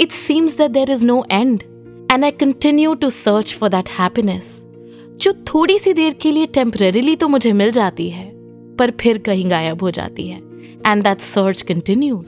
It 0.00 0.08
seems 0.10 0.58
that 0.58 0.70
there 0.70 0.90
is 0.90 1.06
no 1.06 1.24
end 1.30 1.62
and 2.12 2.24
I 2.24 2.30
continue 2.30 2.94
to 2.94 3.10
search 3.10 3.54
for 3.54 3.68
that 3.68 3.84
that 3.84 4.00
happiness 4.00 4.44
जो 5.16 5.32
थोड़ी 5.32 5.78
सी 5.78 5.92
देर 5.92 6.12
के 6.12 6.30
लिए 6.30 6.46
टेम्परेली 6.46 7.16
तो 7.16 7.28
मुझे 7.28 7.52
मिल 7.52 7.70
जाती 7.70 8.10
है। 8.10 8.29
पर 8.80 8.90
फिर 8.90 9.18
कहीं 9.18 9.50
गायब 9.50 9.82
हो 9.82 9.90
जाती 9.90 10.26
है। 10.28 10.40
एंड 10.86 11.02
दैट 11.02 11.20
सर्च 11.20 11.62
कंटिन्यूज 11.62 12.26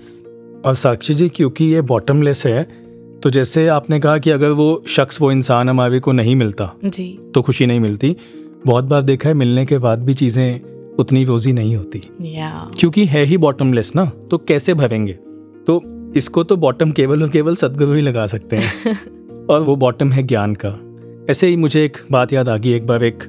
और 0.67 0.75
साक्षी 0.75 1.15
जी 1.15 1.29
क्योंकि 1.29 1.65
ये 1.65 1.81
बॉटमलेस 1.83 2.47
है 2.47 2.62
तो 3.23 3.31
जैसे 3.31 3.67
आपने 3.69 4.01
कहा 4.01 4.19
कि 4.19 4.31
अगर 4.31 4.51
वो 4.51 4.83
शख्स 4.87 5.21
वो 5.21 5.31
इंसान 5.33 5.69
हमारे 5.69 6.01
को 6.01 6.12
नहीं 6.12 6.37
मिलता 6.37 6.73
जी। 6.85 7.19
तो 7.35 7.43
खुशी 7.43 7.67
नहीं 7.67 7.81
मिलती। 7.81 8.17
बहुत 8.67 8.85
बार 8.85 9.03
देखा 9.03 9.29
है 9.29 9.35
मिलने 9.35 9.67
के 9.67 9.79
बाद 9.79 10.03
भी 10.03 10.15
चीज़ें 10.15 10.97
उतनी 10.99 11.25
रोजी 11.25 11.53
नहीं 11.53 11.77
होती। 11.77 12.01
या 12.21 12.71
क्योंकि 12.81 13.05
है 13.07 13.25
ही 13.25 13.37
बॉटमलेस 13.37 13.93
ना 13.97 14.05
तो 14.31 14.38
कैसे 14.38 14.75
भरेंगे? 14.75 15.12
तो 15.67 15.81
इसको 16.17 16.45
तो 16.45 16.57
बॉटम 16.57 16.93
केवल 16.93 17.23
और 17.23 17.29
केवल 17.29 17.57
सदगुरु 17.57 17.93
ही 17.93 18.03
लगा 18.03 18.27
सकते 18.27 18.57
हैं। 18.57 18.99
और 19.51 19.61
वो 19.61 19.77
बॉटम 19.77 20.11
है 20.12 20.23
ज्ञान 20.23 20.57
का। 20.65 20.79
ऐसे 21.31 21.47
ही 21.47 21.57
मुझे 21.57 21.85
एक 21.85 21.97
बात 22.11 22.33
याद 22.33 22.49
आ 22.49 22.57
गई 22.57 22.73
एक 22.73 22.87
बार 22.87 23.05
एक 23.05 23.25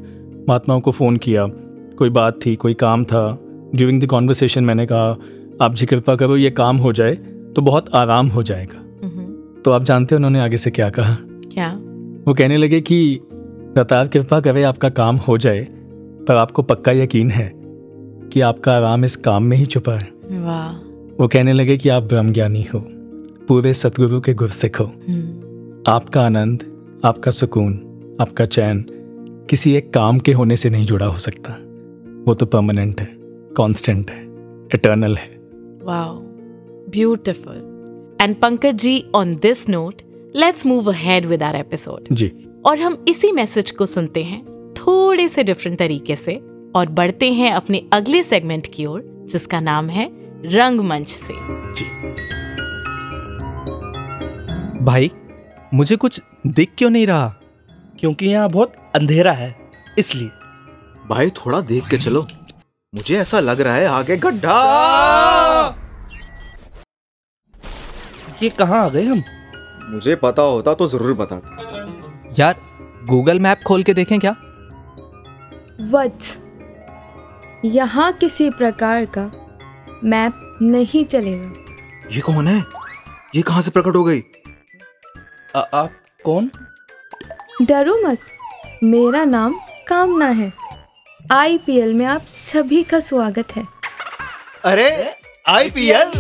महात्माओं 0.50 0.82
को 0.82 0.92
फ़ोन 0.92 1.18
किया। 1.18 1.48
कोई 2.04 2.10
बात 2.10 2.40
थी 2.46 2.56
कोई 2.56 2.74
काम 2.74 3.04
था। 3.04 3.40
ड्यूरिंग 3.76 4.02
द 4.02 4.06
कॉन्वर्सेशन 4.06 4.64
मैंने 4.64 4.86
कहा 4.86 5.18
आप 5.62 5.76
जी 5.76 5.86
कृपा 5.86 6.16
करो 6.16 6.38
ये 6.38 6.50
काम 6.52 6.78
हो 6.78 6.92
जाए 6.94 7.16
तो 7.56 7.62
बहुत 7.62 7.86
आराम 7.96 8.28
हो 8.28 8.44
जाएगा। 8.44 8.80
हम्म, 9.04 9.62
तो 9.62 9.72
आप 9.72 9.84
जानते 9.84 10.16
हैं 10.16 10.18
उन्होंने 10.18 10.40
आगे 10.40 10.58
से 10.58 10.72
क्या 10.72 10.90
कहा। 10.90 11.16
क्या? 11.54 11.70
वो 12.28 12.34
कहने 12.34 12.58
लगे 12.58 12.82
कि 12.82 13.20
रतार 13.78 14.08
कृपा 14.08 14.40
करे 14.40 14.64
आपका 14.64 14.90
काम 14.90 15.16
हो 15.18 15.38
जाए 15.38 15.68
पर 16.28 16.36
आपको 16.36 16.64
पक्का 16.64 16.92
यकीन 16.92 17.32
है 17.32 17.52
कि 18.30 18.42
आपका 18.42 18.76
आराम 18.76 19.06
इस 19.06 19.16
काम 19.16 19.44
में 19.44 19.58
ही 19.58 19.66
छुपा 19.66 19.94
है। 19.94 20.12
वाह। 20.42 20.70
वो 21.20 21.28
कहने 21.28 21.54
लगे 21.54 21.78
कि 21.78 21.90
आप 21.90 22.04
ब्रह्म 22.04 22.30
ज्ञानी 22.30 22.68
हो 22.74 22.80
पूरे 23.48 23.74
सतगुरु 23.74 24.20
के 24.20 24.34
गुरसिख 24.34 24.80
हो। 24.80 24.86
हम्म, 24.86 25.92
आपका 25.92 26.26
आनंद 26.26 26.64
आपका 27.06 27.32
सुकून 27.32 27.74
आपका 28.22 28.46
चैन 28.46 28.86
किसी 29.50 29.76
एक 29.76 29.94
काम 29.94 30.20
के 30.20 30.34
होने 30.34 30.58
से 30.58 30.70
नहीं 30.70 30.86
जुड़ा 30.86 31.06
हो 31.06 31.18
सकता। 31.18 31.60
वो 32.28 32.34
तो 32.34 32.46
परमानेंट 32.46 33.02
है 33.02 33.10
कांस्टेंट 33.58 34.12
है 34.12 34.22
इटर्नल 34.74 35.16
है। 35.16 35.40
Wow 35.80 36.34
beautiful. 36.90 37.58
And 38.22 38.40
pankaj 38.40 38.74
ji 38.74 39.02
on 39.16 39.32
this 39.46 39.70
note 39.70 40.02
let's 40.44 40.66
move 40.66 40.86
ahead 40.86 41.32
with 41.32 41.42
our 41.42 41.66
episode. 41.66 42.06
जी। 42.12 42.48
और 42.66 42.80
हम 42.80 43.06
इसी 43.08 43.32
मैसेज 43.32 43.72
को 43.72 43.86
सुनते 43.86 44.24
हैं 44.24 44.74
थोड़े 44.78 45.28
से 45.28 45.44
डिफरेंट 45.44 45.80
तरीके 45.80 46.16
से 46.16 46.36
और 46.76 46.90
बढ़ते 46.90 47.32
हैं 47.32 47.52
अपने 47.52 47.88
अगले 47.94 48.24
सेगमेंट 48.24 48.68
की 48.74 48.86
ओर 48.86 49.26
जिसका 49.30 49.60
नाम 49.60 49.90
है 49.90 50.12
रंगमंच 50.46 51.08
से। 51.08 51.34
जी। 51.74 51.86
भाई 54.86 55.12
मुझे 55.74 55.96
कुछ 55.96 56.22
दिख 56.48 56.70
क्यों 56.78 56.90
नहीं 56.90 57.08
रहा? 57.08 57.36
क्योंकि 58.00 58.26
यहाँ 58.26 58.50
बहुत 58.50 58.74
अंधेरा 58.96 59.32
है 59.32 59.56
इसलिए। 59.98 60.30
भाई 61.10 61.30
थोड़ा 61.38 61.60
देख 61.62 61.88
के 61.90 61.98
चलो। 61.98 62.26
मुझे 62.94 63.18
ऐसा 63.20 63.40
लग 63.40 63.62
रहा 63.62 63.76
है 63.76 63.86
आगे 63.88 64.18
गड्ढा। 64.18 64.58
ये 68.44 68.50
कहाँ 68.50 68.84
आ 68.86 68.90
गए 68.90 69.04
हम? 69.06 69.24
मुझे 69.90 70.16
पता 70.16 70.42
होता 70.42 70.74
तो 70.74 70.88
ज़रूर 70.88 71.14
बताता 71.14 72.34
यार 72.40 72.56
गूगल 73.08 73.40
मैप 73.40 73.62
खोल 73.68 73.84
के 73.84 73.94
देखें 73.94 74.20
क्या? 74.20 74.32
वत्स 75.92 76.38
यहाँ 77.66 78.12
किसी 78.14 78.50
प्रकार 78.50 79.06
का 79.18 79.30
मैप 80.04 80.60
नहीं 80.62 81.04
चलेगा। 81.06 82.10
ये 82.12 82.22
कौन 82.22 82.48
है? 82.48 82.64
ये 83.36 83.42
कहाँ 83.42 83.62
से 83.62 83.72
प्रकट 83.72 83.96
हो 83.96 84.04
गई? 84.04 84.24
आ, 85.56 85.60
आप 85.60 85.92
कौन? 86.26 86.50
डरो 87.62 87.96
मत 88.08 88.20
मेरा 88.84 89.24
नाम 89.26 89.60
कामना 89.88 90.28
है। 90.28 90.52
आईपीएल 91.32 91.94
में 91.94 92.06
आप 92.06 92.22
सभी 92.32 92.82
का 92.84 93.00
स्वागत 93.00 93.56
है। 93.56 93.64
अरे 94.66 94.90
आईपीएल? 95.46 96.12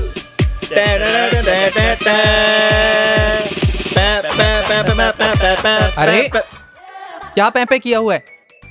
अरे 5.97 6.29
क्या 6.33 7.49
पैपे 7.49 7.79
किया 7.79 7.99
हुआ 7.99 8.13
है? 8.13 8.23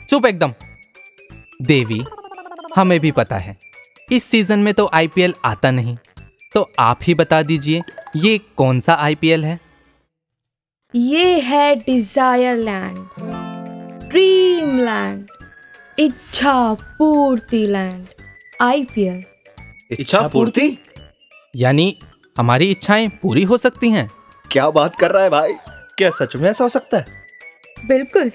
चुप 0.08 0.26
एकदम। 0.26 0.54
देवी 1.62 2.02
हमें 2.76 2.98
भी 3.00 3.12
पता 3.12 3.36
है 3.36 3.56
इस 4.12 4.24
सीज़न 4.24 4.58
में 4.58 4.72
तो 4.74 4.88
आईपीएल 4.94 5.34
आता 5.44 5.70
नहीं। 5.70 5.96
तो 6.54 6.70
आप 6.78 6.98
ही 7.02 7.14
बता 7.14 7.42
दीजिए 7.42 7.82
ये 8.16 8.38
कौन 8.56 8.80
सा 8.80 8.94
आईपीएल 8.94 9.44
है? 9.44 9.58
ये 10.94 11.38
है 11.40 11.74
डिज़ायर 11.76 12.56
लैंड 12.56 12.98
ड्रीम 14.10 14.78
लैंड 14.78 15.26
इच्छा 15.98 16.52
पूर्ति 16.98 17.66
लैंड 17.66 18.06
आईपीएल। 18.60 19.22
इच्छा 19.90 20.26
पूर्ति 20.28 20.76
यानी 21.54 21.96
हमारी 22.36 22.70
इच्छाएँ 22.70 23.08
पूरी 23.22 23.42
हो 23.42 23.56
सकती 23.58 23.90
हैं। 23.90 24.08
क्या 24.50 24.68
बात 24.70 24.96
कर 24.96 25.10
रहा 25.10 25.22
है 25.24 25.30
भाई? 25.30 25.52
क्या 25.98 26.10
सच 26.10 26.36
में 26.36 26.48
ऐसा 26.50 26.64
हो 26.64 26.68
सकता 26.68 26.98
है? 26.98 27.06
बिल्कुल 27.86 28.30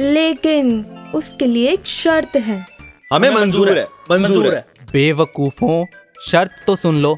लेकिन 0.00 0.84
उसके 1.14 1.46
लिए 1.46 1.70
एक 1.72 1.86
शर्त 1.86 2.36
है। 2.36 2.64
हमें 3.12 3.30
मंजूर 3.30 3.78
है 3.78 3.84
मंजूर 4.10 4.54
है। 4.54 4.60
बेवकूफों 4.92 5.84
शर्त 6.30 6.62
तो 6.66 6.76
सुन 6.76 7.00
लो। 7.02 7.16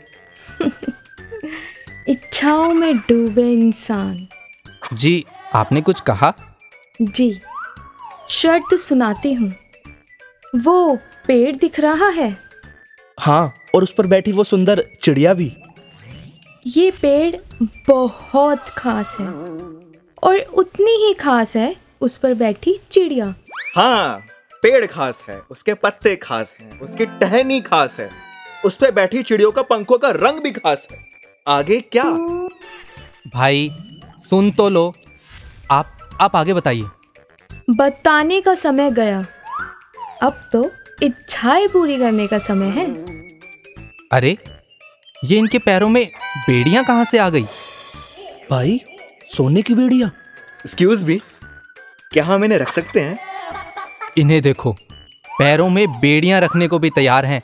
इच्छाओं 2.09 2.73
में 2.75 2.96
डूबे 2.99 3.51
इंसान। 3.53 4.27
जी 4.92 5.25
आपने 5.55 5.81
कुछ 5.81 6.01
कहा? 6.01 6.33
जी 7.03 7.31
शर्त 8.31 8.75
सुनाती 8.75 9.33
हूँ। 9.33 9.53
वो 10.55 10.95
पेड़ 11.27 11.57
दिख 11.57 11.79
रहा 11.81 12.09
है। 12.09 12.37
हाँ 13.19 13.55
और 13.75 13.83
उस 13.83 13.93
पर 13.93 14.07
बैठी 14.07 14.33
वो 14.33 14.45
सुंदर 14.45 14.85
चिड़िया 15.03 15.33
भी। 15.35 15.53
ये 16.66 16.90
पेड़ 16.90 17.37
बहुत 17.88 18.69
खास 18.69 19.16
है 19.21 19.27
और 20.23 20.38
उतनी 20.55 20.93
ही 21.07 21.12
खास 21.14 21.57
है 21.57 21.75
उस 22.01 22.16
पर 22.19 22.35
बैठी 22.35 22.79
चिड़िया। 22.90 23.35
हाँ 23.77 24.19
पेड़ 24.62 24.85
खास 24.87 25.25
है 25.29 25.40
उसके 25.51 25.75
पत्ते 25.75 26.14
खास 26.16 26.57
हैं 26.61 26.79
उसकी 26.81 27.07
टहनी 27.21 27.61
खास 27.61 27.99
है 28.01 28.09
उस 28.64 28.77
पर 28.77 28.90
बैठी 28.90 29.23
चिड़ियों 29.23 29.51
का 29.53 29.62
पंखों 29.62 29.99
का 29.99 30.11
रंग 30.11 30.40
भी 30.40 30.51
खास 30.51 30.88
है। 30.93 30.99
आगे 31.49 31.81
क्या? 31.81 32.05
भाई 33.35 33.71
सुन 34.21 34.51
तो 34.51 34.69
लो। 34.69 34.93
आप 35.71 36.16
आप 36.21 36.37
आगे 36.37 36.55
बताइए। 36.55 36.85
बताने 37.70 38.40
का 38.40 38.55
समय 38.55 38.90
गया। 38.90 39.25
अब 40.23 40.40
तो 40.53 40.70
इच्छाएँ 41.03 41.68
पूरी 41.68 41.99
करने 41.99 42.27
का 42.27 42.38
समय 42.38 42.68
है। 42.68 42.87
अरे 44.12 44.37
ये 45.25 45.38
इनके 45.38 45.59
पैरों 45.59 45.88
में 45.88 46.05
बेड़ियाँ 46.38 46.85
कहाँ 46.85 47.05
से 47.05 47.18
आ 47.18 47.29
गई? 47.29 47.42
भाई 48.51 48.81
सोने 49.29 49.62
की 49.62 49.75
बेड़िया। 49.75 50.07
एक्सक्यूज 50.07 51.05
मी 51.05 51.20
क्या 52.12 52.25
हम 52.25 52.44
इन्हें 52.44 52.59
रख 52.59 52.73
सकते 52.73 53.01
हैं? 53.01 53.18
इन्हें 54.18 54.40
देखो 54.42 54.73
पैरों 55.31 55.68
में 55.70 55.87
बेड़ियाँ 56.01 56.40
रखने 56.40 56.68
को 56.68 56.79
भी 56.79 56.90
तैयार 56.90 57.27
हैं 57.27 57.42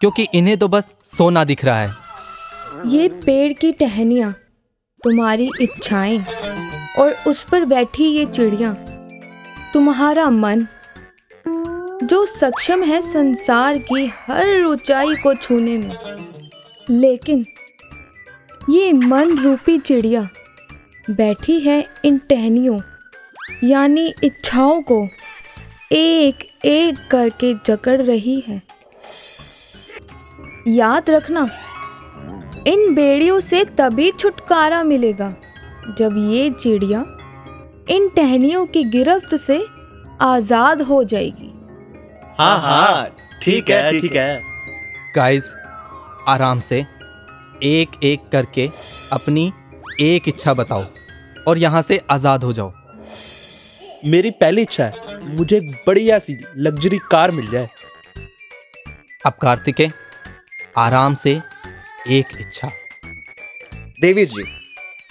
क्योंकि 0.00 0.26
इन्हें 0.34 0.56
तो 0.58 0.68
बस 0.68 0.88
सोना 1.06 1.44
दिख 1.44 1.64
रहा 1.64 1.80
है। 1.80 1.90
ये 2.86 3.08
पेड़ 3.08 3.52
की 3.52 3.72
टहनियाँ 3.72 4.32
तुम्हारी 5.04 5.50
इच्छाएँ 5.60 6.24
और 6.98 7.16
उस 7.26 7.44
पर 7.44 7.64
बैठी 7.64 8.04
ये 8.04 8.24
चिड़िया। 8.26 8.74
तुम्हारा 9.76 10.28
मन, 10.30 10.60
जो 12.02 12.24
सक्षम 12.26 12.82
है 12.82 13.00
संसार 13.02 13.78
की 13.78 14.06
हर 14.06 14.64
ऊंचाई 14.64 15.14
को 15.14 15.34
छूने 15.34 15.76
में। 15.78 15.96
लेकिन 16.90 17.44
ये 18.70 18.92
मन 18.92 19.36
रूपी 19.38 19.78
चिड़िया 19.78 20.22
बैठी 21.10 21.58
है 21.60 21.84
इन 22.04 22.18
टहनियों, 22.18 22.80
यानी 23.64 24.06
इच्छाओं 24.24 24.80
को 24.82 25.08
एक 25.92 26.48
एक 26.64 27.06
करके 27.10 27.52
जकड़ 27.66 28.00
रही 28.02 28.38
है। 28.48 28.62
याद 30.68 31.10
रखना, 31.10 31.48
इन 32.66 32.94
बेड़ियों 32.94 33.38
से 33.40 33.64
तभी 33.78 34.10
छुटकारा 34.12 34.82
मिलेगा, 34.82 35.34
जब 35.98 36.16
ये 36.30 36.50
चिड़िया 36.50 37.04
इन 37.90 38.08
टहनियों 38.08 38.64
की 38.66 38.82
गिरफ्त 38.84 39.34
से 39.36 39.64
आज़ाद 40.20 40.80
हो 40.82 41.02
जाएगी। 41.04 41.52
हाँ 42.38 42.58
हाँ 42.60 43.16
ठीक 43.42 43.70
है 43.70 44.00
ठीक 44.00 44.14
है। 44.14 44.40
गाइस 45.16 45.52
आराम 46.28 46.60
से 46.60 46.84
एक 47.64 47.90
एक 48.04 48.28
करके 48.32 48.68
अपनी 49.12 49.52
एक 50.02 50.28
इच्छा 50.28 50.54
बताओ 50.54 50.84
और 51.48 51.58
यहाँ 51.58 51.82
से 51.82 52.00
आज़ाद 52.10 52.44
हो 52.44 52.52
जाओ। 52.52 52.72
मेरी 54.04 54.30
पहली 54.32 54.62
इच्छा 54.62 54.84
है 54.84 55.20
मुझे 55.28 55.56
एक 55.56 55.70
बढ़िया 55.86 56.18
सी 56.18 56.36
लग्जरी 56.58 56.98
कार 57.10 57.30
मिल 57.30 57.50
जाए। 57.50 57.68
अब 59.26 59.32
कार्तिके 59.42 59.88
आराम 60.78 61.14
से 61.14 61.40
एक 62.10 62.36
इच्छा। 62.40 62.70
देवी 64.00 64.24
जी 64.26 64.42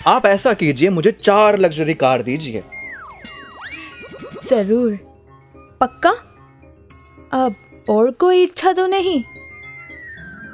आप 0.07 0.25
ऐसा 0.25 0.53
कीजिए 0.53 0.89
मुझे 0.89 1.11
चार 1.11 1.57
लग्जरी 1.59 1.93
कार 1.93 2.21
दीजिए। 2.21 2.63
ज़रूर। 4.43 4.97
पक्का? 5.81 6.09
अब 7.33 7.55
और 7.89 8.11
कोई 8.11 8.43
इच्छा 8.43 8.73
तो 8.73 8.85
नहीं? 8.87 9.23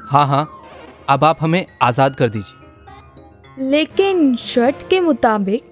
हाँ 0.09 0.25
हाँ। 0.27 0.47
अब 1.09 1.23
आप 1.23 1.37
हमें 1.41 1.65
आज़ाद 1.81 2.15
कर 2.15 2.29
दीजिए। 2.29 3.69
लेकिन 3.69 4.35
शर्त 4.35 4.87
के 4.89 4.99
मुताबिक 4.99 5.63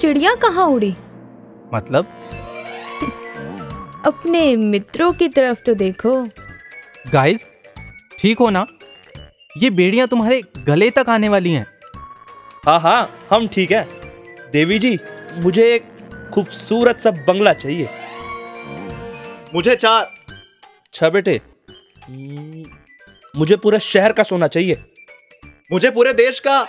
चिड़िया 0.00 0.34
कहाँ 0.34 0.66
उड़ी? 0.66 0.94
मतलब? 1.74 2.06
अपने 4.06 4.56
मित्रों 4.56 5.12
की 5.12 5.28
तरफ़ 5.28 5.62
तो 5.66 5.74
देखो। 5.74 6.24
गाइस 7.12 7.48
ठीक 8.18 8.38
हो 8.38 8.50
ना? 8.50 8.66
ये 9.56 9.70
बेड़ियाँ 9.70 10.08
तुम्हारे 10.08 10.42
गले 10.66 10.90
तक 10.90 11.08
आने 11.08 11.28
वाली 11.28 11.52
हैं। 11.52 11.66
हाँ 12.66 12.78
हाँ 12.80 13.18
हम 13.30 13.46
ठीक 13.48 13.72
है। 13.72 13.82
देवी 14.52 14.78
जी 14.78 14.98
मुझे 15.38 15.62
एक 15.74 15.84
खूबसूरत 16.34 16.98
सा 16.98 17.10
बंगला 17.10 17.52
चाहिए। 17.52 17.88
मुझे 19.54 19.76
चार। 19.76 20.04
अच्छा 20.04 21.08
बेटे 21.10 21.40
मुझे 23.38 23.56
पूरे 23.56 23.78
शहर 23.80 24.12
का 24.12 24.22
सोना 24.22 24.46
चाहिए। 24.46 24.84
मुझे 25.72 25.90
पूरे 25.90 26.12
देश 26.12 26.40
का। 26.46 26.60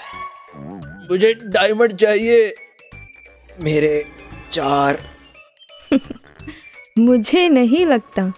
मुझे 1.11 1.33
डायमंड 1.33 1.95
चाहिए। 1.95 2.53
मेरे 3.61 4.05
चार। 4.51 4.99
मुझे 6.97 7.47
नहीं 7.49 7.85
लगता 7.85 8.31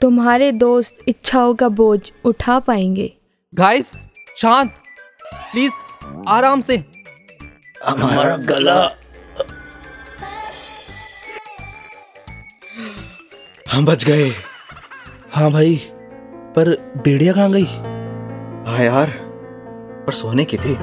तुम्हारे 0.00 0.50
दोस्त 0.52 0.98
इच्छाओं 1.08 1.54
का 1.54 1.68
बोझ 1.68 2.00
उठा 2.24 2.58
पाएँगे। 2.58 3.12
गाइस 3.54 3.92
शांत। 4.36 4.70
प्लीज़ 5.34 5.72
आराम 6.28 6.60
से। 6.60 6.95
हमारा 7.84 8.36
गला। 8.36 8.78
हम 13.72 13.84
बच 13.86 14.04
गए। 14.04 14.30
हाँ 15.32 15.50
भाई 15.50 15.74
पर 16.56 16.70
बेड़िया 17.04 17.32
कहाँ 17.32 17.50
गई? 17.52 17.64
हाँ 18.66 18.84
यार 18.84 19.10
पर 20.06 20.12
सोने 20.12 20.44
की 20.44 20.56
थी। 20.56 20.76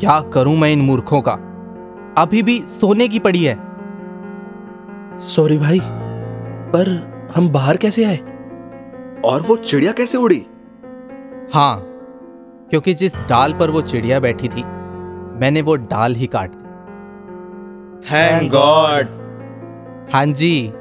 क्या 0.00 0.20
करूँ 0.20 0.56
मैं 0.56 0.70
इन 0.70 0.80
मूर्खों 0.80 1.20
का? 1.20 1.32
अभी 2.18 2.42
भी 2.42 2.60
सोने 2.68 3.08
की 3.08 3.18
पड़ी 3.18 3.44
है। 3.44 3.54
सॉरी 5.20 5.58
भाई 5.58 5.80
पर 6.72 6.88
हम 7.36 7.48
बाहर 7.48 7.76
कैसे 7.76 8.04
आए? 8.04 8.16
और 9.24 9.40
वो 9.40 9.56
चिड़िया 9.56 9.92
कैसे 9.92 10.18
उड़ी? 10.18 10.46
हाँ 11.54 11.80
क्योंकि 12.70 12.94
जिस 12.94 13.16
डाल 13.16 13.52
पर 13.52 13.70
वो 13.70 13.82
चिड़िया 13.82 14.20
बैठी 14.20 14.48
थी 14.48 14.64
मैंने 15.40 15.62
वो 15.62 15.76
डाल 15.76 16.14
ही 16.14 16.26
काट 16.26 16.50
दी। 16.50 16.70
थैंक 18.06 18.50
गॉड 18.52 19.20
हाँ 20.12 20.24
जी 20.26 20.72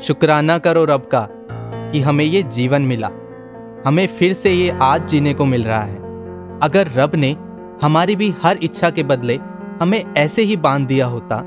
शुक्राना 0.00 0.58
करो 0.58 0.84
रब 0.84 1.08
का 1.14 1.26
कि 1.92 2.00
हमें 2.00 2.24
ये 2.24 2.42
जीवन 2.42 2.82
मिला। 2.82 3.10
हमें 3.86 4.06
फिर 4.08 4.32
से 4.32 4.50
ये 4.50 4.70
आज 4.82 5.08
जीने 5.08 5.34
को 5.34 5.44
मिल 5.46 5.64
रहा 5.64 5.82
है। 5.82 5.96
अगर 6.62 6.90
रब 6.96 7.14
ने 7.14 7.36
हमारी 7.82 8.16
भी 8.16 8.32
हर 8.42 8.58
इच्छा 8.62 8.90
के 8.90 9.02
बदले 9.02 9.38
हमें 9.80 10.04
ऐसे 10.16 10.42
ही 10.42 10.56
बाँध 10.58 10.86
दिया 10.86 11.06
होता 11.06 11.40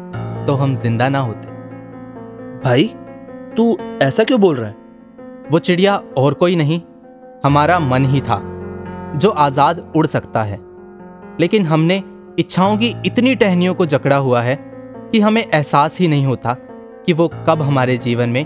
तो 0.46 0.56
हम 0.56 0.76
ज़िंदा 0.76 1.10
ना 1.10 1.20
होते। 1.20 1.48
भाई 2.60 2.88
तू 3.58 3.78
ऐसा 4.02 4.24
क्यों 4.24 4.40
बोल 4.42 4.56
रहा 4.56 4.68
है? 4.68 4.76
वो 5.52 5.60
चिड़िया 5.60 5.96
और 6.18 6.34
कोई 6.34 6.56
नहीं 6.56 6.82
हमारा 7.44 7.80
मन 7.80 8.06
ही 8.06 8.22
था 8.22 8.42
जो 9.16 9.30
आज़ाद 9.30 9.92
उड़ 9.96 10.06
सकता 10.08 10.44
है। 10.44 10.60
लेकिन 11.40 11.66
हमने 11.66 12.02
इच्छाओं 12.40 12.78
की 12.78 12.96
इतनी 13.06 13.36
टहनियों 13.36 13.74
को 13.74 13.86
जकड़ा 13.86 14.18
हुआ 14.18 14.42
है 14.42 14.56
कि 15.12 15.20
हमें 15.20 15.46
एहसास 15.54 16.00
ही 16.00 16.08
नहीं 16.08 16.26
होता 16.26 16.54
कि 17.06 17.14
वो 17.14 17.28
कब 17.28 17.62
हमारे 17.62 17.98
जीवन 17.98 18.30
में 18.30 18.46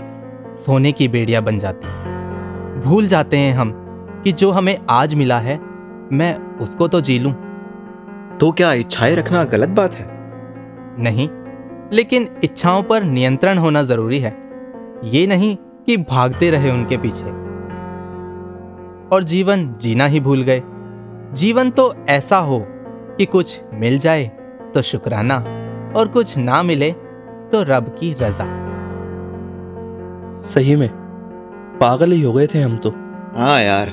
सोने 0.56 0.92
की 0.92 1.08
बेड़िया 1.08 1.40
बन 1.40 1.58
जाती 1.58 1.86
है। 1.86 2.80
भूल 2.80 3.06
जाते 3.06 3.36
हैं 3.36 3.54
हम 3.54 3.72
कि 4.24 4.32
जो 4.32 4.50
हमें 4.50 4.78
आज 4.90 5.14
मिला 5.14 5.38
है 5.38 5.60
मैं 6.12 6.58
उसको 6.58 6.88
तो 6.88 7.00
जी 7.00 7.18
लूँ। 7.18 7.32
तो 8.40 8.52
क्या 8.52 8.72
इच्छाएँ 8.72 9.16
रखना 9.16 9.44
गलत 9.44 9.68
बात 9.68 9.94
है? 9.94 10.06
नहीं 10.98 11.28
लेकिन 11.92 12.28
इच्छाओं 12.44 12.82
पर 12.82 13.02
नियंत्रण 13.02 13.58
होना 13.58 13.82
ज़रूरी 13.82 14.18
है। 14.18 14.36
ये 15.04 15.26
नहीं 15.26 15.56
कि 15.86 15.96
भागते 15.96 16.50
रहे 16.50 16.70
उनके 16.70 16.96
पीछे। 16.96 17.24
और 19.16 19.22
जीवन 19.22 19.74
जीना 19.80 20.06
ही 20.06 20.20
भूल 20.20 20.42
गए। 20.42 20.62
जीवन 21.32 21.70
तो 21.70 21.94
ऐसा 22.08 22.38
हो 22.38 22.66
कि 23.18 23.26
कुछ 23.26 23.60
मिल 23.74 23.98
जाए 23.98 24.24
तो 24.74 24.82
शुक्राना 24.82 25.36
और 25.96 26.08
कुछ 26.08 26.36
ना 26.38 26.62
मिले 26.62 26.90
तो 27.52 27.62
रब 27.62 27.88
की 27.98 28.12
रजा। 28.12 28.44
सही 30.44 30.76
में 30.76 30.88
पागल 31.80 32.12
ही 32.12 32.20
हो 32.22 32.32
गए 32.32 32.46
थे 32.46 32.60
हम 32.60 32.76
तो। 32.76 32.90
हाँ 33.36 33.60
यार 33.62 33.92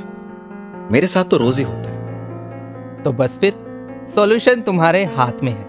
मेरे 0.92 1.08
साथ 1.08 1.26
तो 1.26 1.38
रोज 1.38 1.58
ही 1.58 1.64
होता 1.64 1.90
है। 1.90 3.04
तो 3.04 3.12
बस 3.14 3.38
फिर 3.40 3.54
सॉल्यूशन 4.08 4.62
तुम्हारे 4.62 5.04
हाथ 5.08 5.44
में 5.44 5.52
है। 5.52 5.68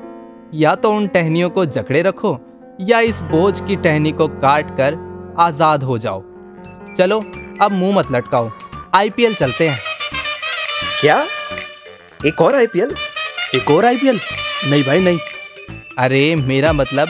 या 0.54 0.74
तो 0.74 0.92
उन 0.92 1.06
टहनियों 1.08 1.50
को 1.50 1.64
जकड़े 1.66 2.02
रखो 2.02 2.38
या 2.80 3.00
इस 3.00 3.20
बोझ 3.30 3.60
की 3.60 3.76
टहनी 3.76 4.12
को 4.12 4.28
काट 4.28 4.70
कर 4.76 4.96
आज़ाद 5.38 5.82
हो 5.82 5.98
जाओ। 5.98 6.22
चलो 6.96 7.20
अब 7.62 7.72
मुँह 7.72 7.96
मत 7.96 8.12
लटकाओ। 8.12 8.48
आईपीएल 8.94 9.34
चलते 9.34 9.68
हैं। 9.68 9.78
क्या? 11.00 11.22
एक 12.26 12.40
और 12.40 12.54
आईपीएल 12.54 12.94
एक 13.54 13.70
और 13.70 13.84
आईपीएल 13.86 14.18
नहीं 14.70 14.82
भाई 14.84 15.00
नहीं। 15.00 15.18
अरे 15.98 16.34
मेरा 16.36 16.72
मतलब 16.72 17.08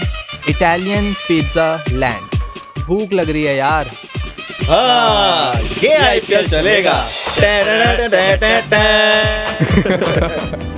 इटालियन 0.49 1.13
पिज्जा 1.29 1.67
लैंड 1.89 2.39
भूख 2.87 3.13
लग 3.13 3.31
रही 3.31 3.43
है 3.45 3.57
यार। 3.57 3.91
हाँ 4.71 5.61
ये 5.83 5.95
आईपीएल 5.97 6.49
चलेगा। 6.49 6.95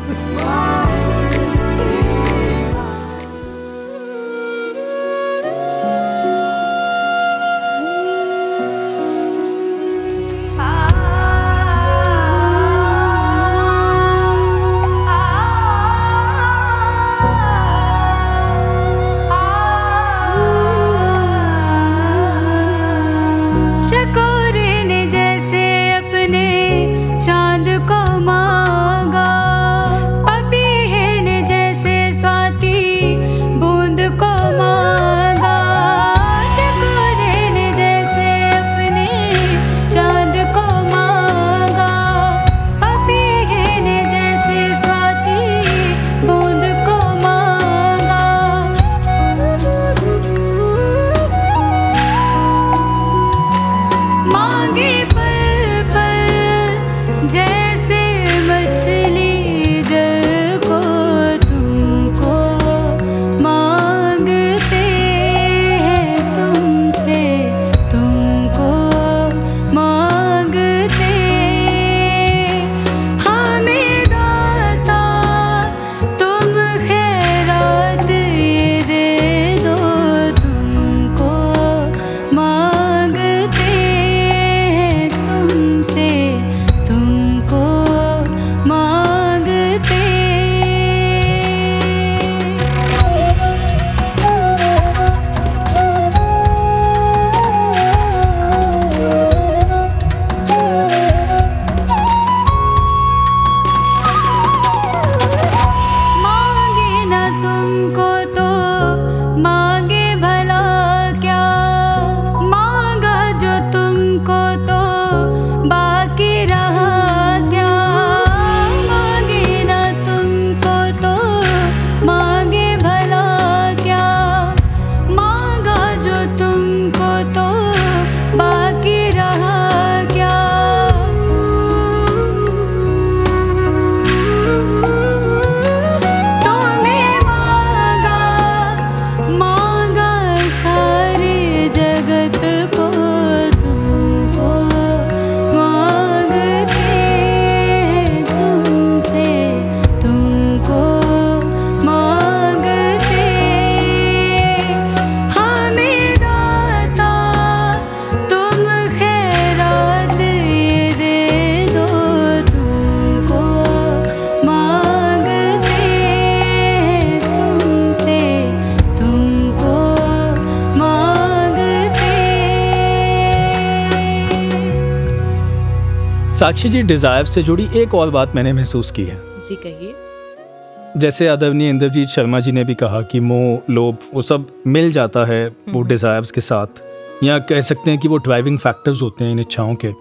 साक्षी 176.42 176.68
जी 176.68 176.80
डिज़ायर 176.82 177.24
से 177.24 177.42
जुड़ी 177.42 177.66
एक 177.76 177.94
और 177.94 178.10
बात 178.10 178.34
मैंने 178.34 178.52
महसूस 178.52 178.90
की 178.90 179.02
है। 179.02 179.16
जी 179.40 179.56
कहिए। 179.56 181.00
जैसे 181.00 181.26
आदरणीय 181.28 181.68
इंद्रजीत 181.70 182.08
शर्मा 182.08 182.40
जी 182.40 182.52
ने 182.52 182.64
भी 182.64 182.74
कहा 182.74 183.02
कि 183.02 183.20
मोह 183.20 183.72
लोभ 183.72 183.98
वो 184.14 184.22
सब 184.22 184.46
मिल 184.66 184.90
जाता 184.92 185.24
है 185.24 185.46
वो 185.68 185.82
डिजायर्स 185.82 186.30
के 186.30 186.40
साथ। 186.40 186.82
या 187.24 187.38
कह 187.38 187.60
सकते 187.60 187.90
हैं 187.90 188.00
कि 188.00 188.08
वो 188.08 188.16
ड्राइविंग 188.18 188.58
फैक्टर्स 188.58 189.02
होते 189.02 189.24
हैं 189.24 189.32
इन 189.32 189.38
इच्छाओं 189.38 189.74
के। 189.74 189.92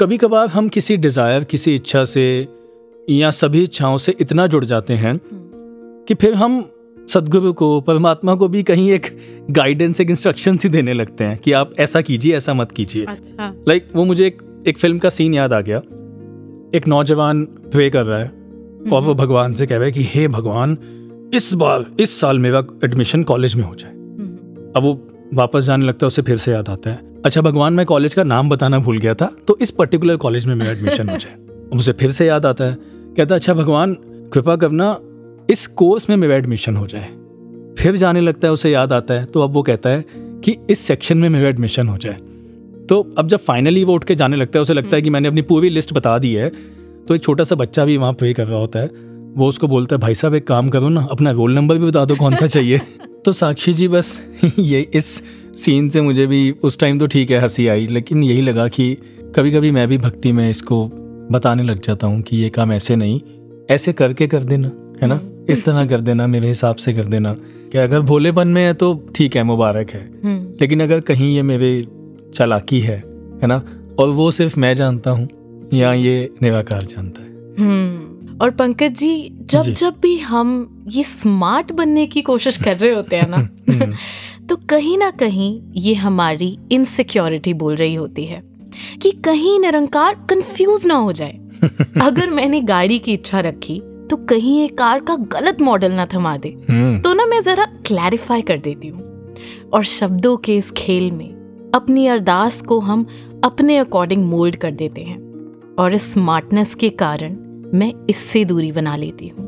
कभी 0.00 0.16
कभार 0.16 0.48
हम 0.48 0.68
किसी 0.68 0.96
डिज़ायर 0.96 1.44
किसी 1.44 1.74
इच्छा 1.74 2.04
से 2.04 2.26
या 3.08 3.30
सभी 3.32 3.62
इच्छाओं 3.62 3.98
से 3.98 4.14
इतना 4.20 4.46
जुड़ 4.46 4.64
जाते 4.64 4.94
हैं 4.94 5.18
कि 6.08 6.14
फिर 6.14 6.34
हम 6.34 6.64
सदगुरु 7.08 7.52
को 7.52 7.80
परमात्मा 7.80 8.34
को 8.34 8.48
भी 8.48 8.62
कहीं 8.62 8.90
एक 8.90 9.06
गाइडेंस 9.50 10.00
एक 10.00 10.10
इंस्ट्रक्शन 10.10 10.58
ही 10.64 10.68
देने 10.68 10.94
लगते 10.94 11.24
हैं 11.24 11.38
कि 11.38 11.52
आप 11.52 11.72
ऐसा 11.80 12.00
कीजिए 12.00 12.36
ऐसा 12.36 12.54
मत 12.54 12.72
कीजिए। 12.72 13.04
लाइक 13.04 13.18
अच्छा। 13.18 13.52
लाइक 13.68 13.90
वो 13.96 14.04
मुझे 14.04 14.26
एक 14.26 14.42
एक 14.66 14.78
फ़िल्म 14.78 14.98
का 14.98 15.08
सीन 15.08 15.34
याद 15.34 15.52
आ 15.52 15.60
गया। 15.60 15.78
एक 16.74 16.82
नौजवान 16.88 17.44
प्रे 17.44 17.90
कर 17.90 18.04
रहा 18.04 18.18
है 18.18 18.28
और 18.92 19.02
वो 19.02 19.14
भगवान 19.14 19.52
से 19.52 19.66
कह 19.66 19.76
रहा 19.76 19.84
है 19.84 19.92
कि 19.92 20.02
हे 20.02 20.28
भगवान 20.28 20.78
इस 21.34 21.54
बार 21.54 21.86
इस 22.00 22.20
साल 22.20 22.38
मेरा 22.38 22.64
एडमिशन 22.84 23.22
कॉलेज 23.22 23.54
में 23.54 23.64
हो 23.64 23.74
जाए। 23.74 23.90
अब 24.76 24.82
वो 24.82 25.06
वापस 25.34 25.64
जाने 25.64 25.86
लगता 25.86 26.06
है 26.06 26.08
उसे 26.08 26.22
फिर 26.22 26.36
से 26.36 26.52
याद 26.52 26.68
आता 26.68 26.90
है। 26.90 27.22
अच्छा 27.24 27.40
भगवान 27.40 27.72
मैं 27.72 27.86
कॉलेज 27.86 28.14
का 28.14 28.22
नाम 28.22 28.50
बताना 28.50 28.78
भूल 28.78 28.98
गया 28.98 29.14
था 29.14 29.36
तो 29.48 29.58
इस 29.62 29.70
पर्टिकुलर 29.70 30.16
कॉलेज 30.16 30.46
में 30.46 30.54
मेरा 30.54 30.70
एडमिशन 30.70 31.08
हो 31.08 31.16
जाए। 31.16 31.36
उसे 31.72 31.92
फिर 31.92 32.10
से 32.10 32.26
याद 32.26 32.46
आता 32.46 32.64
है। 32.64 32.74
कहता 33.16 33.34
है 33.34 33.38
अच्छा 33.38 33.54
भगवान 33.54 33.94
कृपा 34.32 34.56
करना 34.56 34.98
इस 35.50 35.66
कोर्स 35.66 36.10
में 36.10 36.16
मेरा 36.16 36.36
एडमिशन 36.36 36.76
हो 36.76 36.86
जाए। 36.86 37.08
फिर 37.78 37.96
जाने 37.96 38.20
लगता 38.20 38.48
है 38.48 38.52
उसे 38.52 38.70
याद 38.70 38.92
आता 38.92 39.14
है। 39.14 39.24
तो 39.24 39.42
अब 39.42 39.52
वो 39.52 39.62
कहता 39.62 39.90
है 39.90 40.04
कि 40.14 40.56
इस 40.70 40.78
सेक्शन 40.78 41.18
में 41.18 41.28
मेरा 41.28 41.48
एडमिशन 41.48 41.88
हो 41.88 41.98
जाए। 41.98 42.16
तो 42.88 43.14
अब 43.18 43.28
जब 43.28 43.38
फाइनली 43.38 43.84
वो 43.84 43.94
उठ 43.94 44.04
के 44.04 44.14
जाने 44.14 44.36
लगता 44.36 44.58
है 44.58 44.62
उसे 44.62 44.74
लगता 44.74 44.96
है 44.96 45.02
कि 45.02 45.10
मैंने 45.10 45.28
अपनी 45.28 45.42
पूरी 45.42 45.70
लिस्ट 45.70 45.92
बता 45.92 46.18
दी 46.18 46.32
है 46.32 46.52
तो 47.08 47.14
एक 47.14 47.22
छोटा 47.22 47.44
सा 47.44 47.54
बच्चा 47.54 47.84
भी 47.84 47.96
वहाँ 47.96 48.12
पे 48.12 48.32
कर 48.32 48.46
रहा 48.46 48.58
होता 48.58 48.78
है। 48.78 48.90
वो 49.36 49.48
उसको 49.48 49.68
बोलता 49.68 49.96
है 49.96 50.00
भाई 50.00 50.14
साहब 50.14 50.34
एक 50.34 50.46
काम 50.46 50.68
करो 50.68 50.88
ना 50.88 51.08
अपना 51.10 51.30
रोल 51.30 51.54
नंबर 51.54 51.78
भी 51.78 51.86
बता 51.86 52.04
दो 52.04 52.16
कौन 52.16 52.36
सा 52.36 52.46
चाहिए? 52.46 52.80
तो 53.24 53.32
साक्षी 53.32 53.72
जी 53.72 53.88
बस 53.88 54.26
ये 54.58 54.90
इस 54.94 55.22
सीन 55.56 55.88
से 55.88 56.00
मुझे 56.00 56.26
भी 56.26 56.50
उस 56.50 56.78
टाइम 56.78 56.98
तो 56.98 57.06
ठीक 57.06 57.30
है 57.30 57.38
हँसी 57.38 57.68
आई 57.68 57.86
लेकिन 57.86 58.22
यही 58.22 58.40
लगा 58.40 58.68
कि 58.68 58.96
कभी 59.36 59.50
कभी 59.52 59.70
मैं 59.70 59.88
भी 59.88 59.98
भक्ति 59.98 60.32
में 60.32 60.50
इसको 60.50 60.90
बताने 61.32 61.62
लग 61.62 61.82
जाता 61.82 62.06
हूँ 62.06 62.22
कि 62.22 62.36
ये 62.36 62.48
काम 62.48 62.72
ऐसे 62.72 62.96
नहीं 62.96 63.20
ऐसे 63.70 63.92
करके 63.92 64.26
कर 64.26 64.40
देना 64.40 64.72
है 65.02 65.08
ना? 65.08 65.20
इस 65.50 65.64
तरह 65.64 65.86
कर 65.86 66.00
देना 66.00 66.26
मेरे 66.26 66.48
हिसाब 66.48 66.76
से 66.76 66.92
कर 66.92 67.04
देना। 67.04 67.36
कि 67.72 67.78
अगर 67.78 68.00
भोलेपन 68.00 68.48
में 68.48 68.62
है 68.62 68.74
तो 68.74 69.06
ठीक 69.14 69.36
है 69.36 69.42
मुबारक 69.42 69.90
है। 69.90 70.10
हम्म। 70.24 70.54
लेकिन 70.60 70.82
अगर 70.82 71.00
कहीं 71.00 71.36
ये 71.36 71.42
मेरे 71.42 71.86
चालाकी 72.34 72.80
है 72.80 72.96
है 73.42 73.46
ना? 73.46 73.62
और 73.98 74.08
वो 74.08 74.30
सिर्फ़ 74.30 74.58
मैं 74.60 74.74
जानता 74.76 75.10
हूँ 75.10 75.28
या 75.74 75.92
ये 75.92 76.30
निराकार 76.42 76.82
जानता 76.82 77.22
है। 77.22 77.54
हम्म 77.58 78.38
और 78.42 78.50
पंकज 78.50 78.92
जी 78.92 79.30
जब 79.50 79.62
जी। 79.62 79.72
जब 79.72 79.94
भी 80.02 80.16
हम 80.18 80.84
ये 80.88 81.02
स्मार्ट 81.02 81.72
बनने 81.72 82.06
की 82.06 82.22
कोशिश 82.22 82.56
कर 82.56 82.76
रहे 82.76 82.92
होते 82.94 83.16
हैं 83.16 83.28
ना 83.28 83.88
तो 84.48 84.56
कहीं 84.70 84.96
ना 84.98 85.10
कहीं 85.10 85.60
ये 85.76 85.94
हमारी 85.94 86.58
इनसिक्योरिटी 86.72 87.54
बोल 87.54 87.76
रही 87.76 87.94
होती 87.94 88.24
है 88.24 88.42
कि 89.02 89.10
कहीं 89.24 89.58
निरंकार 89.60 90.14
कंफ्यूज 90.30 90.86
ना 90.86 90.94
हो 90.94 91.12
जाए। 91.12 91.38
अगर 92.02 92.30
मैंने 92.30 92.60
गाड़ी 92.60 92.98
की 92.98 93.12
इच्छा 93.12 93.40
रखी 93.40 93.80
तो 94.10 94.16
कहीं 94.16 94.58
ये 94.60 94.68
कार 94.68 95.00
का 95.00 95.16
गलत 95.16 95.60
मॉडल 95.60 95.92
ना 95.92 96.06
थमा 96.14 96.36
दे। 96.36 96.48
हम्म। 96.70 96.98
तो 97.00 97.14
ना 97.14 97.26
मैं 97.26 97.42
जरा 97.42 97.64
क्लैरिफाई 97.86 98.42
कर 98.42 98.58
देती 98.58 98.88
हूँ 98.88 99.34
और 99.74 99.84
शब्दों 99.84 100.36
के 100.36 100.56
इस 100.56 100.70
खेल 100.70 101.10
में 101.10 101.35
अपनी 101.74 102.06
अरदास 102.06 102.60
को 102.62 102.78
हम 102.80 103.06
अपने 103.44 103.76
अकॉर्डिंग 103.76 104.24
मोल्ड 104.24 104.56
कर 104.56 104.70
देते 104.70 105.02
हैं। 105.02 105.24
और 105.78 105.94
इस 105.94 106.12
स्मार्टनेस 106.12 106.74
के 106.74 106.88
कारण 106.90 107.36
मैं 107.74 107.92
इससे 108.10 108.44
दूरी 108.44 108.72
बना 108.72 108.96
लेती 108.96 109.28
हूँ। 109.28 109.46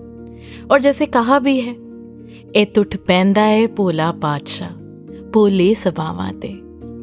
और 0.70 0.80
जैसे 0.80 1.06
कहा 1.06 1.38
भी 1.38 1.60
है 1.60 1.76
ए 2.56 2.64
तुठ 2.74 2.96
पैंदा 2.96 3.42
है 3.42 3.66
पोला 3.66 4.10
पातशाह 4.12 4.70
पोले 5.32 5.74
सबावा 5.74 6.30
ते 6.32 6.52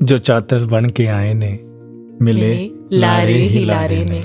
जो 0.03 0.17
चातर 0.17 0.65
बन 0.65 0.85
के 0.85 1.05
आए 1.07 1.33
ने 1.33 1.51
मिले 2.21 2.47
मिले 2.47 2.97
लारे 2.97 3.33
ही 3.33 3.65
लारे 3.65 4.03
ने। 4.03 4.23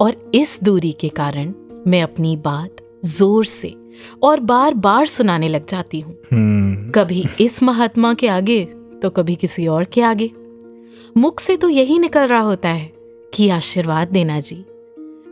और 0.00 0.30
इस 0.34 0.58
दूरी 0.64 0.92
के 0.92 1.08
कारण 1.08 1.52
मैं 1.86 2.02
अपनी 2.02 2.36
बात 2.36 2.76
ज़ोर 3.04 3.44
से 3.44 3.74
और 4.22 4.40
बार 4.40 4.74
बार 4.74 5.06
सुनाने 5.06 5.48
लग 5.48 5.66
जाती 5.66 6.00
हूँ। 6.00 6.16
हम्म। 6.32 6.90
कभी 6.90 7.26
इस 7.40 7.62
महात्मा 7.62 8.14
के 8.14 8.28
आगे 8.28 8.66
तो 9.04 9.10
कभी 9.10 9.34
किसी 9.34 9.66
और 9.66 9.84
के 9.84 10.00
आगे। 10.00 10.30
मुख 11.16 11.40
से 11.40 11.56
तो 11.56 11.68
यही 11.68 11.98
निकल 11.98 12.26
रहा 12.26 12.40
होता 12.40 12.68
है 12.68 12.92
कि 13.34 13.48
आशीर्वाद 13.48 14.08
देना 14.08 14.40
जी। 14.40 14.64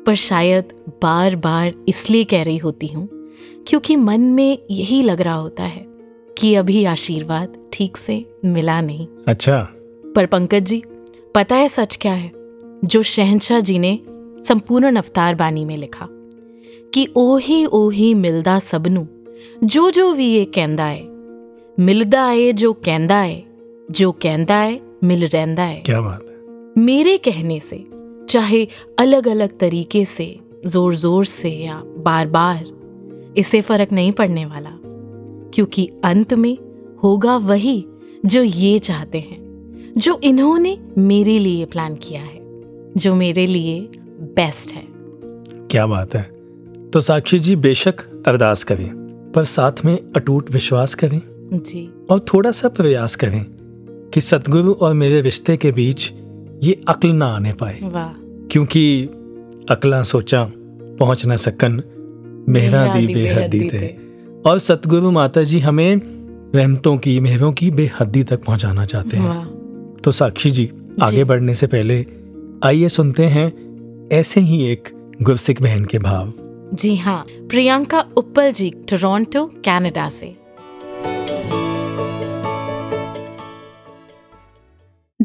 पर 0.07 0.15
शायद 0.15 0.65
बार 1.03 1.37
बार 1.37 1.75
इसलिए 1.89 2.25
कह 2.25 2.43
रही 2.43 2.57
होती 2.57 2.87
हूँ 2.87 3.09
क्योंकि 3.67 3.97
मन 3.97 4.21
में 4.21 4.59
यही 4.71 5.03
लग 5.03 5.21
रहा 5.21 5.35
होता 5.35 5.63
है 5.63 5.87
कि 6.39 6.55
अभी 6.55 6.85
आशीर्वाद 6.85 7.71
ठीक 7.73 7.97
से 7.97 8.25
मिला 8.45 8.81
नहीं। 8.81 9.07
अच्छा। 9.29 9.63
पर 10.17 10.27
पंकज 10.27 10.63
जी 10.63 10.83
पता 11.35 11.57
है 11.57 11.69
सच 11.69 11.99
क्या 12.01 12.13
है? 12.13 12.33
जो 12.85 13.03
शहनशाह 13.03 13.61
जी 13.61 13.79
ने 13.79 13.99
संपूर्ण 14.45 14.97
अवतार 14.97 15.35
बानी 15.35 15.65
में 15.65 15.77
लिखा 15.77 16.09
कि 16.95 17.09
ओही 17.17 17.67
ओही 17.67 18.15
मिलदा 18.15 18.59
सबनू 18.59 19.07
जो 19.65 19.91
जो 19.91 20.13
भी 20.13 20.27
ये 20.35 20.45
कहंदा 20.45 20.85
है 20.85 21.03
मिलदा 21.81 22.27
है 22.27 22.53
जो 22.53 22.73
कहंदा 22.73 23.21
है 23.21 23.52
जो 23.91 24.13
कहंदा 24.13 24.57
है 24.57 24.81
मिल 25.05 25.27
रहंदा 25.27 25.63
है। 25.63 25.81
क्या 25.81 26.01
बात 26.01 26.27
है? 26.29 26.83
मेरे 26.83 27.17
कहने 27.19 27.61
से 27.61 27.85
चाहे 28.29 28.67
अलग 28.99 29.29
अलग 29.29 29.59
तरीके 29.59 30.05
से 30.05 30.39
ज़ोर 30.67 30.95
ज़ोर 30.95 31.25
से 31.25 31.51
या 31.51 31.83
बार 31.99 32.27
बार 32.27 32.65
इसे 33.37 33.61
फ़र्क 33.61 33.93
नहीं 33.93 34.13
पड़ने 34.13 34.45
वाला। 34.45 34.71
क्योंकि 35.55 35.89
अंत 36.05 36.35
में 36.35 36.57
होगा 37.03 37.37
वही 37.37 37.85
जो 38.27 38.43
ये 38.43 38.79
चाहते 38.79 39.21
हैं 39.21 39.95
जो 39.97 40.19
इन्होंने 40.25 40.77
मेरे 40.99 41.39
लिए 41.39 41.65
प्लान 41.65 41.95
किया 41.95 42.23
है 42.23 42.41
जो 42.97 43.15
मेरे 43.15 43.47
लिए 43.47 43.81
बेस्ट 44.37 44.73
है। 44.73 44.87
क्या 45.71 45.87
बात 45.87 46.15
है। 46.15 46.23
तो 46.91 47.01
साक्षी 47.01 47.39
जी 47.39 47.57
बेशक 47.57 48.01
अरदास 48.27 48.65
करें 48.65 48.91
पर 49.35 49.45
साथ 49.45 49.85
में 49.85 49.97
अटूट 50.17 50.51
विश्वास 50.51 50.95
करें। 50.95 51.21
जी। 51.55 51.89
और 52.11 52.21
थोड़ा 52.35 52.51
सा 52.51 52.69
प्रयास 52.69 53.17
करें 53.17 53.45
कि 54.15 54.21
सतगुरु 54.21 54.73
और 54.73 54.95
मेरे 54.95 55.21
रिश्ते 55.21 55.57
के 55.57 55.73
बीच 55.73 56.13
ये 56.63 56.81
अक्ल 56.89 57.13
ना 57.13 57.27
आने 57.27 57.53
पाए। 57.53 57.79
क्योंकि 58.51 59.05
अकला 59.71 60.03
सोचा 60.03 60.53
पहुँच 60.99 61.27
न 61.27 61.37
सकन 61.37 61.83
मेहरा 62.49 62.87
दी 62.87 63.07
बेहदी 63.07 63.69
थे। 63.69 63.87
और 64.47 64.59
सतगुरु 64.59 65.11
माता 65.11 65.43
जी 65.43 65.59
हमें 65.59 66.01
रहमतों 66.55 66.97
की 66.97 67.21
मेहरों 67.21 67.53
की 67.53 67.71
बेहदी 67.71 68.23
तक 68.23 68.45
पहुंचाना 68.45 68.85
चाहते 68.85 69.17
हैं। 69.17 69.99
तो 70.05 70.13
साक्षी 70.13 70.51
जी 70.51 70.71
आगे 71.03 71.25
बढ़ने 71.25 71.55
से 71.55 71.67
पहले 71.67 72.07
आइए 72.65 72.89
सुनते 72.89 73.27
हैं 73.27 74.09
ऐसे 74.13 74.41
ही 74.41 74.65
एक 74.67 74.89
गुरसिक 75.23 75.63
बहन 75.63 75.85
के 75.85 75.99
भाव। 75.99 76.33
जी 76.75 76.97
हाँ 76.97 77.27
प्रियंका 77.49 78.05
उप्पल 78.17 78.53
जी 78.53 78.71
टोरंटो 78.71 79.47
कनाडा 79.47 80.09
से। 80.09 80.42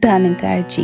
जी 0.07 0.83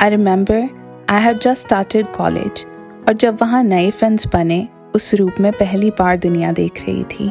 I 0.00 0.10
remember 0.10 0.68
I 1.10 1.22
had 1.22 1.38
just 1.38 1.62
started 1.62 2.06
college 2.06 2.66
और 3.08 3.12
जब 3.12 3.38
वहाँ 3.40 3.62
नए 3.62 3.90
फ्रेंड्स 3.90 4.26
बने, 4.26 4.68
उस 4.94 5.14
रूप 5.14 5.32
में 5.40 5.52
पहली 5.52 5.90
बार 5.90 6.18
दुनिया 6.18 6.52
देख 6.52 6.84
रही 6.88 7.04
थी 7.04 7.28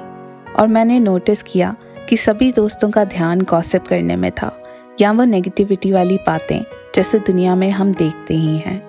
और 0.60 0.68
मैंने 0.68 1.00
नोटिस 1.00 1.44
किया 1.44 1.76
कि 2.10 2.18
सभी 2.18 2.52
दोस्तों 2.52 2.90
का 2.90 3.04
ध्यान 3.06 3.42
गॉसिप 3.42 3.88
करने 3.88 4.16
में 4.16 4.32
था 4.32 4.64
या 5.02 5.12
वो 5.12 5.24
नेगेटिविटी 5.24 5.92
वाली 5.92 6.18
बातें 6.18 6.62
जैसे 6.96 7.20
दुनिया 7.20 7.56
में 7.56 7.72
हम 7.72 7.94
देखते 7.94 8.34
ही 8.34 8.58
हैं। 8.58 8.80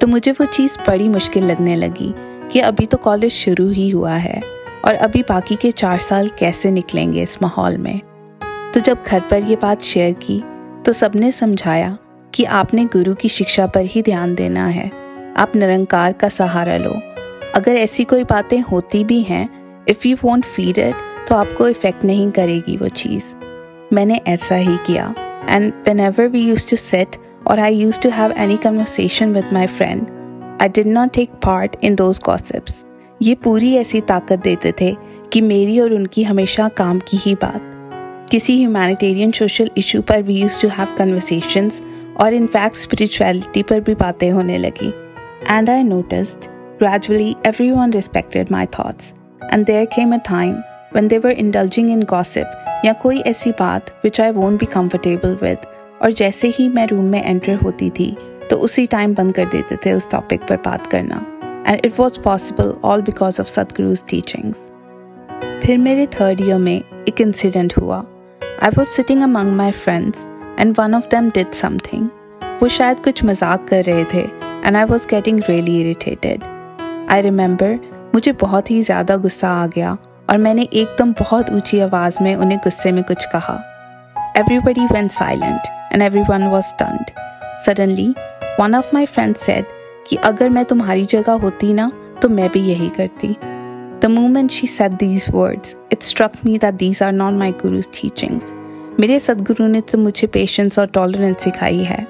तो 0.00 0.06
मुझे 0.06 0.32
वो 0.32 0.44
चीज़ 0.44 0.78
बड़ी 0.86 1.08
मुश्किल 1.08 1.44
लगने 1.44 1.76
लगी 1.76 2.14
कि 2.52 2.60
अभी 2.60 2.86
तो 2.86 2.96
कॉलेज 2.96 3.32
शुरू 3.32 3.68
ही 3.68 3.90
हुआ 3.90 4.12
है 4.12 4.42
और 4.84 4.94
अभी 4.94 5.22
बाकी 5.22 5.56
के 5.56 5.70
चार 5.70 5.98
साल 5.98 6.28
कैसे 6.28 6.70
निकलेंगे 6.70 7.22
इस 7.22 7.42
माहौल 7.42 7.78
में। 7.78 8.00
तो 8.74 8.80
जब 8.80 8.98
घर 9.06 9.20
पर 9.20 9.42
ये 9.42 9.56
बात 9.56 9.82
शेयर 9.82 10.12
की 10.12 10.42
तो 10.86 10.92
सबने 10.92 11.32
समझाया 11.32 11.98
कि 12.34 12.44
आपने 12.44 12.84
गुरु 12.84 13.14
की 13.14 13.28
शिक्षा 13.28 13.66
पर 13.66 13.84
ही 13.84 14.02
ध्यान 14.02 14.34
देना 14.34 14.66
है। 14.66 14.90
आप 15.36 15.56
निरंकार 15.56 16.12
का 16.12 16.28
सहारा 16.28 16.76
लो। 16.76 16.90
अगर 17.54 17.76
ऐसी 17.76 18.04
कोई 18.04 18.24
बातें 18.24 18.60
होती 18.60 19.04
भी 19.04 19.22
हैं 19.22 19.48
if 19.88 20.08
you 20.08 20.16
want 20.24 20.44
feed 20.44 20.78
it 20.78 20.94
तो 21.28 21.34
आपको 21.34 21.68
इफ़ेक्ट 21.68 22.04
नहीं 22.04 22.30
करेगी 22.30 22.76
वो 22.76 22.88
चीज़। 22.88 23.24
मैंने 23.92 24.20
ऐसा 24.26 24.54
ही 24.54 24.76
किया। 24.76 25.14
And 25.48 25.72
whenever 26.00 26.28
we 26.28 26.40
use 26.40 26.70
to 26.70 26.76
sit 26.76 27.16
और 27.46 27.58
I 27.58 27.76
use 27.76 28.00
to 28.00 28.10
have 28.10 28.32
any 28.32 28.56
conversation 28.56 29.32
with 29.32 29.52
my 29.52 29.66
friend 29.66 30.06
I 30.62 30.68
did 30.68 30.86
not 30.86 31.12
take 31.14 31.30
part 31.30 31.76
in 31.82 31.94
those 31.94 32.20
gossips 32.24 32.84
ये 33.22 33.34
पूरी 33.34 33.76
ऐसी 33.76 34.00
ताकत 34.00 34.38
देते 34.38 34.72
थे 34.80 34.96
कि 35.32 35.40
मेरी 35.40 35.80
और 35.80 35.92
उनकी 35.92 36.22
हमेशा 36.22 36.68
काम 36.68 36.98
की 36.98 37.16
ही 37.16 37.34
बात। 37.34 37.72
किसी 38.30 38.56
ह्यूमैनिटेरियन 38.58 39.32
सोशल 39.32 39.70
इशू 39.76 40.00
पर 40.02 40.22
we 40.22 40.34
use 40.34 40.60
to 40.62 40.68
have 40.68 40.94
conversations 40.98 41.80
और 42.20 42.34
इनफैक्ट 42.34 42.76
स्पिरिचुअलिटी 42.76 43.62
पर 43.62 43.80
भी 43.80 43.94
बातें 43.94 44.30
होने 44.30 44.56
लगी। 44.58 44.88
And 45.48 45.70
I 45.70 45.82
noticed 45.82 46.48
gradually 46.78 47.34
every 47.46 47.70
one 47.70 47.92
respected 47.92 48.50
my 48.52 48.66
thoughts 48.66 49.12
and 49.52 49.64
there 49.66 49.84
came 49.84 50.14
a 50.14 50.18
time 50.28 50.56
they 51.08 51.18
were 51.22 51.32
indulging 51.40 51.88
in 51.92 52.02
gossip 52.10 52.84
या 52.84 52.92
कोई 52.92 53.18
ऐसी 53.20 53.50
बात 53.50 53.90
which 54.04 54.20
I 54.20 54.28
won't 54.36 54.62
be 54.62 54.68
comfortable 54.74 55.34
with 55.42 55.66
और 56.02 56.12
जैसे 56.12 56.48
ही 56.48 56.68
मैं 56.68 56.86
रूम 56.86 57.04
में 57.04 57.22
एंटर 57.24 57.54
होती 57.54 57.90
थी 57.90 58.16
तो 58.50 58.56
उसी 58.56 58.86
टाइम 58.86 59.14
बंद 59.14 59.34
कर 59.34 59.44
देते 59.44 59.76
थे 59.76 59.92
उस 59.92 60.10
टॉपिक 60.10 60.46
पर 60.48 60.56
बात 60.56 60.86
करना। 60.86 61.24
And 61.66 61.80
it 61.84 62.00
was 62.00 62.20
possible 62.20 62.74
all 62.84 63.02
because 63.02 63.40
of 63.40 63.48
Sadguru's 63.48 64.04
teachings 64.08 64.70
फिर 65.66 65.78
मेरे 65.78 66.06
थर्ड 66.06 66.40
ईयर 66.40 66.58
में 66.58 66.76
एक 67.08 67.20
इंसिडेंट 67.20 67.72
हुआ। 67.78 68.04
I 68.62 68.70
was 68.76 68.88
sitting 68.88 69.22
among 69.22 69.52
my 69.56 69.70
friends 69.72 70.24
and 70.58 70.74
one 70.78 70.94
of 70.94 71.06
them 71.10 71.28
did 71.30 71.52
something 71.54 72.08
वो 72.60 72.68
शायद 72.68 73.00
कुछ 73.00 73.22
मज़ाक 73.24 73.66
कर 73.68 73.82
रहे 73.84 74.04
थे 74.12 74.20
and 74.66 74.76
I 74.76 74.84
was 74.84 75.06
getting 75.08 75.40
really 75.48 75.78
irritated 75.80 76.44
I 77.10 77.22
remember 77.22 77.78
मुझे 78.14 78.32
बहुत 78.40 78.70
ही 78.70 78.82
ज़्यादा 78.82 79.16
गुस्सा 79.16 79.48
आ 79.52 79.66
गया, 79.66 79.96
और 80.30 80.38
मैंने 80.38 80.62
एकदम 80.62 81.12
बहुत 81.12 81.50
ऊँची 81.50 81.80
आवाज़ 81.80 82.22
में 82.22 82.34
उन्हें 82.36 82.58
गुस्से 82.58 82.92
में 82.92 83.02
कुछ 83.04 83.24
कहा। 83.32 83.58
Everybody 84.36 84.86
went 84.86 85.10
silent 85.12 85.68
and 85.92 86.02
every 86.02 86.22
one 86.28 86.46
was 86.46 86.64
stunned 86.66 87.10
suddenly 87.66 88.08
one 88.60 88.74
of 88.74 88.94
my 88.94 89.06
friends 89.06 89.44
said 89.46 89.64
कि 90.08 90.16
अगर 90.24 90.48
मैं 90.48 90.64
तुम्हारी 90.64 91.04
जगह 91.06 91.32
होती 91.42 91.72
ना 91.74 91.90
तो 92.22 92.28
मैं 92.28 92.48
भी 92.52 92.60
यही 92.62 92.88
करती। 92.96 93.36
The 94.01 94.09
moment 94.09 94.51
she 94.51 94.67
said 94.67 94.97
these 94.97 95.29
words, 95.29 95.75
it 95.91 96.03
struck 96.03 96.43
me 96.43 96.57
that 96.57 96.79
these 96.79 97.01
are 97.01 97.11
not 97.11 97.35
my 97.35 97.51
guru's 97.51 97.87
teachings. 97.99 98.51
मेरे 98.99 99.19
सदगुरु 99.19 99.67
ने 99.67 99.81
तो 99.81 99.97
मुझे 99.97 100.27
पेशेंस 100.27 100.79
और 100.79 100.87
टॉलरेंस 100.95 101.37
सिखाई 101.43 101.83
है 101.83 102.01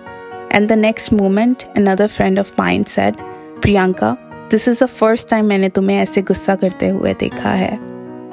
and 0.53 0.67
the 0.69 0.77
next 0.77 1.13
moment 1.13 1.63
another 1.77 2.07
friend 2.07 2.39
of 2.39 2.59
mine 2.59 2.85
said 2.85 3.15
Priyanka 3.61 4.15
this 4.51 4.67
is 4.67 4.83
the 4.83 4.87
first 4.87 5.29
time 5.29 5.45
मैंने 5.45 5.69
तुम्हें 5.69 5.97
ऐसे 5.97 6.21
गुस्सा 6.31 6.55
करते 6.55 6.87
हुए 6.89 7.13
देखा 7.19 7.53
है 7.63 7.79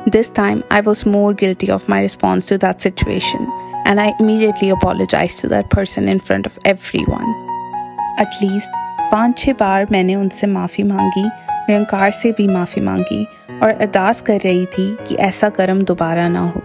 This 0.06 0.30
time, 0.30 0.62
I 0.70 0.80
was 0.80 1.04
more 1.06 1.34
guilty 1.34 1.68
of 1.70 1.86
my 1.86 2.00
response 2.00 2.46
to 2.46 2.56
that 2.58 2.80
situation, 2.80 3.46
and 3.84 4.00
I 4.00 4.14
immediately 4.18 4.70
apologized 4.70 5.40
to 5.40 5.48
that 5.48 5.68
person 5.70 6.08
in 6.08 6.20
front 6.20 6.46
of 6.46 6.58
everyone. 6.64 7.34
At 8.18 8.38
least 8.42 8.70
पाँच 9.12 9.38
छः 9.38 9.52
बार 9.52 9.86
मैंने 9.92 10.14
उनसे 10.14 10.46
माफ़ी 10.46 10.82
मांगी 10.82 11.24
निरंकार 11.24 12.10
से 12.10 12.32
भी 12.32 12.46
माफ़ी 12.48 12.82
मांगी 12.82 13.26
और 13.55 13.69
अरदास 13.71 14.21
कर 14.21 14.39
रही 14.39 14.65
थी 14.67 14.89
कि 15.07 15.15
ऐसा 15.21 15.49
कर्म 15.51 15.83
दोबारा 15.83 16.27
ना 16.29 16.41
हो। 16.41 16.61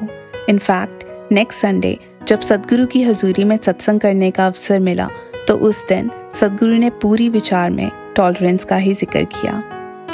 इनफैक्ट 0.48 1.32
नेक्स्ट 1.32 1.60
संडे 1.60 1.96
जब 2.28 2.40
सदगुरु 2.40 2.86
की 2.86 3.02
हजूरी 3.02 3.44
में 3.44 3.56
सत्संग 3.56 4.00
करने 4.00 4.30
का 4.30 4.46
अवसर 4.46 4.78
मिला 4.80 5.08
तो 5.48 5.54
उस 5.58 5.84
दिन 5.88 6.10
सदगुरु 6.34 6.74
ने 6.74 6.90
पूरी 7.02 7.28
विचार 7.28 7.70
में 7.70 7.90
टॉलरेंस 8.16 8.64
का 8.64 8.76
ही 8.76 8.94
ज़िक्र 8.94 9.22
किया। 9.34 9.62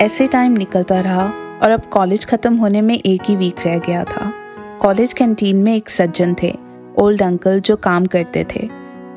ऐसे 0.01 0.27
टाइम 0.27 0.53
निकलता 0.53 1.01
रहा 1.01 1.25
और 1.63 1.71
अब 1.71 1.85
कॉलेज 1.85 2.27
ख़त्म 2.27 2.57
होने 2.57 2.81
में 2.81 2.95
एक 2.97 3.23
ही 3.23 3.37
वीक 3.37 3.67
रह 3.67 3.79
गया 3.79 4.05
था। 4.05 4.33
कॉलेज 4.81 5.13
कैंटीन 5.13 5.57
में 5.57 5.75
एक 5.75 5.91
सज्जन 5.91 6.35
थे 6.43 6.53
ओल्ड 6.99 7.23
अंकल 7.23 7.61
जो 7.61 7.77
काम 7.79 8.07
करते 8.07 8.45
थे। 8.47 8.69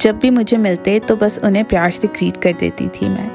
जब 0.02 0.20
भी 0.20 0.30
मुझे 0.30 0.58
मिलते 0.58 1.00
तो 1.00 1.16
बस 1.16 1.40
उन्हें 1.44 1.64
प्यार 1.66 1.92
से 1.92 2.08
ग्रीट 2.08 2.42
कर 2.42 2.54
देती 2.54 2.88
थी 2.92 3.10
मैं। 3.10 3.30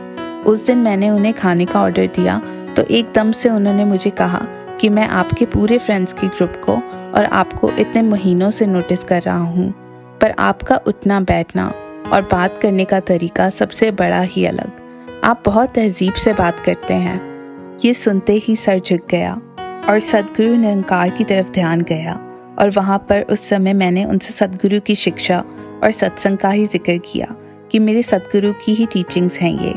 उस 0.45 0.67
दिन 0.67 0.79
मैंने 0.79 1.11
उन्हें 1.11 1.33
खाने 1.35 1.65
का 1.65 1.83
ऑर्डर 1.83 2.07
दिया 2.17 2.41
तो 2.77 2.83
एकदम 2.83 3.33
से 3.33 3.49
उन्होंने 3.49 3.85
मुझे 3.85 4.11
कहा 4.11 4.39
कि 4.81 4.89
मैं 4.89 5.07
आपके 5.09 5.47
पूरे 5.47 5.79
फ्रेंड्स 5.79 6.13
के 6.13 6.27
ग्रुप 6.27 6.53
को 6.65 6.75
और 7.15 7.25
आपको 7.25 7.71
इतने 7.71 8.03
महीनों 8.03 8.51
से 8.51 8.67
नोटिस 8.67 9.05
कर 9.05 9.23
रहा 9.23 9.39
हूँ। 9.39 9.73
पर 10.21 10.35
आपका 10.39 10.77
उठना, 10.77 11.21
बैठना 11.21 11.67
और 12.13 12.23
बात 12.23 12.59
करने 12.59 12.85
का 12.85 13.01
तरीका 13.01 13.49
सबसे 13.51 13.91
बड़ा 13.91 14.21
ही 14.21 14.45
अलग। 14.45 14.81
आप 15.25 15.43
बहुत 15.47 15.75
तहजीब 15.75 16.13
से 16.13 16.33
बात 16.33 16.61
करते 16.61 16.95
हैं। 16.95 17.21
ये 17.85 17.95
सुनते 17.95 18.33
ही 18.33 18.57
सर 18.57 18.79
झुक 18.79 19.07
गया 19.11 19.35
और 19.89 19.99
सदगुरु 20.01 20.55
निरंकार 20.57 21.11
की 21.11 21.25
तरफ़ 21.25 21.51
ध्यान 21.51 21.81
गया 21.81 22.15
और 22.59 22.71
वहाँ 22.71 22.99
पर 22.99 23.23
उस 23.23 23.49
समय 23.49 23.73
मैंने 23.73 24.05
उनसे 24.05 24.33
सदगुरु 24.33 24.81
की 24.81 24.95
शिक्षा 24.95 25.45
और 25.85 25.91
सत्संग 25.91 26.39
का 26.39 26.49
ही 26.49 26.67
ज़िक्र 26.67 26.97
किया 26.97 27.27
कि 27.73 27.79
मेरे 27.79 28.03
सदगुरु 28.03 28.53
की 28.65 28.75
ही 28.75 28.87
टीचिंग्स 28.87 29.39
हैं 29.39 29.53
ये। 29.61 29.75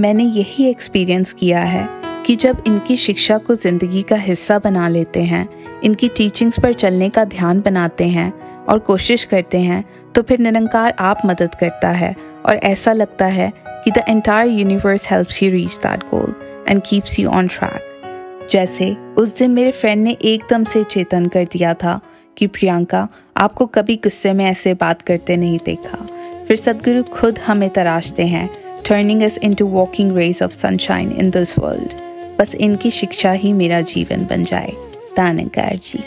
मैंने 0.00 0.24
यही 0.24 0.64
एक्सपीरियंस 0.64 1.32
किया 1.32 1.60
है 1.60 1.88
कि 2.30 2.36
जब 2.36 2.62
इनकी 2.66 2.96
शिक्षा 2.96 3.38
को 3.38 3.54
ज़िंदगी 3.54 4.02
का 4.02 4.16
हिस्सा 4.16 4.58
बना 4.58 4.88
लेते 4.88 5.22
हैं, 5.22 5.48
इनकी 5.84 6.08
टीचिंग्स 6.08 6.60
पर 6.60 6.72
चलने 6.72 7.08
का 7.08 7.24
ध्यान 7.24 7.60
बनाते 7.60 8.04
हैं 8.04 8.32
और 8.64 8.78
कोशिश 8.78 9.24
करते 9.24 9.58
हैं 9.58 9.84
तो 10.14 10.22
फिर 10.22 10.38
निरंकार 10.38 10.94
आप 10.98 11.22
मदद 11.26 11.54
करता 11.54 11.88
है 11.88 12.16
और 12.46 12.56
ऐसा 12.56 12.92
लगता 12.92 13.26
है 13.26 13.52
कि 13.84 13.90
the 13.90 14.04
entire 14.08 14.46
universe 14.46 15.10
helps 15.10 15.42
you 15.42 15.50
reach 15.50 15.76
that 15.76 16.02
goal 16.02 16.34
and 16.68 16.82
keeps 16.86 17.18
you 17.18 17.30
on 17.30 17.46
track 17.46 18.48
जैसे 18.50 18.96
उस 19.18 19.38
दिन 19.38 19.50
मेरे 19.50 19.72
फ्रेंड 19.72 20.02
ने 20.04 20.16
एकदम 20.22 20.64
से 20.64 20.84
चेतन 20.84 21.26
कर 21.26 21.44
दिया 21.44 21.74
था 21.74 22.00
कि 22.38 22.46
प्रियंका, 22.46 23.08
आपको 23.36 23.66
कभी 23.66 23.96
गुस्से 23.96 24.32
में 24.32 24.44
ऐसे 24.46 24.74
बात 24.74 25.02
करते 25.02 25.36
नहीं 25.36 25.58
देखा। 25.66 26.06
फिर 26.48 26.56
सदगुरु 26.56 27.02
खुद 27.02 27.38
हमें 27.38 27.70
तराशते 27.70 28.26
हैं 28.26 28.48
turning 28.88 29.22
us 29.22 29.38
into 29.38 29.66
walking 29.66 30.16
rays 30.16 30.42
of 30.42 30.52
sunshine 30.52 31.12
in 31.12 31.30
this 31.30 31.58
world 31.58 32.09
बस 32.40 32.54
इनकी 32.54 32.90
शिक्षा 32.90 33.32
ही 33.32 33.52
मेरा 33.52 33.80
जीवन 33.80 34.24
बन 34.24 34.44
जाए। 34.44 34.72
दानकार 35.16 35.76
जी। 35.76 35.98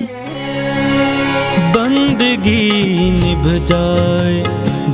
बंदगी 1.59 2.71
निभ 3.11 3.65
जाए, 3.65 4.41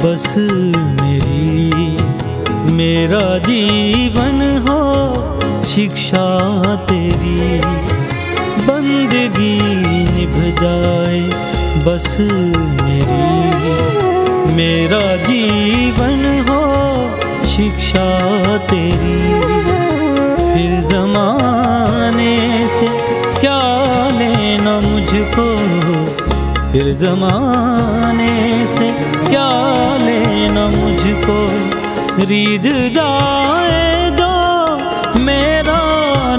बस 0.03 0.35
मेरी। 1.01 1.69
मेरा 2.71 3.37
जीवन 3.37 4.65
हो, 4.67 4.79
शिक्षा 5.65 6.59
तेरी। 6.75 7.61
बंदगी 8.65 9.75
निभ 9.75 10.55
जाए, 10.63 11.21
बस 11.85 12.17
मेरी। 12.81 13.49
मेरा 14.53 15.15
जीवन 15.15 16.45
हो, 16.49 16.69
शिक्षा 17.47 18.57
तेरी। 18.57 19.38
जमाने 26.93 28.65
से 28.67 28.89
क्या 29.29 29.49
लेना 29.97 30.67
मुझको? 30.67 31.69
रीझ 32.25 32.67
जाए 32.67 34.09
दो 34.09 34.39
मेरा 35.19 35.79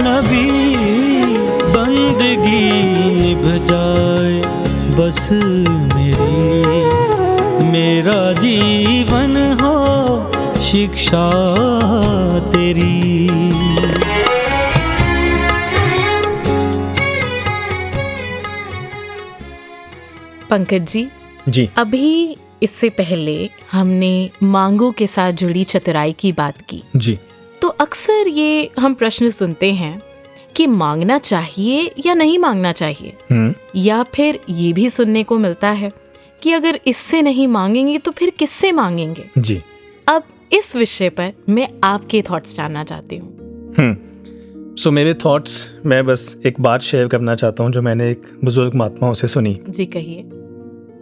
नबी, 0.03 0.77
बंदगी 1.63 2.71
निभ 3.23 3.65
जाए। 3.65 4.61
बस 4.99 5.29
मेरी, 5.95 6.85
मेरा 7.71 8.33
जीवन 8.33 9.59
हो 9.61 10.31
शिक्षा 10.63 11.31
तेरी। 12.41 13.60
पंकज 20.51 20.93
जी 20.93 21.09
जी। 21.49 21.69
अभी 21.77 22.37
इससे 22.63 22.89
पहले 22.89 23.51
हमने 23.73 24.31
मांगों 24.43 24.93
के 24.93 25.07
साथ 25.07 25.33
जुड़ी 25.33 25.65
चतुराई 25.65 26.13
की 26.13 26.33
बात 26.33 26.61
की। 26.63 26.83
जी। 26.97 27.19
तो 27.63 27.69
अक्सर 27.69 28.29
ये 28.29 28.71
हम 28.79 28.95
प्रश्न 28.95 29.31
सुनते 29.31 29.73
हैं 29.73 30.01
कि 30.57 30.67
मांगना 30.67 31.19
चाहिए 31.19 31.91
या 32.07 32.15
नहीं 32.15 32.39
मांगना 32.39 32.73
चाहिए? 32.73 33.13
हम्म। 33.31 33.55
या 33.77 34.03
फिर 34.03 34.41
ये 34.49 34.73
भी 34.73 34.91
सुनने 34.91 35.23
को 35.23 35.39
मिलता 35.39 35.71
है 35.71 35.91
कि 36.43 36.53
अगर 36.53 36.81
इससे 36.87 37.23
नहीं 37.23 37.49
मांगेंगे 37.49 37.99
तो 37.99 38.11
फिर 38.11 38.31
किससे 38.31 38.73
मांगेंगे? 38.73 39.25
जी। 39.39 39.63
अब 40.09 40.23
इस 40.53 40.77
विषय 40.77 41.09
पर 41.09 41.33
मैं 41.49 41.69
आपके 41.85 42.23
थॉट्स 42.23 42.57
जानना 42.57 42.85
चाहती 42.85 43.17
हूँ। 43.17 43.37
हम्म। 43.79 43.97
सो 44.77 44.91
मेरे 44.91 45.15
थॉट्स 45.15 45.71
मैं 45.87 46.07
बस 46.07 46.39
एक 46.47 46.61
बात 46.61 46.81
शेयर 46.81 47.09
करना 47.09 47.35
चाहता 47.35 47.65
हूँ 47.65 47.73
जो 47.73 47.83
मैंने 47.83 48.11
एक 48.11 48.23
बुज़ुर्ग 48.45 48.75
महात्माओं 48.75 49.15
से 49.15 49.27
सुनी। 49.27 49.61
जी 49.69 49.87
कहिए। 49.87 50.40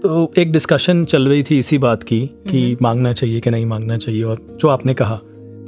तो 0.02 0.32
एक 0.38 0.52
डिस्कशन 0.52 1.04
चल 1.04 1.28
रही 1.28 1.42
थी 1.42 1.58
इसी 1.58 1.78
बात 1.78 2.02
की 2.02 2.20
कि 2.48 2.76
मांगना 2.82 3.12
चाहिए 3.12 3.40
कि 3.40 3.50
नहीं 3.50 3.66
मांगना 3.66 3.96
चाहिए 3.96 4.22
और 4.22 4.40
जो 4.60 4.68
आपने 4.68 4.94
कहा। 4.94 5.16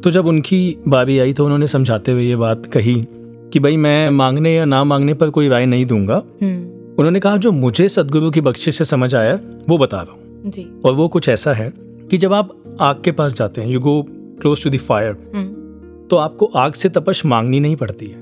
तो 0.04 0.10
जब 0.10 0.26
उनकी 0.26 0.76
बारी 0.88 1.18
आई 1.18 1.32
तो 1.32 1.44
उन्होंने 1.44 1.66
समझाते 1.66 2.12
हुए 2.12 2.24
ये 2.24 2.36
बात 2.36 2.66
कही 2.66 2.94
कि 3.52 3.60
भाई 3.60 3.76
मैं 3.76 4.10
मांगने 4.10 4.54
या 4.54 4.64
ना 4.64 4.84
मांगने 4.84 5.14
पर 5.14 5.30
कोई 5.30 5.48
राय 5.48 5.66
नहीं 5.66 5.86
दूँगा। 5.86 6.22
हम्म। 6.42 6.94
उन्होंने 6.98 7.20
कहा 7.20 7.36
जो 7.36 7.52
मुझे 7.52 7.88
सदगुरु 7.88 8.30
की 8.30 8.40
बख्शिश 8.40 8.78
से 8.78 8.84
समझ 8.84 9.14
आया 9.14 9.38
वो 9.68 9.78
बता 9.78 10.00
रहा 10.00 10.12
हूँ 10.12 10.80
और 10.84 10.94
वो 10.94 11.08
कुछ 11.08 11.28
ऐसा 11.28 11.52
है 11.52 11.72
कि 12.10 12.16
जब 12.16 12.32
आप 12.32 12.56
आग 12.80 13.02
के 13.04 13.12
पास 13.12 13.34
जाते 13.34 13.60
हैं 13.60 13.68
you 13.68 13.80
go 13.80 14.02
close 14.40 14.64
to 14.64 14.70
the 14.70 14.76
fire 14.78 15.16
हम्म। 15.34 16.08
तो 16.08 16.16
आपको 16.16 16.46
आग 16.56 16.72
से 16.72 16.88
तपश 16.88 17.24
मांगनी 17.26 17.60
नहीं 17.60 17.76
पड़ती 17.76 18.06
है। 18.06 18.18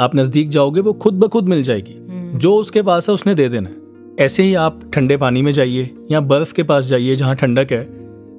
आप 0.00 0.10
नज़दीक 0.16 0.48
जाओगे 0.48 0.80
वो 0.80 0.92
खुद 0.92 1.14
ब 1.14 1.28
खुद 1.28 1.48
मिल 1.48 1.62
जाएगी। 1.62 1.94
हम्म, 2.08 2.38
जो 2.38 2.56
उसके 2.56 2.82
पास 2.82 3.08
है 3.08 3.14
उसने 3.14 3.34
दे 3.34 3.48
देना 3.48 3.68
है। 3.68 3.79
ऐसे 4.20 4.42
ही 4.42 4.54
आप 4.54 4.80
ठंडे 4.94 5.16
पानी 5.16 5.42
में 5.42 5.52
जाइए 5.52 5.90
या 6.10 6.20
बर्फ़ 6.20 6.52
के 6.54 6.62
पास 6.62 6.84
जाइए 6.84 7.14
जहाँ 7.16 7.34
ठंडक 7.36 7.72
है 7.72 7.82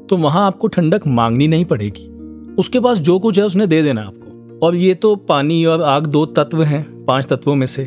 तो 0.07 0.17
वहाँ 0.17 0.45
आपको 0.47 0.67
ठंडक 0.67 1.05
मांगनी 1.07 1.47
नहीं 1.47 1.65
पड़ेगी। 1.65 2.07
उसके 2.55 2.79
पास 2.79 2.97
जो 2.97 3.17
कुछ 3.19 3.37
है 3.37 3.45
उसने 3.45 3.67
दे 3.67 3.81
देना 3.83 4.01
आपको। 4.01 4.59
और 4.65 4.75
ये 4.75 4.93
तो 4.93 5.15
पानी 5.15 5.63
और 5.65 5.81
आग 5.81 6.05
दो 6.05 6.25
तत्व 6.25 6.63
हैं 6.63 6.83
पाँच 7.05 7.25
तत्वों 7.25 7.55
में 7.55 7.65
से। 7.67 7.83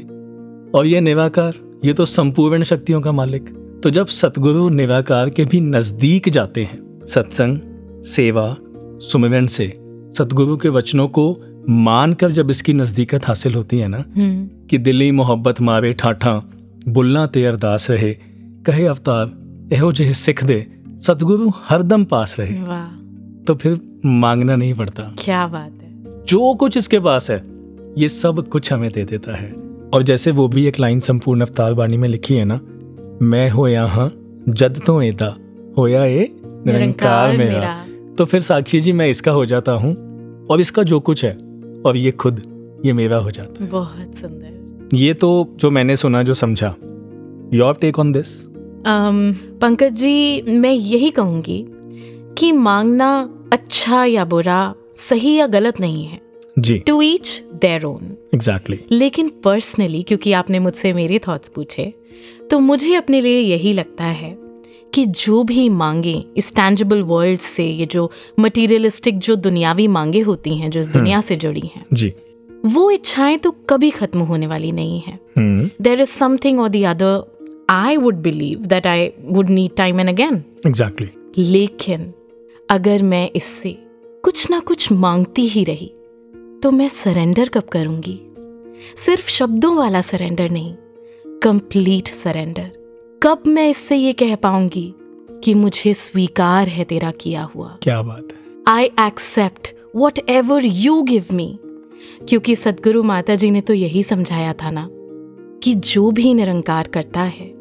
और 0.74 0.86
ये 0.86 1.00
निराकार 1.00 1.54
ये 1.84 1.92
तो 1.92 2.06
संपूर्ण 2.06 2.62
शक्तियों 2.62 3.00
का 3.00 3.12
मालिक। 3.12 3.48
तो 3.82 3.90
जब 3.90 4.06
सतगुरु 4.06 4.68
निराकार 4.68 5.30
के 5.30 5.44
भी 5.44 5.60
नज़दीक 5.60 6.28
जाते 6.28 6.64
हैं 6.64 7.06
सत्संग 7.06 7.58
सेवा 8.06 8.56
सुमिरन 9.00 9.46
से 9.46 9.66
सतगुरु 10.18 10.56
के 10.56 10.68
वचनों 10.68 11.08
को 11.08 11.30
मानकर 11.68 12.30
जब 12.30 12.50
इसकी 12.50 12.72
नजदीकत 12.72 13.26
हासिल 13.28 13.54
होती 13.54 13.78
है 13.78 13.88
ना 13.88 14.04
हम्म। 14.16 14.66
कि 14.66 14.78
दिल्ली 14.78 15.10
मोहब्बत 15.10 15.60
मारे 15.60 15.92
ठाठा 15.92 16.32
बुलना 16.88 17.26
ते 17.26 17.44
अरदास 17.44 17.90
रहे 17.90 18.12
कहे 18.66 18.84
अवतार 18.86 19.32
एहो 19.72 19.90
जे 19.92 20.12
सिख 20.14 20.44
दे 20.44 20.66
सतगुरु 21.02 21.50
हरदम 21.64 22.04
पास 22.04 22.36
रहे 22.38 22.54
तो 23.44 23.54
फिर 23.54 23.80
मांगना 24.04 24.56
नहीं 24.56 24.74
पड़ता 24.74 25.02
क्या 25.18 25.46
बात 25.46 25.72
है 25.72 26.22
जो 26.28 26.54
कुछ 26.54 26.76
इसके 26.76 26.98
पास 27.00 27.30
है 27.30 27.42
ये 27.98 28.08
सब 28.08 28.46
कुछ 28.48 28.72
हमें 28.72 28.90
दे 28.92 29.04
देता 29.04 29.36
है 29.36 29.50
और 29.94 30.02
जैसे 30.02 30.30
वो 30.30 30.46
भी 30.48 30.66
एक 30.66 30.80
लाइन 30.80 31.00
संपूर्ण 31.00 31.40
अवतार 31.40 31.72
वाणी 31.72 31.96
में 31.96 32.08
लिखी 32.08 32.36
है 32.36 32.44
ना 32.44 32.60
मैं 33.22 33.48
हो 33.50 33.66
यहाँ 33.68 34.08
जद 34.50 34.80
तो 34.86 35.00
एता 35.02 35.34
होया 35.78 36.04
ए 36.04 36.28
निरंकार 36.66 37.36
मेरा 37.36 37.76
तो 38.18 38.24
फिर 38.24 38.42
साक्षी 38.42 38.80
जी 38.80 38.92
मैं 38.92 39.08
इसका 39.08 39.32
हो 39.32 39.46
जाता 39.46 39.72
हूँ 39.72 39.94
और 40.50 40.60
इसका 40.60 40.82
जो 40.82 41.00
कुछ 41.00 41.24
है 41.24 41.36
और 41.86 41.96
ये 41.96 42.10
खुद 42.16 42.42
ये 42.86 42.92
मेरा 42.92 43.16
हो 43.16 43.30
जाता 43.30 43.66
बहुत 43.66 44.14
सुंदर 44.14 44.44
है 44.46 44.53
ये 44.94 45.14
तो 45.14 45.28
जो 45.56 45.70
मैंने 45.70 45.96
सुना 45.96 46.22
जो 46.22 46.34
समझा। 46.34 46.74
Your 47.54 47.74
take 47.80 47.98
on 47.98 48.12
this 48.12 48.26
Pankaj 48.86 49.92
ji 49.92 50.42
मैं 50.42 50.72
यही 50.72 51.10
कहूँगी 51.10 51.64
कि 52.38 52.52
मांगना 52.52 53.08
अच्छा 53.52 54.04
या 54.04 54.24
बुरा 54.24 54.74
सही 54.94 55.34
या 55.34 55.46
गलत 55.46 55.80
नहीं 55.80 56.04
है। 56.04 56.20
जी। 56.58 56.78
To 56.78 57.02
each 57.02 57.42
their 57.54 57.84
own 57.84 58.16
exactly 58.34 58.78
लेकिन 58.90 59.28
पर्सनली 59.44 60.02
क्योंकि 60.02 60.32
आपने 60.32 60.58
मुझसे 60.58 60.92
मेरे 60.92 61.18
थॉट्स 61.18 61.48
पूछे 61.48 61.92
तो 62.50 62.58
मुझे 62.58 62.94
अपने 62.94 63.20
लिए 63.20 63.40
यही 63.40 63.72
लगता 63.72 64.04
है 64.04 64.36
कि 64.94 65.04
जो 65.04 65.42
भी 65.44 65.68
मांगे 65.68 66.24
इस 66.36 66.54
टैंजिबल 66.54 67.02
वर्ल्ड 67.02 67.40
से 67.40 67.66
ये 67.66 67.86
जो 67.86 68.10
मटेरियलिस्टिक 68.40 69.18
जो 69.18 69.36
दुनियावी 69.36 69.86
मांगे 69.88 70.20
होती 70.20 70.56
हैं 70.58 70.70
जो 70.70 70.80
इस 70.80 70.88
दुनिया 70.88 71.20
से 71.20 71.36
जुड़ी 71.36 71.66
हैं 71.74 71.84
जी। 71.92 72.12
वो 72.64 72.90
इच्छाएँ 72.90 73.38
तो 73.38 73.50
कभी 73.50 73.90
खत्म 73.90 74.18
होने 74.18 74.46
वाली 74.46 74.72
नहीं 74.72 75.00
है। 75.00 75.18
देर 75.82 76.00
इज़ 76.00 76.08
समथिंग 76.08 76.60
और 76.60 76.68
the 76.68 76.82
other 76.82 77.38
I 77.70 77.96
would 77.96 78.14
believe 78.14 78.58
that 78.58 78.86
I 78.86 79.10
would 79.20 79.50
need 79.50 79.76
time 79.76 80.00
and 80.00 80.08
again 80.08 80.44
exactly 80.66 81.08
लेकिन 81.38 82.12
अगर 82.70 83.02
मैं 83.02 83.30
इससे 83.36 83.72
कुछ 84.24 84.50
ना 84.50 84.58
कुछ 84.60 84.92
मांगती 84.92 85.46
ही 85.46 85.64
रही 85.64 85.92
तो 86.62 86.70
मैं 86.70 86.88
सरेंडर 86.88 87.48
कब 87.48 87.62
करूँगी? 87.62 88.20
सिर्फ़ 88.96 89.28
शब्दों 89.28 89.76
वाला 89.76 90.00
सरेंडर 90.00 90.50
नहीं 90.50 90.74
कंप्लीट 91.42 92.08
सरेंडर 92.08 92.70
कब 93.22 93.42
मैं 93.46 93.68
इससे 93.70 93.96
ये 93.96 94.12
कह 94.12 94.34
पाऊँगी 94.34 94.94
कि 95.44 95.54
मुझे 95.54 95.94
स्वीकार 95.94 96.68
है 96.68 96.84
तेरा 96.84 97.10
किया 97.10 97.42
हुआ? 97.42 97.78
क्या 97.82 98.02
बात 98.02 98.28
है। 98.32 98.62
I 98.68 98.84
accept 98.84 99.74
whatever 100.28 100.64
you 100.64 101.02
give 101.02 101.26
me 101.32 101.58
क्योंकि 102.28 102.56
सदगुरु 102.56 103.02
माता 103.02 103.34
जी 103.34 103.50
ने 103.50 103.60
तो 103.60 103.74
यही 103.74 104.02
समझाया 104.02 104.52
था 104.52 104.70
ना 104.70 104.88
कि 105.62 105.74
जो 105.74 106.10
भी 106.10 106.34
निरंकार 106.34 106.88
करता 106.88 107.22
है 107.22 107.52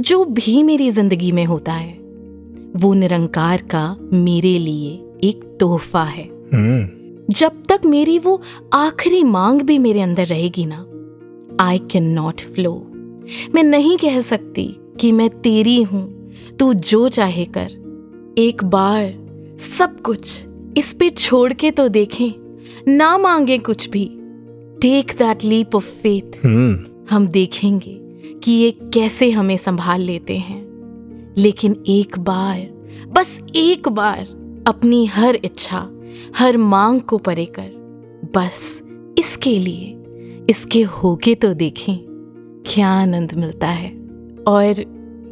जो 0.00 0.24
भी 0.24 0.62
मेरी 0.62 0.90
ज़िंदगी 0.90 1.32
में 1.32 1.44
होता 1.44 1.72
है 1.72 1.92
वो 2.76 2.92
निरंकार 2.94 3.62
का 3.70 3.96
मेरे 4.12 4.58
लिए 4.58 4.90
एक 5.24 5.44
तोहफा 5.60 6.04
है। 6.04 6.24
हम्म। 6.24 7.34
जब 7.34 7.62
तक 7.68 7.80
मेरी 7.86 8.18
वो 8.18 8.40
आखिरी 8.72 9.22
मांग 9.24 9.62
भी 9.62 9.78
मेरे 9.78 10.00
अंदर 10.00 10.26
रहेगी 10.26 10.64
ना 10.66 10.86
आई 11.60 11.78
कैन 11.78 12.04
नॉट 12.04 12.40
फ्लो 12.40 12.74
मैं 13.54 13.62
नहीं 13.62 13.96
कह 13.98 14.20
सकती 14.20 14.64
कि 15.00 15.12
मैं 15.12 15.28
तेरी 15.40 15.82
हूँ 15.82 16.30
तू 16.58 16.72
जो 16.74 17.08
चाहे 17.08 17.44
कर। 17.44 18.34
एक 18.38 18.64
बार 18.64 19.56
सब 19.58 20.00
कुछ 20.00 20.46
इस 20.76 20.92
पे 20.92 21.10
छोड़ 21.10 21.52
के 21.52 21.70
तो 21.70 21.88
देखें। 21.88 22.41
ना 22.88 23.16
मांगे 23.18 23.58
कुछ 23.58 23.88
भी। 23.90 24.04
Take 24.82 25.12
that 25.18 25.44
leap 25.44 25.74
of 25.76 25.90
faith 25.92 26.44
हम 27.10 27.26
देखेंगे 27.26 27.98
कि 28.38 28.52
ये 28.52 28.70
कैसे 28.94 29.30
हमें 29.30 29.56
संभाल 29.56 30.00
लेते 30.00 30.36
हैं। 30.36 30.60
लेकिन 31.38 31.76
एक 31.86 32.18
बार 32.18 32.58
बस 33.08 33.38
एक 33.56 33.88
बार 33.88 34.18
अपनी 34.66 35.04
हर 35.06 35.38
इच्छा 35.44 35.88
हर 36.38 36.56
मांग 36.56 37.00
को 37.00 37.18
परे 37.18 37.44
कर 37.44 37.70
बस 38.36 38.82
इसके 39.18 39.58
लिए 39.58 39.98
इसके 40.50 40.82
होके 40.82 41.34
तो 41.34 41.52
देखें 41.54 41.96
क्या 42.66 42.88
आनंद 42.88 43.34
मिलता 43.34 43.68
है। 43.68 43.90
और 44.46 44.80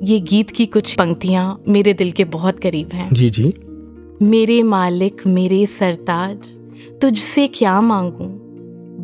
ये 0.03 0.19
गीत 0.21 0.51
की 0.51 0.67
कुछ 0.67 0.95
पंक्तियाँ 0.95 1.63
मेरे 1.69 1.93
दिल 1.95 2.11
के 2.11 2.25
बहुत 2.25 2.59
करीब 2.59 2.93
हैं। 2.93 3.09
जी 3.13 3.31
जी। 3.31 3.53
मेरे 4.23 4.63
मालिक 4.63 5.27
मेरे 5.27 5.65
सरताज 5.67 6.49
तुझसे 7.03 7.47
क्या 7.47 7.81
मांगूं? 7.81 8.29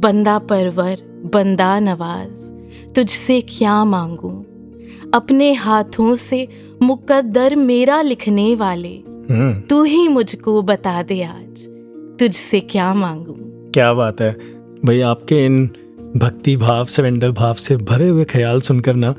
बंदा 0.01 0.39
परवर 0.39 0.97
बंदा 1.35 1.79
नवाज़ 1.81 2.93
तुझसे 2.93 3.41
क्या 3.41 3.85
मांगूं? 3.85 4.43
अपने 5.15 5.53
हाथों 5.53 6.17
से 6.17 6.49
मुकद्दर 6.83 7.57
मेरा 7.57 8.03
लिखने 8.03 8.55
वाले 8.55 8.95
हम्म। 9.31 9.61
तू 9.61 9.83
ही 9.85 10.09
मुझको 10.09 10.63
बता 10.63 11.03
दे 11.03 11.23
आज 11.23 11.67
तुझसे 12.19 12.61
क्या 12.61 12.95
मांगूं? 12.95 13.35
क्या 13.71 13.93
बात 13.93 14.21
है। 14.21 14.33
भाई 14.85 15.01
आपके 15.01 15.45
इन 15.47 15.71
भक्ति 16.17 16.57
भाव 16.57 16.85
सरेंडर 16.85 17.31
भाव 17.31 17.55
से 17.55 17.77
भरे 17.77 18.09
हुए 18.09 18.25
ख्याल 18.25 18.61
सुनकर 18.61 18.95
ना 18.95 19.15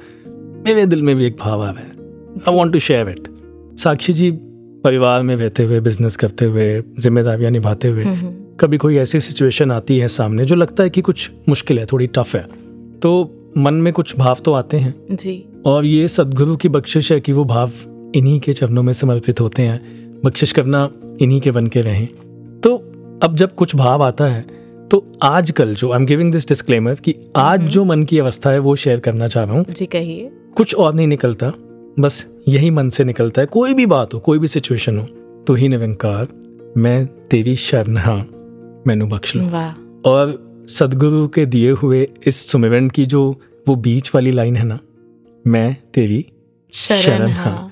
मेरे 0.67 0.85
दिल 0.85 1.01
में 1.01 1.15
भी 1.15 1.25
एक 1.25 1.37
भाव 1.39 1.63
आ 1.63 1.69
रहा 1.69 1.83
है। 1.83 1.91
I 2.49 2.55
want 2.55 2.73
to 2.73 2.79
share 2.79 3.09
it 3.09 3.27
Sakshi 3.79 4.13
ji 4.13 4.31
परिवार 4.83 5.23
में 5.23 5.35
रहते 5.35 5.63
हुए 5.63 5.79
बिज़नेस 5.79 6.15
करते 6.15 6.45
हुए 6.45 6.83
जिम्मेदारियाँ 6.99 7.51
निभाते 7.51 7.87
हुए 7.87 8.03
कभी 8.59 8.77
कोई 8.77 8.97
ऐसी 8.97 9.19
सिचुएशन 9.19 9.71
आती 9.71 9.97
है 9.99 10.07
सामने 10.07 10.45
जो 10.45 10.55
लगता 10.55 10.83
है 10.83 10.89
कि 10.89 11.01
कुछ 11.01 11.29
मुश्किल 11.49 11.79
है 11.79 11.85
थोड़ी 11.85 12.07
टफ 12.07 12.35
है। 12.35 12.41
तो 12.99 13.33
मन 13.57 13.73
में 13.73 13.91
कुछ 13.93 14.15
भाव 14.17 14.37
तो 14.45 14.53
आते 14.53 14.77
हैं। 14.77 14.93
जी। 15.11 15.43
और 15.65 15.85
ये 15.85 16.07
सदगुरु 16.07 16.55
की 16.55 16.69
बख्शिश 16.69 17.11
है 17.11 17.19
कि 17.19 17.33
वो 17.33 17.45
भाव 17.45 17.71
इन्हीं 18.15 18.39
के 18.39 18.53
चरणों 18.53 18.83
में 18.83 18.93
समर्पित 18.93 19.41
होते 19.41 19.61
हैं। 19.61 20.21
बख्शिश 20.25 20.51
करना 20.51 20.89
इन्हीं 21.21 21.41
के 21.41 21.51
बन 21.51 21.67
के 21.67 21.81
रहें। 21.81 22.07
तो 22.59 22.75
अब 23.23 23.35
जब 23.35 23.55
कुछ 23.55 23.75
भाव 23.75 24.03
आता 24.03 24.25
है 24.25 24.45
तो 24.91 25.05
आजकल 25.23 25.73
जो 25.75 25.91
I 25.91 25.99
am 25.99 26.05
giving 26.05 26.31
this 26.31 26.47
disclaimer 26.47 26.95
कि 26.95 27.15
आज 27.35 27.61
जो 27.61 27.83
मन 27.85 28.03
की 28.03 28.19
अवस्था 28.19 28.49
है 28.49 28.59
वो 28.59 28.75
शेयर 28.75 28.99
करना 28.99 29.27
चाह 29.27 29.43
रहा 29.43 29.55
हूँ। 29.55 29.65
जी 29.69 29.85
कहिए। 29.85 30.29
कुछ 30.55 30.75
और 30.75 30.93
नहीं 30.93 31.07
निकलता। 31.07 31.51
बस 31.99 32.25
यही 32.47 32.69
मन 32.69 32.89
से 32.89 33.03
निकलता 33.03 33.41
है। 33.41 33.47
कोई 33.47 33.73
भी 33.73 33.85
बात 33.85 34.13
हो 34.13 34.19
कोई 34.19 34.39
भी 34.39 34.47
सिचुएशन 34.47 34.97
हो 34.99 35.05
तो 35.47 35.53
ही 35.53 35.69
निरंकार 35.69 36.27
मैं 36.77 37.05
तेरी 37.29 37.55
शरण 37.55 37.97
हाँ। 37.97 38.19
मैनू 38.87 39.07
बख्श 39.07 39.35
लो। 39.35 39.47
वाह। 39.49 39.71
और 40.09 40.35
सदगुरु 40.69 41.27
के 41.27 41.45
दिए 41.45 41.71
हुए 41.71 42.07
इस 42.27 42.45
सुमिरन 42.51 42.89
की 42.89 43.05
जो 43.05 43.21
वो 43.67 43.75
बीच 43.85 44.11
वाली 44.15 44.31
लाइन 44.31 44.55
है 44.55 44.63
ना 44.63 44.79
मैं 45.45 45.75
तेरी 45.93 46.25
शरण 46.73 47.01
शरण 47.01 47.31
हाँ। 47.31 47.43
हाँ। 47.45 47.71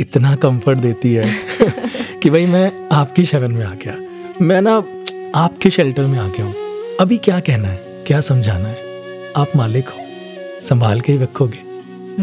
इतना 0.00 0.34
कंफर्ट 0.36 0.78
देती 0.78 1.12
है 1.14 1.26
कि 2.22 2.30
भाई 2.30 2.46
मैं 2.46 2.88
आपकी 2.92 3.24
शरण 3.26 3.54
में 3.56 3.64
आ 3.64 3.74
गया। 3.74 3.96
मैं 4.44 4.60
ना 4.62 4.76
आपके 5.34 5.70
शेल्टर 5.70 6.06
में 6.06 6.18
आ 6.18 6.26
गया 6.28 6.44
हूँ। 6.46 6.54
अभी 7.00 7.16
क्या 7.18 7.38
कहना 7.40 7.68
है 7.68 8.04
क्या 8.06 8.20
समझाना 8.20 8.68
है? 8.68 8.76
आप 9.36 9.56
मालिक 9.56 9.88
हो 9.88 10.04
संभाल 10.68 11.00
के 11.00 11.12
ही 11.12 11.18
रखोगे। 11.18 11.66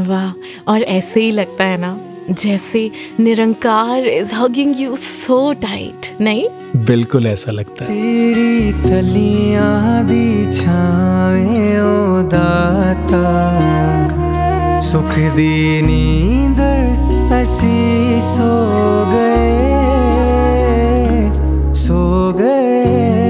वाह 0.07 0.31
और 0.71 0.81
ऐसे 0.81 1.21
ही 1.21 1.31
लगता 1.31 1.63
है 1.63 1.77
ना 1.77 1.91
जैसे 2.29 2.79
Nirankar 3.19 4.07
is 4.07 4.33
hugging 4.33 4.79
you 4.81 4.95
so 4.95 5.37
tight 5.61 6.07
नहीं? 6.21 6.47
बिल्कुल 6.85 7.27
ऐसा 7.27 7.51
लगता 7.51 7.85
है। 7.85 7.91
तेरी 7.91 8.71
तलियाँ 8.83 10.05
दी 10.05 10.51
छावे 10.51 11.79
ओ 11.81 12.21
दाता 12.33 13.25
सुख 14.81 15.11
दी 15.35 15.81
नींदर 15.81 17.33
असी 17.41 18.21
सो 18.31 18.51
गए 19.11 19.63
सो 21.75 22.01
गए। 22.33 23.24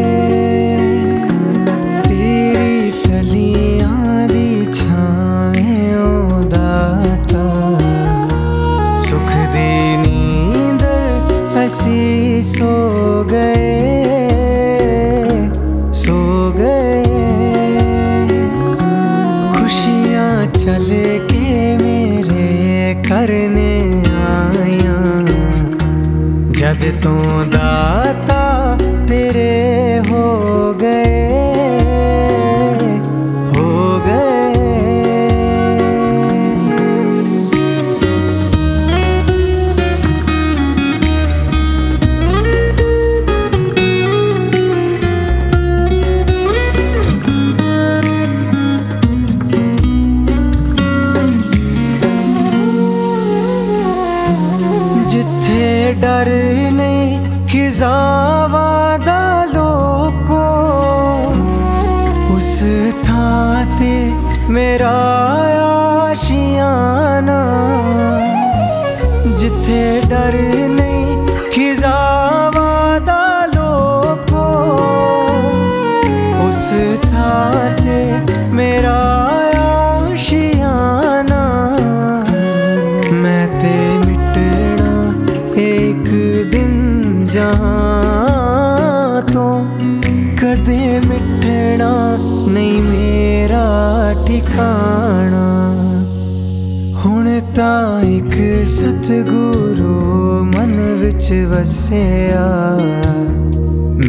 ਤਾਂ 97.56 98.02
ਇੱਕ 98.02 98.34
ਸਤਿਗੁਰੂ 98.68 100.44
ਮਨ 100.46 100.74
ਵਿੱਚ 101.00 101.32
ਵਸਿਆ। 101.50 102.48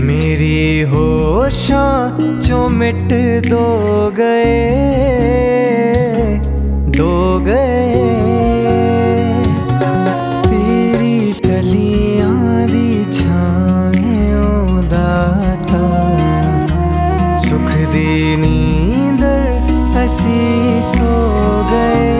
ਮੇਰੀ 0.05 0.84
ਹੋਸ਼ਾਂ 0.84 2.11
ਚੋਂ 2.40 2.68
ਮਿਟ 2.70 3.12
ਦੋ 3.49 4.12
ਗਏ 4.18 4.51
ਦੋ 6.88 7.40
ਗਏ। 7.47 7.94
ਤੇਰੀ 10.49 11.34
ਕਲੀਆਂ 11.44 12.66
ਦੀ 12.68 13.05
ਛਾਵੇਂ 13.12 14.34
ਓ 14.36 14.82
ਦਾਤਾ 14.82 15.84
ਸੁਖ 17.38 17.70
ਦੀ 17.92 18.36
ਨੀਂਦਰ 18.36 20.05
ਅਸੀਂ 20.05 20.82
ਸੋ 20.82 21.64
ਗਏ। 21.70 22.15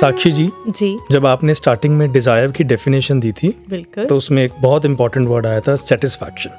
साक्षी 0.00 0.30
जी 0.32 0.48
जी। 0.68 0.96
जब 1.12 1.26
आपने 1.26 1.54
स्टार्टिंग 1.54 1.96
में 1.98 2.10
डिज़ायर 2.12 2.52
की 2.52 2.64
डेफिनेशन 2.64 3.20
दी 3.20 3.32
थी 3.32 3.54
बिल्कुल। 3.70 4.04
तो 4.06 4.16
उसमें 4.16 4.44
एक 4.44 4.52
बहुत 4.60 4.84
इंपॉर्टेंट 4.84 5.26
वर्ड 5.28 5.46
आया 5.46 5.60
था 5.68 5.76
satisfaction 5.76 6.50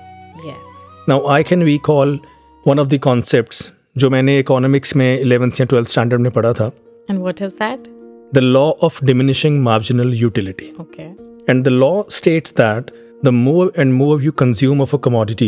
yes 0.47 0.75
now 1.09 1.27
I 1.35 1.43
can 1.43 1.63
we 1.63 1.77
call 1.85 2.19
one 2.67 2.79
of 2.79 2.87
the 2.87 2.99
concepts 3.03 3.69
जो 3.97 4.09
मैंने 4.09 4.39
इकोनॉमिक्स 4.39 4.95
में 4.95 5.19
इलेवेंथ 5.19 5.59
या 5.59 5.65
ट्वेल्थ 5.65 5.89
स्टैंडर्ड 5.89 6.21
में 6.21 6.31
पढ़ा 6.31 6.53
था। 6.53 6.71
And 7.09 7.19
what 7.19 7.41
is 7.41 7.53
that 7.63 7.87
the 8.35 8.37
law 8.37 8.69
of 8.83 9.03
diminishing 9.05 9.63
marginal 9.63 10.13
utility 10.13 10.71
okay 10.81 11.07
And 11.51 11.65
the 11.65 11.71
law 11.73 11.95
states 12.15 12.51
that 12.57 12.89
the 13.27 13.31
more 13.35 13.63
and 13.83 13.93
more 13.99 14.15
you 14.23 14.31
consume 14.41 14.81
of 14.83 14.91
a 14.93 14.99
commodity, 15.05 15.47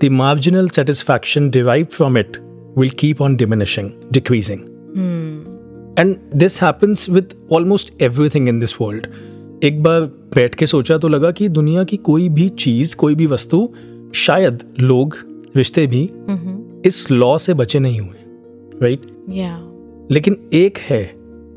the 0.00 0.08
marginal 0.20 0.70
satisfaction 0.76 1.50
derived 1.56 1.92
from 1.98 2.16
it 2.22 2.38
will 2.80 2.90
keep 3.02 3.22
on 3.26 3.36
diminishing, 3.42 3.92
decreasing. 4.16 4.64
And 5.98 6.14
this 6.36 6.56
happens 6.62 7.00
with 7.08 7.26
almost 7.52 7.90
everything 8.02 8.48
in 8.48 8.58
this 8.60 8.74
world 8.80 9.06
एक 9.64 9.82
बार 9.82 10.00
बैठ 10.34 10.54
के 10.54 10.66
सोचा 10.66 10.98
तो 10.98 11.08
लगा 11.08 11.30
कि 11.30 11.48
दुनिया 11.48 11.84
की 11.84 11.96
कोई 11.96 12.28
भी 12.28 12.48
चीज़ 12.48 12.96
कोई 12.96 13.14
भी 13.14 13.26
वस्तु 13.26 13.74
शायद 14.14 14.62
लोग 14.80 15.16
रिश्ते 15.56 15.86
भी 15.86 16.10
इस 16.88 17.10
लॉ 17.10 17.38
से 17.38 17.54
बचे 17.54 17.78
नहीं 17.78 18.00
हुए 18.00 18.16
राइट 18.82 19.00
या 19.30 19.68
लेकिन 20.10 20.48
एक 20.52 20.78
है 20.78 21.14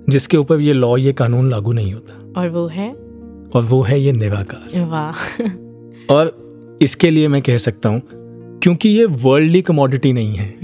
जिसके 0.09 0.37
ऊपर 0.37 0.59
ये 0.59 0.73
लॉ 0.73 0.97
ये 0.97 1.13
कानून 1.13 1.51
लागू 1.51 1.71
नहीं 1.71 1.93
होता। 1.93 2.41
और 2.41 2.49
वो 2.49 2.67
है? 2.67 2.91
और 3.53 3.61
वो 3.61 3.81
है 3.81 4.01
ये 4.01 4.11
निराकार। 4.11 4.85
वाह। 4.85 5.43
और 6.15 6.37
इसके 6.81 7.11
लिए 7.11 7.27
मैं 7.27 7.41
कह 7.41 7.57
सकता 7.57 7.89
हूँ 7.89 8.01
क्योंकि 8.63 8.89
ये 8.89 9.05
वर्ल्डली 9.05 9.61
कमोडिटी 9.61 10.13
नहीं 10.13 10.35
है। 10.35 10.55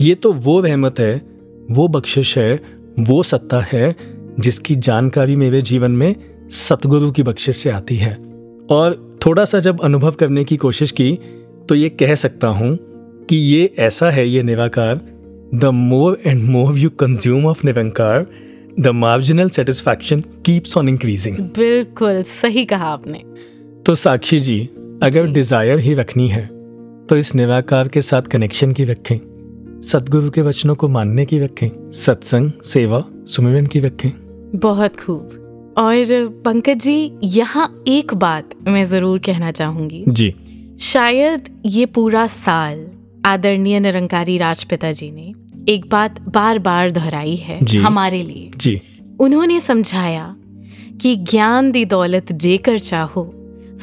ये 0.00 0.14
तो 0.14 0.32
वो 0.32 0.60
रहमत 0.60 1.00
है 1.00 1.22
वो 1.70 1.88
बख्शिश 1.88 2.38
है 2.38 2.75
वो 2.98 3.22
सत्ता 3.22 3.60
है 3.62 3.94
जिसकी 4.40 4.74
जानकारी 4.76 5.36
मेरे 5.36 5.60
जीवन 5.62 5.90
में 5.92 6.14
सतगुरु 6.50 7.10
की 7.10 7.22
बख्शिश 7.22 7.56
से 7.56 7.70
आती 7.70 7.96
है। 7.96 8.14
और 8.70 9.18
थोड़ा 9.26 9.44
सा 9.44 9.58
जब 9.58 9.80
अनुभव 9.80 10.12
करने 10.12 10.44
की 10.44 10.56
कोशिश 10.56 10.90
की 10.90 11.12
तो 11.68 11.74
ये 11.74 11.88
कह 11.88 12.14
सकता 12.14 12.48
हूँ 12.48 12.76
कि 13.28 13.36
ये 13.36 13.70
ऐसा 13.78 14.10
है 14.10 14.28
ये 14.28 14.42
निराकार 14.42 15.00
the 15.54 15.64
more 15.64 16.18
and 16.26 16.42
more 16.42 16.78
you 16.78 16.90
consume 16.90 17.46
of 17.46 17.66
Nirankar 17.66 18.26
the 18.80 18.88
marginal 18.94 19.48
satisfaction 19.48 20.20
keeps 20.46 20.76
on 20.76 20.88
increasing. 20.88 21.38
बिल्कुल 21.56 22.22
सही 22.22 22.64
कहा 22.64 22.88
आपने। 22.88 23.22
तो 23.86 23.94
साक्षी 23.94 24.40
जी 24.40 24.60
अगर 25.02 25.26
डिज़ायर 25.26 25.78
ही 25.78 25.94
रखनी 25.94 26.28
है 26.28 26.46
तो 27.06 27.16
इस 27.16 27.34
निराकार 27.34 27.88
के 27.88 28.02
साथ 28.02 28.22
कनेक्शन 28.22 28.72
की 28.72 28.84
रखें। 28.84 29.18
सदगुरु 29.86 30.30
के 30.30 30.42
वचनों 30.42 30.74
को 30.74 30.88
मानने 30.88 31.24
की 31.26 31.38
रखें 31.38 31.90
सत्संग 31.92 32.50
सेवा 32.64 33.04
सुमिरन 33.26 33.66
की 33.66 33.80
रखें 33.80 34.10
बहुत 34.54 34.96
खूब। 34.96 35.74
और 35.78 36.26
पंकज 36.44 36.78
जी 36.78 37.12
यहाँ 37.22 37.84
एक 37.88 38.14
बात 38.14 38.54
मैं 38.68 38.84
ज़रूर 38.84 39.18
कहना 39.18 39.50
चाहूँगी। 39.50 40.04
जी। 40.08 40.34
शायद 40.80 41.48
ये 41.66 41.86
पूरा 41.86 42.26
साल 42.26 42.86
आदरणीय 43.26 43.80
निरंकारी 43.80 44.38
राजपिता 44.38 44.92
जी 44.92 45.10
ने 45.10 45.32
एक 45.72 45.88
बात 45.90 46.20
बार 46.20 46.58
बार 46.58 46.90
दोहराई 46.90 47.36
है 47.36 47.64
जी। 47.64 47.78
हमारे 47.78 48.22
लिए। 48.22 48.50
जी। 48.56 48.80
उन्होंने 49.20 49.60
समझाया 49.60 50.36
कि 51.02 51.16
ज्ञान 51.16 51.72
दी 51.72 51.84
दौलत 51.84 52.32
जेकर 52.32 52.78
चाहो 52.78 53.32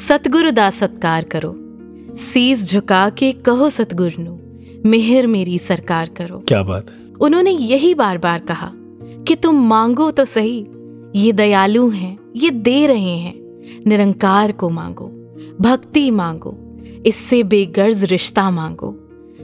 सतगुरु 0.08 0.52
दा 0.52 0.70
सत्कार 0.70 1.24
करो। 1.24 1.56
सीस 2.16 2.70
झुका 2.72 3.10
के 3.10 3.32
कहो 3.32 3.70
सतगुरु 3.70 4.24
नु। 4.24 4.38
मेहर 4.86 5.28
मेरी 5.28 5.58
सरकार 5.58 6.10
करो। 6.10 6.44
क्या 6.48 6.62
बात 6.64 6.90
है? 6.90 6.96
उन्होंने 7.22 7.52
यही 7.52 7.94
बार 7.94 8.18
बार 8.18 8.40
कहा 8.40 8.72
कि 9.28 9.36
तुम 9.36 9.68
मांगो 9.68 10.12
तो 10.12 10.26
सही 10.26 10.66
ये 11.16 11.32
दयालु 11.32 11.90
हैं 11.90 12.18
ये 12.36 12.50
दे 12.50 12.86
रहे 12.88 13.16
हैं 13.18 13.36
निरंकार 13.88 14.52
को 14.52 14.70
मांगो 14.70 15.06
भक्ति 15.62 16.12
मांगो 16.12 16.58
इससे 17.06 17.44
बेगर्ज 17.44 18.04
रिश्ता 18.04 18.50
मांगो 18.52 18.96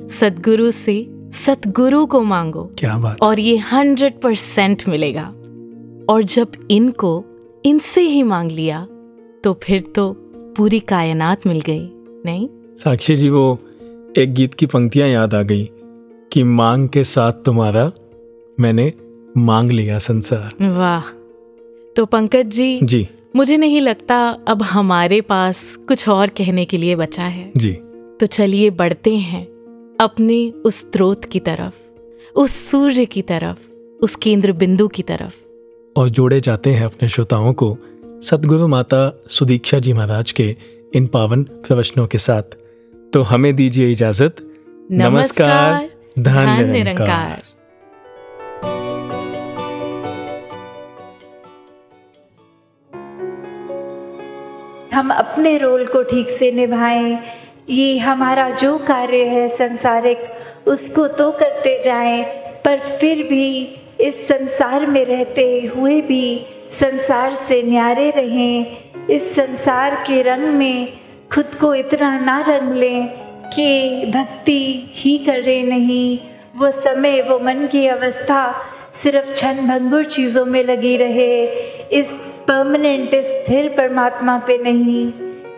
सदगुरु 0.10 0.72
से 0.72 0.96
सतगुरु 1.34 2.06
को 2.06 2.22
मांगो। 2.24 2.64
क्या 2.78 2.98
बात 2.98 3.22
और 3.22 3.40
ये 3.40 3.58
हंड्रेड 3.58 4.20
परसेंट 4.22 4.84
मिलेगा। 4.88 5.26
और 6.10 6.24
जब 6.24 6.52
इनको 6.72 7.24
इनसे 7.66 8.02
ही 8.02 8.24
मांग 8.24 8.52
लिया 8.52 8.88
तो 9.44 9.54
फिर 9.64 9.82
तो 9.96 10.12
पूरी 10.58 10.80
कायनात 10.80 11.48
मिल 11.48 11.62
गई 11.62 11.90
नहीं? 12.26 12.48
साक्षी 12.78 13.16
जी 13.16 13.30
वो 13.30 13.60
एक 14.20 14.34
गीत 14.34 14.54
की 14.54 14.66
पंक्तियाँ 14.66 15.08
याद 15.08 15.34
आ 15.34 15.42
गई 15.42 15.70
कि 16.32 16.44
मांग 16.44 16.90
के 16.90 17.04
साथ 17.04 17.34
तुम्हारा 17.34 17.92
मैंने 18.60 18.94
मांग 19.38 19.72
लिया 19.72 20.00
संसार। 20.00 20.68
वाह। 20.68 21.02
तो 21.96 22.06
पंकज 22.06 22.46
जी 22.46 22.80
जी। 22.84 23.08
मुझे 23.36 23.58
नहीं 23.58 23.82
लगता 23.82 24.38
अब 24.48 24.62
हमारे 24.62 25.22
पास 25.22 25.76
कुछ 25.88 26.10
और 26.10 26.28
कहने 26.28 26.66
के 26.66 26.78
लिए 26.78 26.96
बचा 26.96 27.24
है। 27.24 27.52
जी। 27.58 27.72
तो 28.20 28.26
चलिए 28.26 28.70
बढ़ते 28.70 29.16
हैं 29.16 29.46
अपने 30.02 30.52
उस 30.66 30.76
स्रोत 30.76 31.26
की 31.26 31.40
तरफ़ 31.40 31.76
उस 32.36 32.52
सूर्य 32.52 33.06
की 33.06 33.22
तरफ़ 33.22 33.74
उस 34.02 34.16
केंद्र 34.16 34.52
बिंदु 34.52 34.88
की 34.88 35.04
तरफ़। 35.04 35.36
और 36.00 36.10
जोड़े 36.10 36.40
जाते 36.40 36.70
हैं 36.70 36.86
अपने 36.86 37.10
श्रोताओं 37.10 37.54
को 37.54 37.78
सदगुरु 38.24 38.68
माता 38.68 39.24
सुदीक्षा 39.28 39.80
जी 39.80 39.94
महाराज 39.94 40.32
के 40.32 40.56
इन 40.94 41.08
पावन 41.08 41.44
प्रवचनों 41.44 42.08
के 42.08 42.18
साथ। 42.18 42.59
तो 43.14 43.22
हमें 43.22 43.56
दीजिए 43.56 43.92
इजाज़त। 43.92 44.36
नमस्कार 44.92 45.90
धन्य 46.20 46.66
निरंकार। 46.66 47.42
हम 54.94 55.10
अपने 55.14 55.58
रोल 55.58 55.86
को 55.86 56.04
ठीक 56.04 56.30
से 56.30 56.52
निभाएँ। 56.52 57.18
ये 57.70 57.98
हमारा 57.98 58.50
जो 58.50 58.78
कार्य 58.78 59.24
है 59.26 59.48
संसारिक 59.48 60.20
उसको 60.68 61.08
तो 61.08 61.32
करते 61.32 61.82
जाएँ 61.86 62.24
पर 62.66 62.80
फिर 62.80 63.24
भी 63.24 63.50
इस 64.00 64.28
संसार 64.28 64.86
में 64.86 65.06
रहते 65.06 65.72
हुए 65.76 66.02
भी 66.02 66.46
संसार 66.72 67.34
से 67.34 67.62
न्यारे 67.64 68.10
रहें। 68.10 69.08
इस 69.10 69.36
संसार 69.36 69.96
के 70.08 70.22
रंग 70.22 70.48
में 70.54 71.00
खुद 71.32 71.56
को 71.56 71.74
इतना 71.76 72.20
ना 72.20 72.40
रंग 72.48 72.74
लें 72.74 73.08
कि 73.50 74.06
भक्ति 74.06 74.92
ही 74.96 75.18
करे 75.18 75.62
नहीं। 75.64 76.20
वो 76.58 76.72
समय, 76.72 77.22
वो 77.22 77.40
मन 77.40 77.68
की 77.72 77.86
अवस्था 77.88 78.66
सिर्फ़ 78.94 79.32
क्षण 79.32 79.54
भंगुर 79.68 80.06
चीज़ों 80.06 80.46
में 80.46 80.64
लगी 80.64 80.96
रहे। 80.98 81.46
इस 81.92 82.12
परमानेंट 82.48 83.16
स्थिर 83.16 83.70
परमात्मा 83.70 84.38
पे 84.38 84.58
नहीं, 84.58 85.12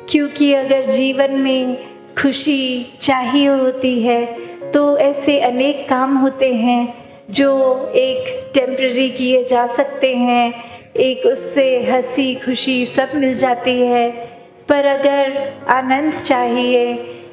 क्योंकि 0.09 0.53
अगर 0.53 0.85
जीवन 0.85 1.31
में 1.31 1.77
खुशी 2.21 2.97
चाहिए 3.01 3.47
होती 3.47 4.01
है 4.01 4.25
तो 4.71 4.97
ऐसे 4.97 5.39
अनेक 5.39 5.87
काम 5.89 6.17
होते 6.17 6.53
हैं 6.53 6.93
जो 7.31 7.51
एक 7.95 8.51
टेम्प्ररी 8.53 9.09
किए 9.09 9.43
जा 9.43 9.65
सकते 9.67 10.15
हैं। 10.15 10.53
एक 10.95 11.25
उससे 11.25 11.65
हँसी 11.83 12.33
खुशी 12.35 12.85
सब 12.85 13.11
मिल 13.15 13.33
जाती 13.33 13.79
है। 13.81 14.30
पर 14.71 14.85
अगर 14.85 15.65
आनंद 15.69 16.13
चाहिए, 16.15 16.83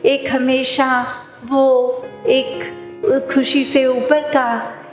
एक 0.04 0.24
हमेशा 0.30 0.86
वो 1.44 1.66
एक 2.28 3.28
खुशी 3.32 3.62
से 3.64 3.84
ऊपर 3.86 4.20
का, 4.30 4.48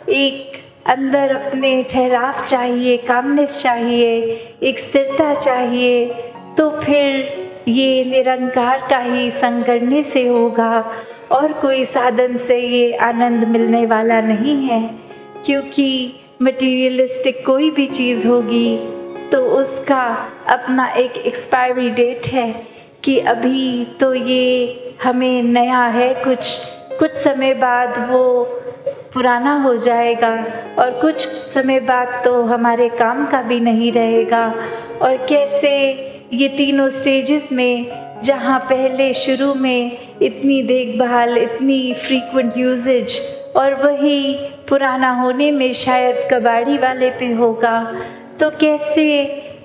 एक 0.09 0.51
अंदर 0.87 1.35
अपने 1.35 1.71
ठहराव 1.83 2.45
चाहिए, 2.45 2.97
कामनेस 2.97 3.57
चाहिए, 3.61 4.11
एक 4.63 4.79
स्थिरता 4.79 5.33
चाहिए 5.33 6.05
तो 6.57 6.69
फिर 6.81 7.63
ये 7.67 8.03
निरंकार 8.05 8.87
का 8.89 8.99
ही 8.99 9.29
संग 9.31 9.63
करने 9.63 10.01
से 10.03 10.27
होगा। 10.27 10.73
और 11.31 11.53
कोई 11.53 11.83
साधन 11.85 12.37
से 12.37 12.59
ये 12.59 12.91
आनंद 13.03 13.47
मिलने 13.47 13.85
वाला 13.85 14.21
नहीं 14.21 14.57
है, 14.63 14.81
क्योंकि 15.45 16.13
मटेरियलिस्टिक 16.41 17.45
कोई 17.45 17.71
भी 17.71 17.87
चीज़ 17.87 18.27
होगी 18.27 18.77
तो 19.31 19.41
उसका 19.51 20.05
अपना 20.49 20.87
एक 20.87 21.17
एक्सपायरी 21.17 21.89
डेट 21.89 22.27
है 22.27 22.51
कि 23.03 23.17
अभी 23.19 23.85
तो 23.99 24.13
ये 24.13 24.95
हमें 25.03 25.43
नया 25.43 25.85
है। 25.87 26.13
कुछ 26.23 26.57
कुछ 26.99 27.11
समय 27.11 27.53
बाद 27.53 27.97
वो 28.09 28.43
पुराना 29.13 29.53
हो 29.63 29.75
जाएगा 29.77 30.31
और 30.79 30.99
कुछ 31.01 31.25
समय 31.53 31.79
बाद 31.79 32.21
तो 32.25 32.41
हमारे 32.43 32.89
काम 32.89 33.25
का 33.25 33.41
भी 33.41 33.59
नहीं 33.59 33.91
रहेगा। 33.91 34.47
और 35.01 35.25
कैसे 35.29 35.71
ये 36.33 36.47
तीनों 36.47 36.89
स्टेजेस 36.89 37.51
में, 37.51 38.21
जहाँ 38.23 38.59
पहले 38.59 39.13
शुरू 39.13 39.53
में 39.53 39.97
इतनी 40.21 40.61
देखभाल, 40.63 41.37
इतनी 41.37 41.93
फ्रीक्वेंट 41.93 42.57
यूजेज 42.57 43.19
और 43.55 43.73
वही 43.83 44.33
पुराना 44.69 45.11
होने 45.21 45.51
में 45.51 45.73
शायद 45.73 46.27
कबाड़ी 46.31 46.77
वाले 46.77 47.09
पे 47.09 47.31
होगा 47.33 47.79
तो 48.39 48.49
कैसे 48.49 49.03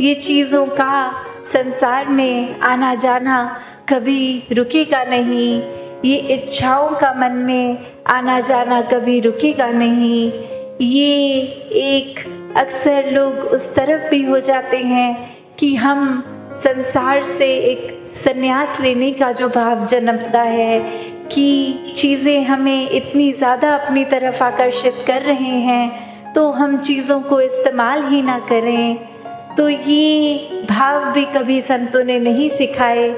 ये 0.00 0.14
चीज़ों 0.14 0.66
का 0.66 1.12
संसार 1.44 2.08
में 2.08 2.60
आना 2.60 2.94
जाना 2.94 3.60
कभी 3.88 4.42
रुकेगा 4.52 5.02
नहीं? 5.04 5.62
ये 6.04 6.16
इच्छाओं 6.16 6.90
का 6.90 7.12
मन 7.14 7.32
में 7.32 7.78
आना 8.06 8.40
जाना 8.40 8.80
कभी 8.82 9.20
रुकेगा 9.20 9.66
नहीं? 9.66 10.32
ये 10.80 11.40
एक 11.82 12.20
अक्सर 12.56 13.10
लोग 13.12 13.32
उस 13.32 13.74
तरफ़ 13.74 14.10
भी 14.10 14.22
हो 14.24 14.40
जाते 14.40 14.76
हैं 14.76 15.36
कि 15.56 15.74
हम 15.76 16.22
संसार 16.54 17.22
से 17.22 17.54
एक 17.58 18.14
संन्यास 18.14 18.80
लेने 18.80 19.10
का 19.12 19.32
जो 19.32 19.48
भाव 19.48 19.86
जन्मता 19.86 20.42
है 20.42 20.80
कि 21.26 21.94
चीज़ें 21.96 22.44
हमें 22.44 22.90
इतनी 22.90 23.32
ज़्यादा 23.32 23.74
अपनी 23.74 24.04
तरफ़ 24.04 24.42
आकर्षित 24.44 25.04
कर 25.06 25.22
रहे 25.22 25.58
हैं 25.60 26.09
तो 26.34 26.50
हम 26.50 26.76
चीज़ों 26.78 27.20
को 27.20 27.40
इस्तेमाल 27.40 28.02
ही 28.08 28.22
ना 28.22 28.38
करें। 28.48 28.96
तो 29.56 29.68
ये 29.68 30.64
भाव 30.70 31.12
भी 31.12 31.24
कभी 31.24 31.60
संतों 31.60 32.02
ने 32.04 32.18
नहीं 32.18 32.48
सिखाए, 32.48 33.08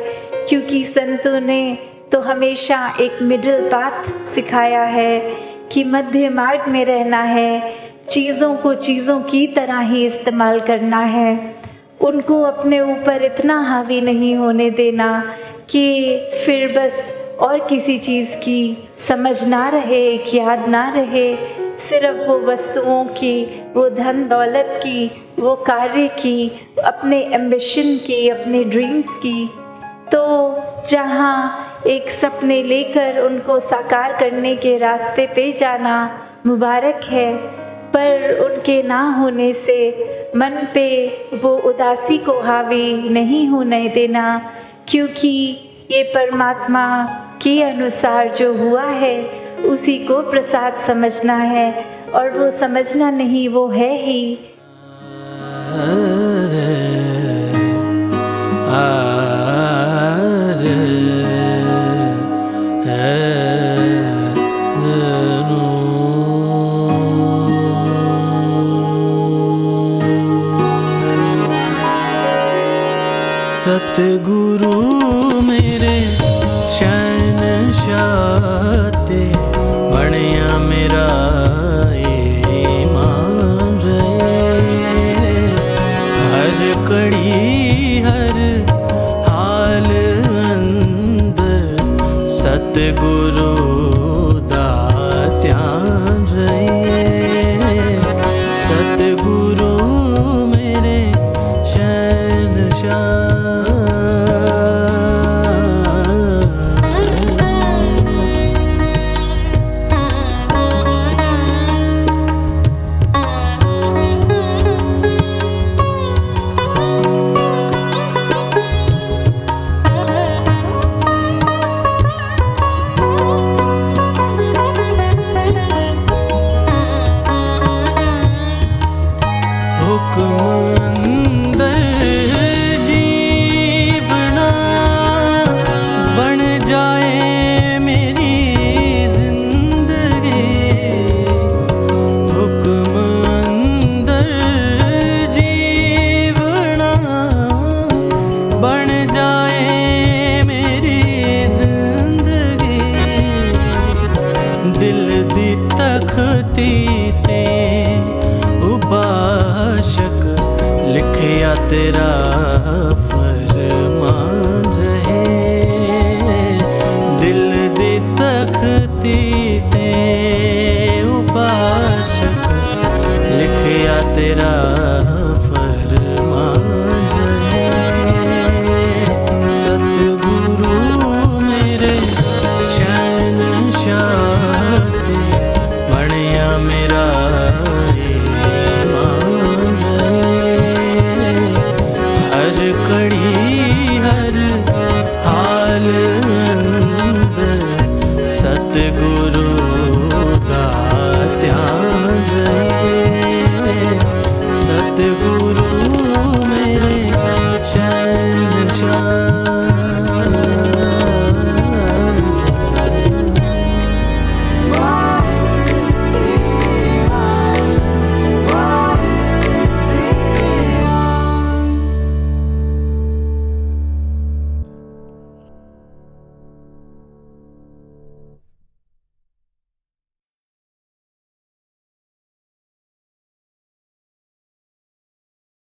क्योंकि 0.49 0.85
संतों 0.85 1.41
ने 1.41 1.79
तो 2.13 2.21
हमेशा 2.21 2.79
एक 3.01 3.23
मिडिल 3.23 3.69
पाथ 3.69 4.25
सिखाया 4.25 4.83
है 4.85 5.21
कि 5.73 5.85
मध्य 5.85 6.29
मार्ग 6.29 6.69
में 6.69 6.85
रहना 6.85 7.23
है, 7.23 7.75
चीज़ों 8.11 8.55
को 8.57 8.75
चीज़ों 8.75 9.21
की 9.21 9.47
तरह 9.47 9.79
ही 9.81 10.05
इस्तेमाल 10.07 10.61
करना 10.61 11.01
है। 11.07 11.55
उनको 12.01 12.43
अपने 12.43 12.81
ऊपर 12.83 13.23
इतना 13.23 13.61
हावी 13.61 14.01
नहीं 14.01 14.35
होने 14.37 14.71
देना 14.71 15.09
कि 15.71 16.17
फिर 16.45 16.79
बस 16.79 17.15
और 17.41 17.67
किसी 17.69 17.99
चीज़ 17.99 18.37
की 18.37 18.89
समझ 18.99 19.49
ना 19.49 19.69
रहे, 19.69 20.07
एक 20.09 20.35
याद 20.35 20.69
ना 20.69 20.89
रहे 20.89 21.35
सिर्फ़ 21.83 22.17
वो 22.29 22.39
वस्तुओं 22.41 23.05
की, 23.05 23.45
वो 23.75 23.89
धन 23.91 24.27
दौलत 24.29 24.81
की, 24.83 25.11
वो 25.39 25.55
कार्य 25.57 26.07
की, 26.19 26.49
अपने 26.85 27.21
एम्बिशन 27.35 27.97
की, 27.97 28.29
अपने 28.29 28.63
ड्रीम्स 28.65 29.17
की। 29.17 29.47
तो 30.13 30.23
जहाँ 30.89 31.83
एक 31.87 32.11
सपने 32.11 32.63
लेकर 32.63 33.19
उनको 33.21 33.59
साकार 33.61 34.17
करने 34.19 34.55
के 34.57 34.77
रास्ते 34.79 35.27
पे 35.27 35.51
जाना 35.53 35.97
मुबारक 36.47 37.05
है, 37.05 37.35
पर 37.93 38.39
उनके 38.41 38.83
ना 38.83 39.03
होने 39.11 39.53
से 39.53 39.79
मन 40.37 40.67
पे 40.75 40.89
वो 41.35 41.57
उदासी 41.71 42.19
को 42.19 42.39
हावी 42.41 42.93
नहीं 43.09 43.47
होने 43.49 43.89
देना, 43.89 44.41
क्योंकि 44.89 45.29
ये 45.91 46.03
परमात्मा 46.15 46.85
के 47.43 47.63
अनुसार 47.63 48.29
जो 48.29 48.53
हुआ 48.55 48.85
है 48.85 49.42
उसी 49.65 49.99
को 49.99 50.21
प्रसाद 50.31 50.81
समझना 50.87 51.37
है 51.37 51.69
और 52.15 52.39
वो 52.39 52.51
समझना 52.51 53.11
नहीं 53.11 53.49
वो 53.49 53.69
है 53.69 53.95
ही। 53.99 54.23
सतगुरु 73.63 74.52